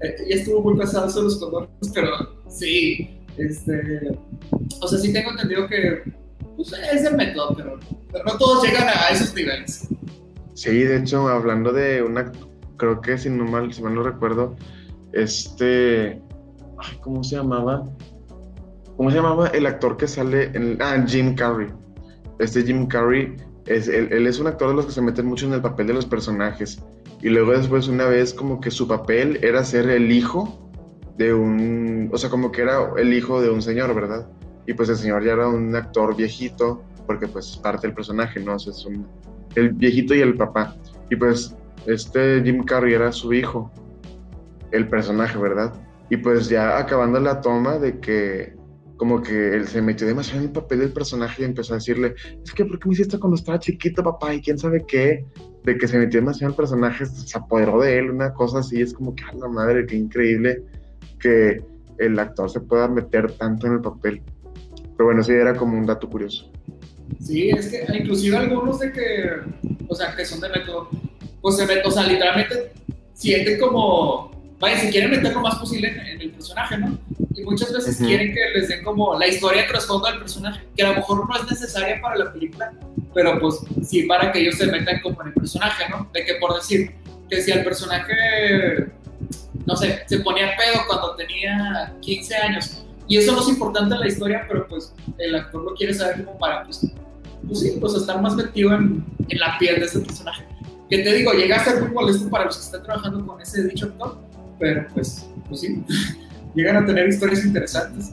[0.01, 2.09] Eh, ya estuvo muy pesado los condones, pero
[2.49, 4.17] sí, este,
[4.81, 6.03] o sea, sí tengo entendido que
[6.55, 7.79] pues, es el método, pero,
[8.25, 9.87] no todos llegan a esos niveles.
[10.53, 12.31] Sí, de hecho, hablando de una,
[12.77, 14.55] creo que si no mal, si mal no recuerdo,
[15.13, 16.21] este,
[17.01, 17.89] ¿cómo se llamaba?
[18.97, 21.69] ¿Cómo se llamaba el actor que sale en, ah, Jim Carrey?
[22.39, 23.35] Este Jim Carrey,
[23.65, 25.87] es, él, él es un actor de los que se meten mucho en el papel
[25.87, 26.83] de los personajes.
[27.21, 30.60] Y luego después una vez como que su papel era ser el hijo
[31.17, 34.27] de un, o sea, como que era el hijo de un señor, ¿verdad?
[34.67, 38.53] Y pues el señor ya era un actor viejito, porque pues parte del personaje, ¿no?
[38.53, 39.07] O es un,
[39.55, 40.75] el viejito y el papá.
[41.09, 41.55] Y pues
[41.85, 43.71] este Jim Carrey era su hijo,
[44.71, 45.73] el personaje, ¿verdad?
[46.09, 48.55] Y pues ya acabando la toma de que
[48.97, 52.13] como que él se metió demasiado en el papel del personaje y empezó a decirle,
[52.43, 54.35] es que ¿por qué me hiciste cuando estaba chiquito, papá?
[54.35, 55.25] Y quién sabe qué,
[55.63, 58.79] de que se metió demasiado en el personaje, se apoderó de él, una cosa así,
[58.79, 60.63] es como que, a la madre, qué increíble
[61.21, 61.61] que
[61.97, 64.21] el actor se pueda meter tanto en el papel.
[64.97, 66.51] Pero bueno, sí, era como un dato curioso.
[67.19, 69.31] Sí, es que inclusive algunos de que,
[69.87, 70.89] o sea, que son de método,
[71.41, 72.71] pues se meten, o sea, literalmente
[73.13, 76.97] sienten como, vaya, si quieren meter lo más posible en, el personaje, ¿no?
[77.35, 80.89] Y muchas veces quieren que les den como la historia trasfondo del personaje, que a
[80.89, 82.71] lo mejor no es necesaria para la película,
[83.13, 86.09] pero pues sí para que ellos se metan como en el personaje, ¿no?
[86.13, 86.91] De que por decir,
[87.29, 88.91] que si al personaje
[89.65, 92.83] no sé, se ponía pedo cuando tenía 15 años.
[93.07, 96.23] Y eso no es importante en la historia, pero pues el actor lo quiere saber
[96.23, 96.87] como para, pues,
[97.45, 100.45] pues sí, pues estar más metido en, en la piel de ese personaje.
[100.89, 103.63] Que te digo, llega a ser muy molesto para los que están trabajando con ese
[103.63, 104.17] dicho actor,
[104.59, 105.83] pero pues, pues sí,
[106.55, 108.11] llegan a tener historias interesantes.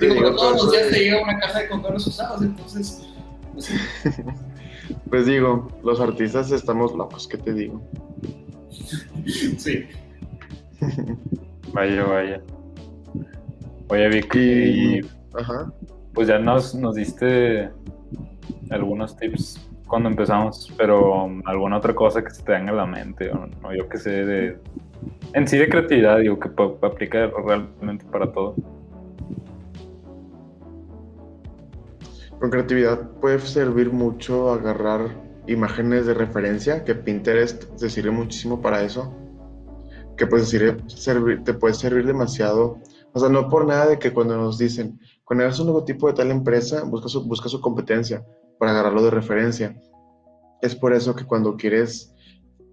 [0.00, 3.02] Digo, digo, todos los días te llega una caja de condones usados, entonces,
[3.52, 3.74] pues sí.
[5.08, 7.80] Pues digo, los artistas estamos locos, ¿qué te digo?
[9.58, 9.84] Sí.
[11.72, 12.42] vaya, vaya.
[13.88, 15.00] Oye, Vicky,
[15.34, 15.72] Ajá.
[16.14, 17.70] pues ya nos, nos diste
[18.70, 23.30] algunos tips cuando empezamos, pero alguna otra cosa que se te venga a la mente,
[23.30, 24.58] o no, yo que sé, de,
[25.32, 26.50] en sí de creatividad, digo, que
[26.82, 28.54] aplica realmente para todo.
[32.40, 38.82] Con creatividad puede servir mucho agarrar imágenes de referencia, que Pinterest te sirve muchísimo para
[38.82, 39.14] eso,
[40.16, 42.78] que puede servir, te puede servir demasiado.
[43.12, 46.14] O sea, no por nada de que cuando nos dicen, cuando eres un logotipo de
[46.14, 48.24] tal empresa, busca su, busca su competencia
[48.58, 49.80] para agarrarlo de referencia.
[50.60, 52.14] Es por eso que cuando quieres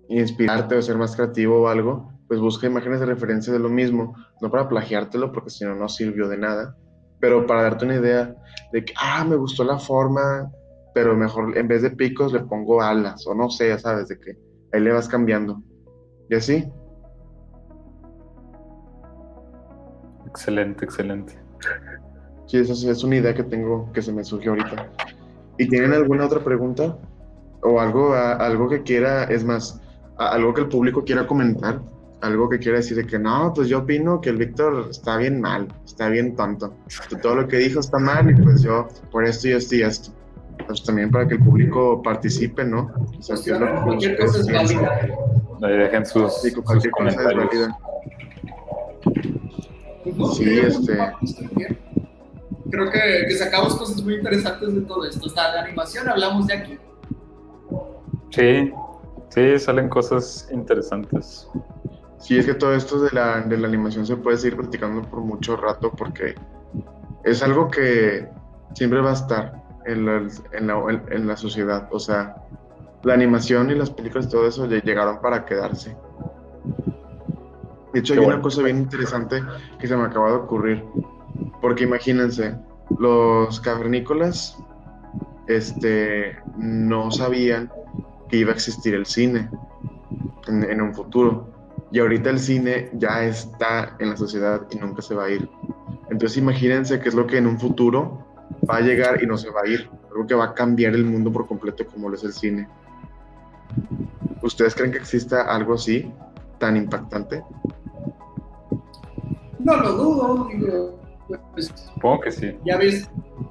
[0.09, 4.15] inspirarte o ser más creativo o algo, pues busca imágenes de referencia de lo mismo,
[4.41, 6.77] no para plagiártelo, porque si no, no sirvió de nada,
[7.23, 8.35] pero para darte una idea
[8.73, 10.51] de que, ah, me gustó la forma,
[10.93, 14.19] pero mejor en vez de picos le pongo alas, o no sé, ya sabes, de
[14.19, 14.37] que
[14.73, 15.63] ahí le vas cambiando.
[16.29, 16.69] Y así.
[20.27, 21.39] Excelente, excelente.
[22.45, 24.91] Sí, esa es una idea que tengo que se me surgió ahorita.
[25.57, 26.97] ¿Y tienen alguna otra pregunta?
[27.61, 29.81] ¿O algo, algo que quiera, es más,
[30.17, 31.79] algo que el público quiera comentar?
[32.23, 35.41] Algo que quiera decir de que no, pues yo opino que el Víctor está bien
[35.41, 36.73] mal, está bien tonto.
[37.21, 40.11] todo lo que dijo está mal y pues yo por esto y esto y esto.
[40.65, 42.91] Pues también para que el público participe, ¿no?
[43.19, 43.35] O sea,
[43.83, 45.01] cualquier cosa es válida.
[45.59, 47.77] Dejen sus, sí, cualquier cosa es válida.
[50.03, 50.97] Pues no, Sí, este-.
[52.71, 55.27] Creo que, que sacamos cosas muy interesantes de todo esto.
[55.27, 56.79] Hasta de animación hablamos de aquí.
[58.29, 58.71] Sí,
[59.29, 61.49] sí, salen cosas interesantes.
[62.23, 65.19] Sí, es que todo esto de la, de la animación se puede seguir platicando por
[65.19, 66.35] mucho rato porque
[67.25, 68.29] es algo que
[68.73, 71.89] siempre va a estar en la, en la, en la sociedad.
[71.91, 72.37] O sea,
[73.03, 75.97] la animación y las películas y todo eso llegaron para quedarse.
[77.93, 78.35] De hecho, Qué hay bueno.
[78.39, 79.43] una cosa bien interesante
[79.77, 80.85] que se me acaba de ocurrir.
[81.59, 82.55] Porque imagínense,
[82.99, 84.57] los cavernícolas
[85.47, 87.69] este, no sabían
[88.29, 89.49] que iba a existir el cine
[90.47, 91.52] en, en un futuro.
[91.93, 95.47] Y ahorita el cine ya está en la sociedad y nunca se va a ir.
[96.09, 98.25] Entonces imagínense qué es lo que en un futuro
[98.67, 99.87] va a llegar y no se va a ir.
[100.09, 102.67] Algo que va a cambiar el mundo por completo como lo es el cine.
[104.41, 106.11] ¿Ustedes creen que exista algo así
[106.57, 107.43] tan impactante?
[109.59, 110.99] No lo dudo, digo,
[111.53, 112.57] pues, Supongo que sí.
[112.65, 113.07] ya ves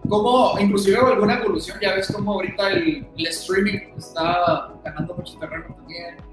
[0.09, 5.75] cómo, inclusive alguna evolución, ya ves cómo ahorita el, el streaming está ganando mucho terreno
[5.77, 6.32] también.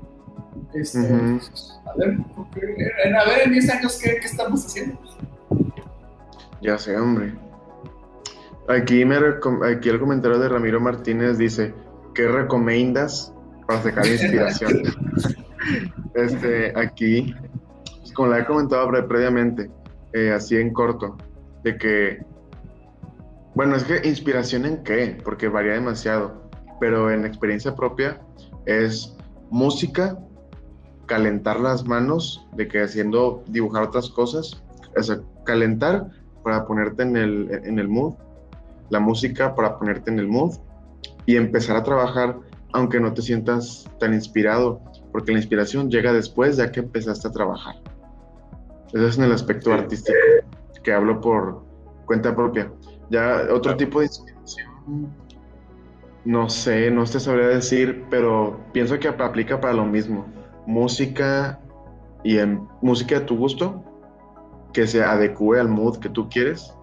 [0.73, 2.09] Este, pues, a ver,
[3.05, 4.97] en- a ver en 10 años qué, qué estamos haciendo.
[6.61, 7.33] Ya sé, hombre.
[8.67, 11.73] Aquí, me aquí el comentario de Ramiro Martínez dice,
[12.13, 13.33] ¿qué recomiendas
[13.67, 14.83] para sacar inspiración?
[16.13, 17.33] este, aquí,
[17.99, 19.71] pues, como la he comentado pre- previamente,
[20.13, 21.17] eh, así en corto,
[21.63, 22.19] de que,
[23.55, 26.49] bueno, es que inspiración en qué, porque varía demasiado,
[26.79, 28.21] pero en experiencia propia
[28.65, 29.15] es
[29.49, 30.17] música,
[31.09, 34.63] calentar las manos, de que haciendo, dibujar otras cosas,
[34.95, 36.07] o sea, calentar
[36.43, 38.13] para ponerte en el, en el mood,
[38.91, 40.55] la música para ponerte en el mood
[41.25, 42.37] y empezar a trabajar
[42.71, 44.79] aunque no te sientas tan inspirado,
[45.11, 47.75] porque la inspiración llega después ya que empezaste a trabajar.
[48.93, 50.15] Eso es en el aspecto artístico,
[50.83, 51.63] que hablo por
[52.05, 52.71] cuenta propia.
[53.09, 54.69] Ya otro tipo de inspiración,
[56.25, 60.27] no sé, no te sabría decir, pero pienso que aplica para lo mismo.
[60.69, 61.59] Música
[62.23, 63.83] y en música de tu gusto,
[64.71, 66.73] que se adecue al mood que tú quieres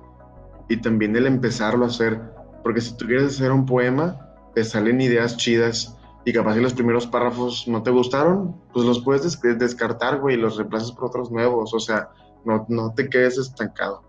[0.68, 2.20] y también el empezarlo a hacer,
[2.64, 4.18] porque si tú quieres hacer un poema,
[4.56, 8.98] te salen ideas chidas y capaz si los primeros párrafos no te gustaron, pues los
[9.04, 12.08] puedes des- descartar, güey, y los reemplazas por otros nuevos, o sea,
[12.44, 14.02] no, no te quedes estancado.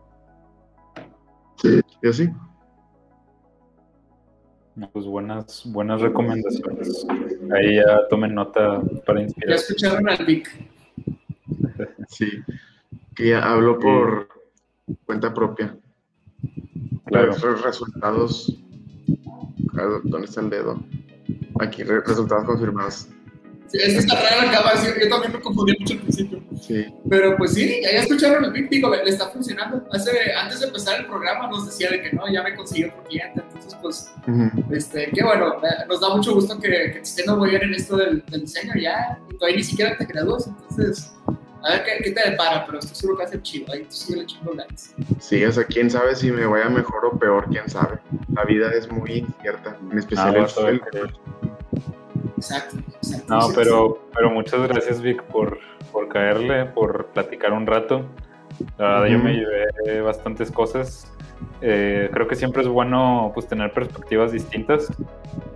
[1.61, 1.81] Sí.
[2.01, 2.29] ¿Y así?
[4.91, 7.05] Pues buenas, buenas recomendaciones.
[7.55, 9.55] Ahí ya tomen nota para Ya inspirar.
[9.55, 10.49] escucharon al Vic.
[12.09, 12.29] Sí.
[13.15, 14.29] Que ya hablo por
[15.05, 15.75] cuenta propia.
[17.05, 17.27] Claro.
[17.27, 18.57] Los resultados.
[20.03, 20.83] ¿Dónde está el dedo?
[21.59, 23.09] Aquí, re- resultados confirmados.
[23.68, 26.41] Sí, esa está rara la cámara, sí, yo también me confundí mucho al principio.
[26.61, 26.85] Sí.
[27.10, 29.85] Pero pues sí, ya, escucharon al Vic, digo, le, está funcionando.
[29.91, 33.03] Hace, antes de empezar el programa nos decía de que no, ya me consiguió por
[33.06, 34.73] cliente, entonces pues, Ujú.
[34.73, 35.56] este, qué bueno,
[35.89, 38.41] nos da mucho gusto que, que te esté yendo muy bien en esto del, del
[38.41, 41.14] diseño ya, y todavía ni siquiera te gradúas, entonces,
[41.64, 43.81] a ver qué, qué te depara, pero estoy seguro que va a ser chido, ahí
[43.84, 44.94] tú sigue echando ganas.
[45.19, 47.99] Sí, o sea, quién sabe si me vaya mejor o peor, quién sabe.
[48.34, 51.56] La vida es muy incierta, en especial Ah, el- el- que-
[52.38, 53.34] Exacto, exacto.
[53.34, 55.57] No, Sí, pero, pero muchas gracias, Vic, por,
[55.91, 58.05] por caerle, por platicar un rato.
[58.77, 61.11] La verdad, yo me llevé bastantes cosas.
[61.61, 64.88] Eh, creo que siempre es bueno pues tener perspectivas distintas.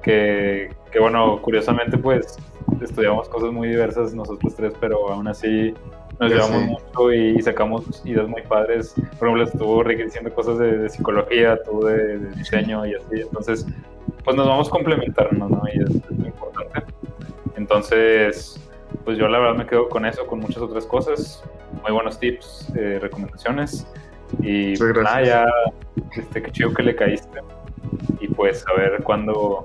[0.03, 2.38] Que, que, bueno, curiosamente, pues
[2.82, 5.74] estudiamos cosas muy diversas nosotros tres, pero aún así
[6.20, 6.66] nos Ya llevamos sé.
[6.68, 8.94] mucho y, y sacamos ideas muy padres.
[9.20, 13.22] Por ejemplo, estuvo Rick diciendo cosas de, de psicología, tú de, de diseño y así.
[13.22, 13.66] Entonces,
[14.24, 15.64] pues nos vamos complementando, ¿no?
[15.74, 16.31] Y es, es lo
[17.56, 18.60] Entonces,
[19.06, 21.44] pues yo la verdad me quedo con eso, con muchas otras cosas,
[21.84, 23.86] muy buenos tips, eh, recomendaciones
[24.42, 25.46] y pues, nada, ya,
[26.16, 27.40] este, qué chido que le caíste
[28.20, 29.64] y pues a ver cuándo,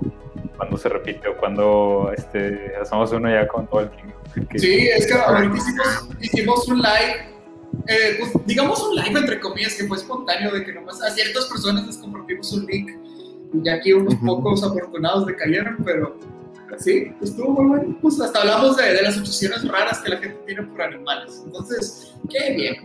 [0.56, 4.48] cuándo se repite o cuándo este, hacemos uno ya con todo el equipo.
[4.50, 7.34] Que- Sí, es que ahorita hicimos, hicimos un live,
[7.88, 11.46] eh, pues, digamos un live entre comillas, que fue espontáneo, de que nomás a ciertas
[11.46, 12.90] personas les compartimos un link.
[13.64, 14.26] Y aquí unos Ujú.
[14.26, 16.18] pocos afortunados le cayeron, pero
[16.78, 17.98] sí, estuvo muy bueno.
[18.02, 21.42] Pues hasta hablamos de, de las obsesiones raras que la gente tiene por animales.
[21.44, 22.76] Entonces, qué bien.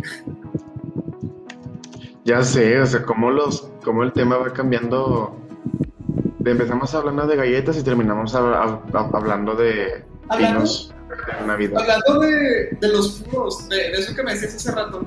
[2.23, 5.37] Ya sé, o sea, cómo, los, cómo el tema va cambiando.
[6.45, 10.93] Empezamos hablando de galletas y terminamos a- a- a- hablando de Hablando- vinos
[11.39, 11.79] de Navidad.
[11.81, 15.03] Hablando de, de los furos, de, de eso que me decías hace rato,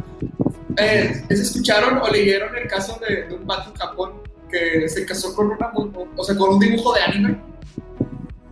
[0.76, 4.12] eh, ¿se escucharon o leyeron el caso de, un vato en Japón
[4.50, 5.72] que se casó con una,
[6.16, 7.40] o sea, con un dibujo de anime?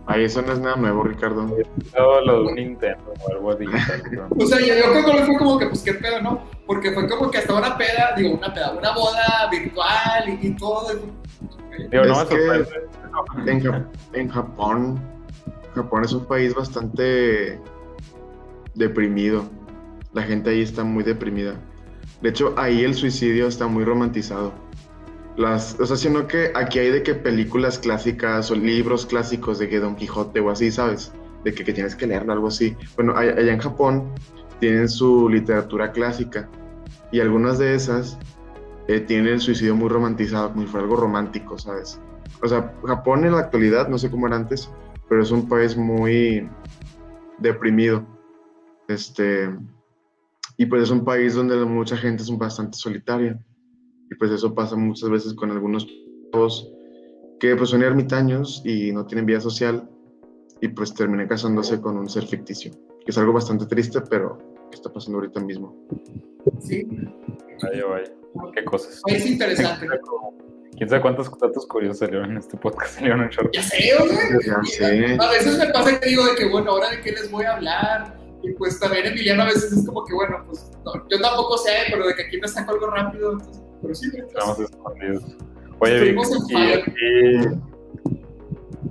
[0.05, 1.47] Ahí eso no es nada nuevo, Ricardo.
[1.95, 3.53] Todo lo de un Nintendo o algo.
[3.53, 4.27] ¿no?
[4.37, 6.43] O sea, yo, yo cuando lo fue como que, pues, qué pedo, ¿no?
[6.67, 10.55] Porque fue como que hasta una peda, digo, una peda, una boda virtual y, y
[10.55, 10.93] todo.
[11.89, 12.65] Digo, no Es que-.
[13.45, 14.99] En, en Japón,
[15.75, 17.59] Japón es un país bastante
[18.75, 19.45] deprimido.
[20.13, 21.55] La gente ahí está muy deprimida.
[22.21, 24.53] De hecho, ahí el suicidio está muy romantizado.
[25.35, 29.67] Las, o sea, sino que aquí hay de que películas clásicas o libros clásicos de
[29.67, 31.11] que Don Quijote o así, ¿sabes?
[31.43, 32.75] De que, que tienes que leerlo, algo así.
[32.95, 34.11] Bueno, allá en Japón
[34.59, 36.49] tienen su literatura clásica
[37.11, 38.17] y algunas de esas
[38.87, 41.99] eh, tienen el suicidio muy romantizado, como si fuera algo romántico, ¿sabes?
[42.41, 44.69] O sea, Japón en la actualidad, no sé cómo era antes,
[45.07, 46.49] pero es un país muy
[47.39, 48.05] deprimido.
[48.87, 49.49] Este,
[50.57, 53.39] y pues es un país donde mucha gente es bastante solitaria.
[54.13, 55.87] Y pues eso pasa muchas veces con algunos
[56.31, 56.71] chavos
[57.39, 59.89] que pues son ermitaños y no tienen vida social
[60.61, 62.71] y pues terminan casándose con un ser ficticio.
[63.03, 64.37] Que es algo bastante triste, pero
[64.69, 65.75] que está pasando ahorita mismo.
[66.59, 66.87] Sí,
[67.63, 68.11] Vaya, vaya.
[68.53, 69.01] Qué cosas.
[69.07, 69.87] es interesante.
[70.77, 72.93] ¿Quién sabe cuántos datos curiosos salieron en este podcast?
[72.93, 73.51] Salieron en short.
[73.51, 74.15] Ya sé, oye.
[74.45, 75.17] Ya sé.
[75.19, 77.55] A veces me pasa que digo de que, bueno, ahora de qué les voy a
[77.55, 78.19] hablar.
[78.43, 81.71] Y pues también Emiliano a veces es como que, bueno, pues no, yo tampoco sé,
[81.89, 83.33] pero de que aquí me saco algo rápido.
[83.33, 85.23] Entonces, pero sí, Estamos escondidos.
[85.79, 86.19] Oye, Vic,
[86.49, 87.39] y,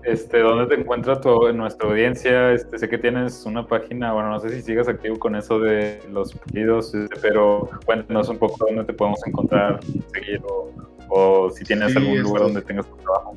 [0.04, 2.52] este, ¿dónde te encuentra tu, en nuestra audiencia?
[2.52, 6.00] Este, sé que tienes una página, bueno, no sé si sigas activo con eso de
[6.10, 9.80] los pedidos, este, pero cuéntanos un poco dónde te podemos encontrar,
[10.12, 10.70] seguir, o,
[11.08, 13.34] o si tienes Sí, algún lugar estoy- donde tengas tu trabajo.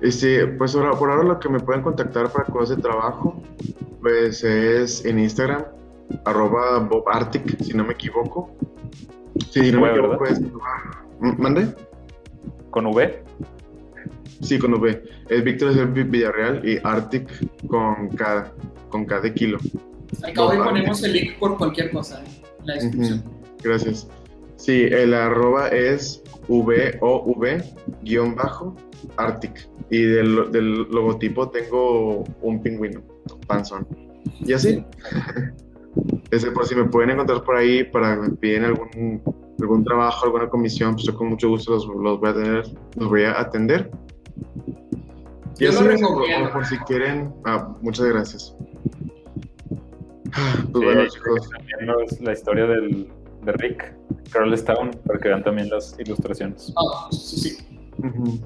[0.00, 3.42] Este, pues ahora, por ahora lo que me pueden contactar para cosas de trabajo,
[4.00, 5.64] pues es en Instagram,
[6.24, 8.50] arroba bobartic, si no me equivoco.
[9.50, 10.38] Sí, si no me V, equivoco es...
[10.40, 11.74] ¿M- ¿Mande?
[12.70, 13.22] ¿Con V?
[14.40, 15.02] Sí, con V.
[15.28, 17.28] Es Víctor Servi Villarreal y Arctic
[17.68, 18.52] con K,
[18.90, 19.58] con K de kilo.
[20.22, 22.26] al cabo ponemos el link por cualquier cosa ¿eh?
[22.60, 23.24] en la descripción.
[23.62, 24.08] Gracias.
[24.56, 27.64] Sí, el arroba es V-O-V
[28.02, 28.74] guion bajo
[29.16, 29.68] Arctic.
[29.90, 33.02] Y del, del logotipo tengo un pingüino,
[33.46, 33.86] panzón.
[34.40, 34.84] Y así.
[36.54, 39.22] Por si me pueden encontrar por ahí para que me piden algún,
[39.60, 42.64] algún trabajo, alguna comisión, pues yo con mucho gusto los, los voy a tener,
[42.96, 43.90] los voy a atender.
[45.58, 46.52] Y Yo así, lo por, recomiendo.
[46.52, 47.32] por si quieren.
[47.44, 48.54] Ah, muchas gracias.
[50.32, 51.50] Ah, Pues Sí, bueno, chicos.
[51.50, 53.08] también los- la historia del,
[53.44, 53.94] de Rick,
[54.30, 56.72] Carlstown, para que vean también las ilustraciones.
[56.76, 57.58] Ah, sí, sí.
[57.98, 58.38] Ujú.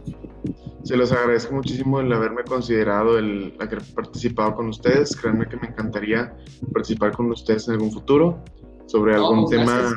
[0.82, 5.14] Se los agradezco muchísimo el haberme considerado, el haber participado con ustedes.
[5.16, 6.34] Créanme que me encantaría
[6.72, 8.42] participar con ustedes en algún futuro
[8.86, 9.94] sobre algún tema,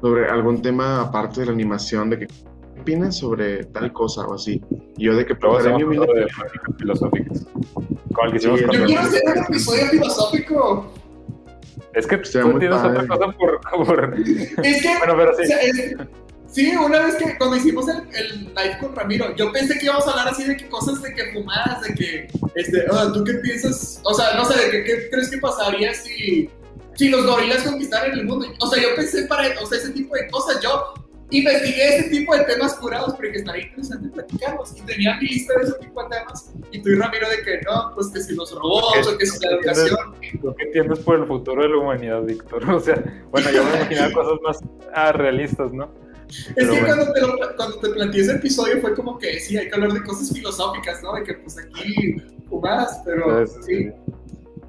[0.00, 4.34] sobre algún tema aparte de la animación, de que ¿qué opinas sobre tal cosa o
[4.34, 4.62] así.
[4.96, 6.26] Y yo de que daré mi humilde- de
[6.78, 7.46] filosóficas.
[8.24, 8.54] El que Sí, Yo
[8.86, 10.92] quiero hacer un episodio filosófico.
[11.94, 12.98] Es que tú muy tienes padre.
[13.00, 15.46] otra cosa por, por- Es que Bueno, pero O sí.
[15.46, 15.96] sea, es-
[16.56, 20.06] sí, una vez que cuando hicimos el, el live con Ramiro, yo pensé que íbamos
[20.06, 23.34] a hablar así de que cosas de que fumadas, de que, este, ah, ¿tú qué
[23.34, 24.00] piensas?
[24.04, 26.48] O sea, no sé, de que, qué crees que pasaría si,
[26.94, 28.46] si los gorilas conquistaran el mundo.
[28.58, 30.62] O sea, yo pensé para, o sea, ese tipo de cosas.
[30.62, 30.94] Yo
[31.28, 35.64] investigué ese tipo de temas curados porque estaría interesante platicarlos y tenía mi lista de
[35.64, 36.54] ese tipo de temas.
[36.72, 39.44] Y tú y Ramiro de que no, pues que si los robots o que si
[39.44, 39.98] la educación.
[40.40, 42.64] ¿Tú qué entiendes por el futuro de la humanidad, Víctor?
[42.70, 44.58] O sea, bueno, yo me imaginaba cosas más
[44.94, 46.05] ah, realistas, ¿no?
[46.28, 46.86] Es Pero que bueno.
[46.96, 49.92] cuando, te lo- cuando te planteé ese episodio fue como que sí, hay que hablar
[49.92, 51.14] de cosas filosóficas, ¿no?
[51.14, 52.16] De que pues aquí
[52.48, 53.90] fumadas, pero Entonces, sí.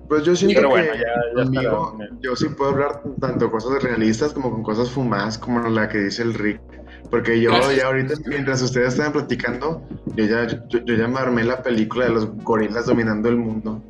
[0.07, 1.05] Pues yo siento Pero bueno, que ya,
[1.35, 5.89] ya conmigo, yo sí puedo hablar tanto cosas realistas como con cosas fumadas como la
[5.89, 6.61] que dice el Rick.
[7.11, 7.75] Porque yo Gracias.
[7.77, 9.81] ya ahorita, mientras ustedes estaban platicando,
[10.15, 13.81] yo ya, yo, yo ya me armé la película de los gorilas dominando el mundo.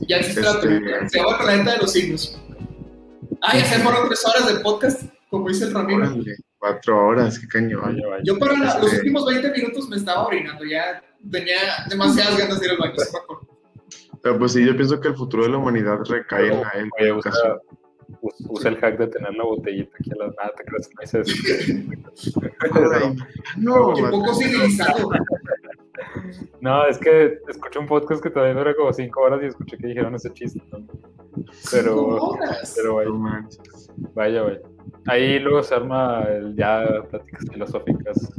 [0.00, 1.08] Ya existe la Este- película.
[1.08, 2.40] Se llama Planeta de los Signos.
[3.42, 6.04] Ah, ya se fueron tres horas de podcast, como dice el Ramiro.
[6.06, 6.36] Órale,
[6.70, 7.82] cuatro horas, qué cañón.
[7.82, 8.22] Vaya, vaya.
[8.24, 11.56] Yo para la- los Este- últimos 20 minutos me estaba orinando, ya tenía
[11.88, 12.94] demasiadas ganas de ir al baño.
[14.22, 17.12] Pero pues sí, yo pienso que el futuro de la humanidad recae en la Oye,
[17.12, 17.58] usa, educación.
[18.22, 20.94] us- usa el hack de tener la botellita aquí a las nada, te crees que
[20.94, 22.40] no hice eso.
[22.60, 23.16] Ay,
[23.58, 25.10] no, Qué poco civilizado.
[26.60, 29.86] No, es que escuché un podcast que también dura como cinco horas y escuché que
[29.86, 30.60] dijeron ese chiste.
[30.72, 30.84] ¿no?
[31.70, 32.72] Pero, Cinco horas.
[32.76, 33.90] pero vaya, no manches.
[34.14, 34.60] vaya, vaya.
[35.06, 38.32] Ahí luego se arma el ya pláticas filosóficas.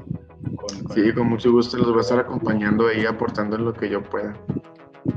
[0.56, 3.74] Con, con- Sí, con mucho gusto los voy a estar acompañando ahí, aportando en lo
[3.74, 4.34] que yo pueda.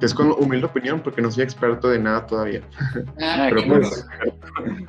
[0.01, 2.63] Es con humilde opinión, porque no soy experto de nada todavía.
[3.21, 4.07] Ah, Pero pues,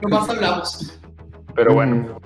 [0.02, 1.00] nomás hablamos.
[1.56, 2.18] Pero bueno,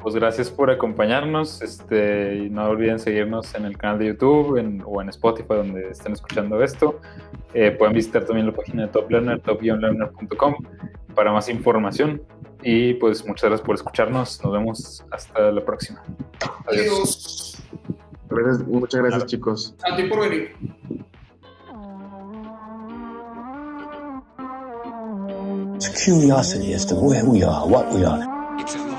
[0.00, 1.60] pues gracias por acompañarnos.
[1.62, 6.12] Este, y no olviden seguirnos en el canal de YouTube o en Spotify, donde estén
[6.14, 7.00] escuchando esto.
[7.54, 10.54] Eh, pueden visitar también la página de Top Learner, top-learner.com,
[11.14, 12.22] para más información.
[12.62, 14.42] Y pues muchas gracias por escucharnos.
[14.42, 16.02] Nos vemos hasta la próxima.
[16.66, 17.58] Adiós.
[18.66, 19.74] muchas gracias, chicos.
[19.82, 20.56] A ti por venir.
[26.04, 28.91] curiosity as to where we are, what we are.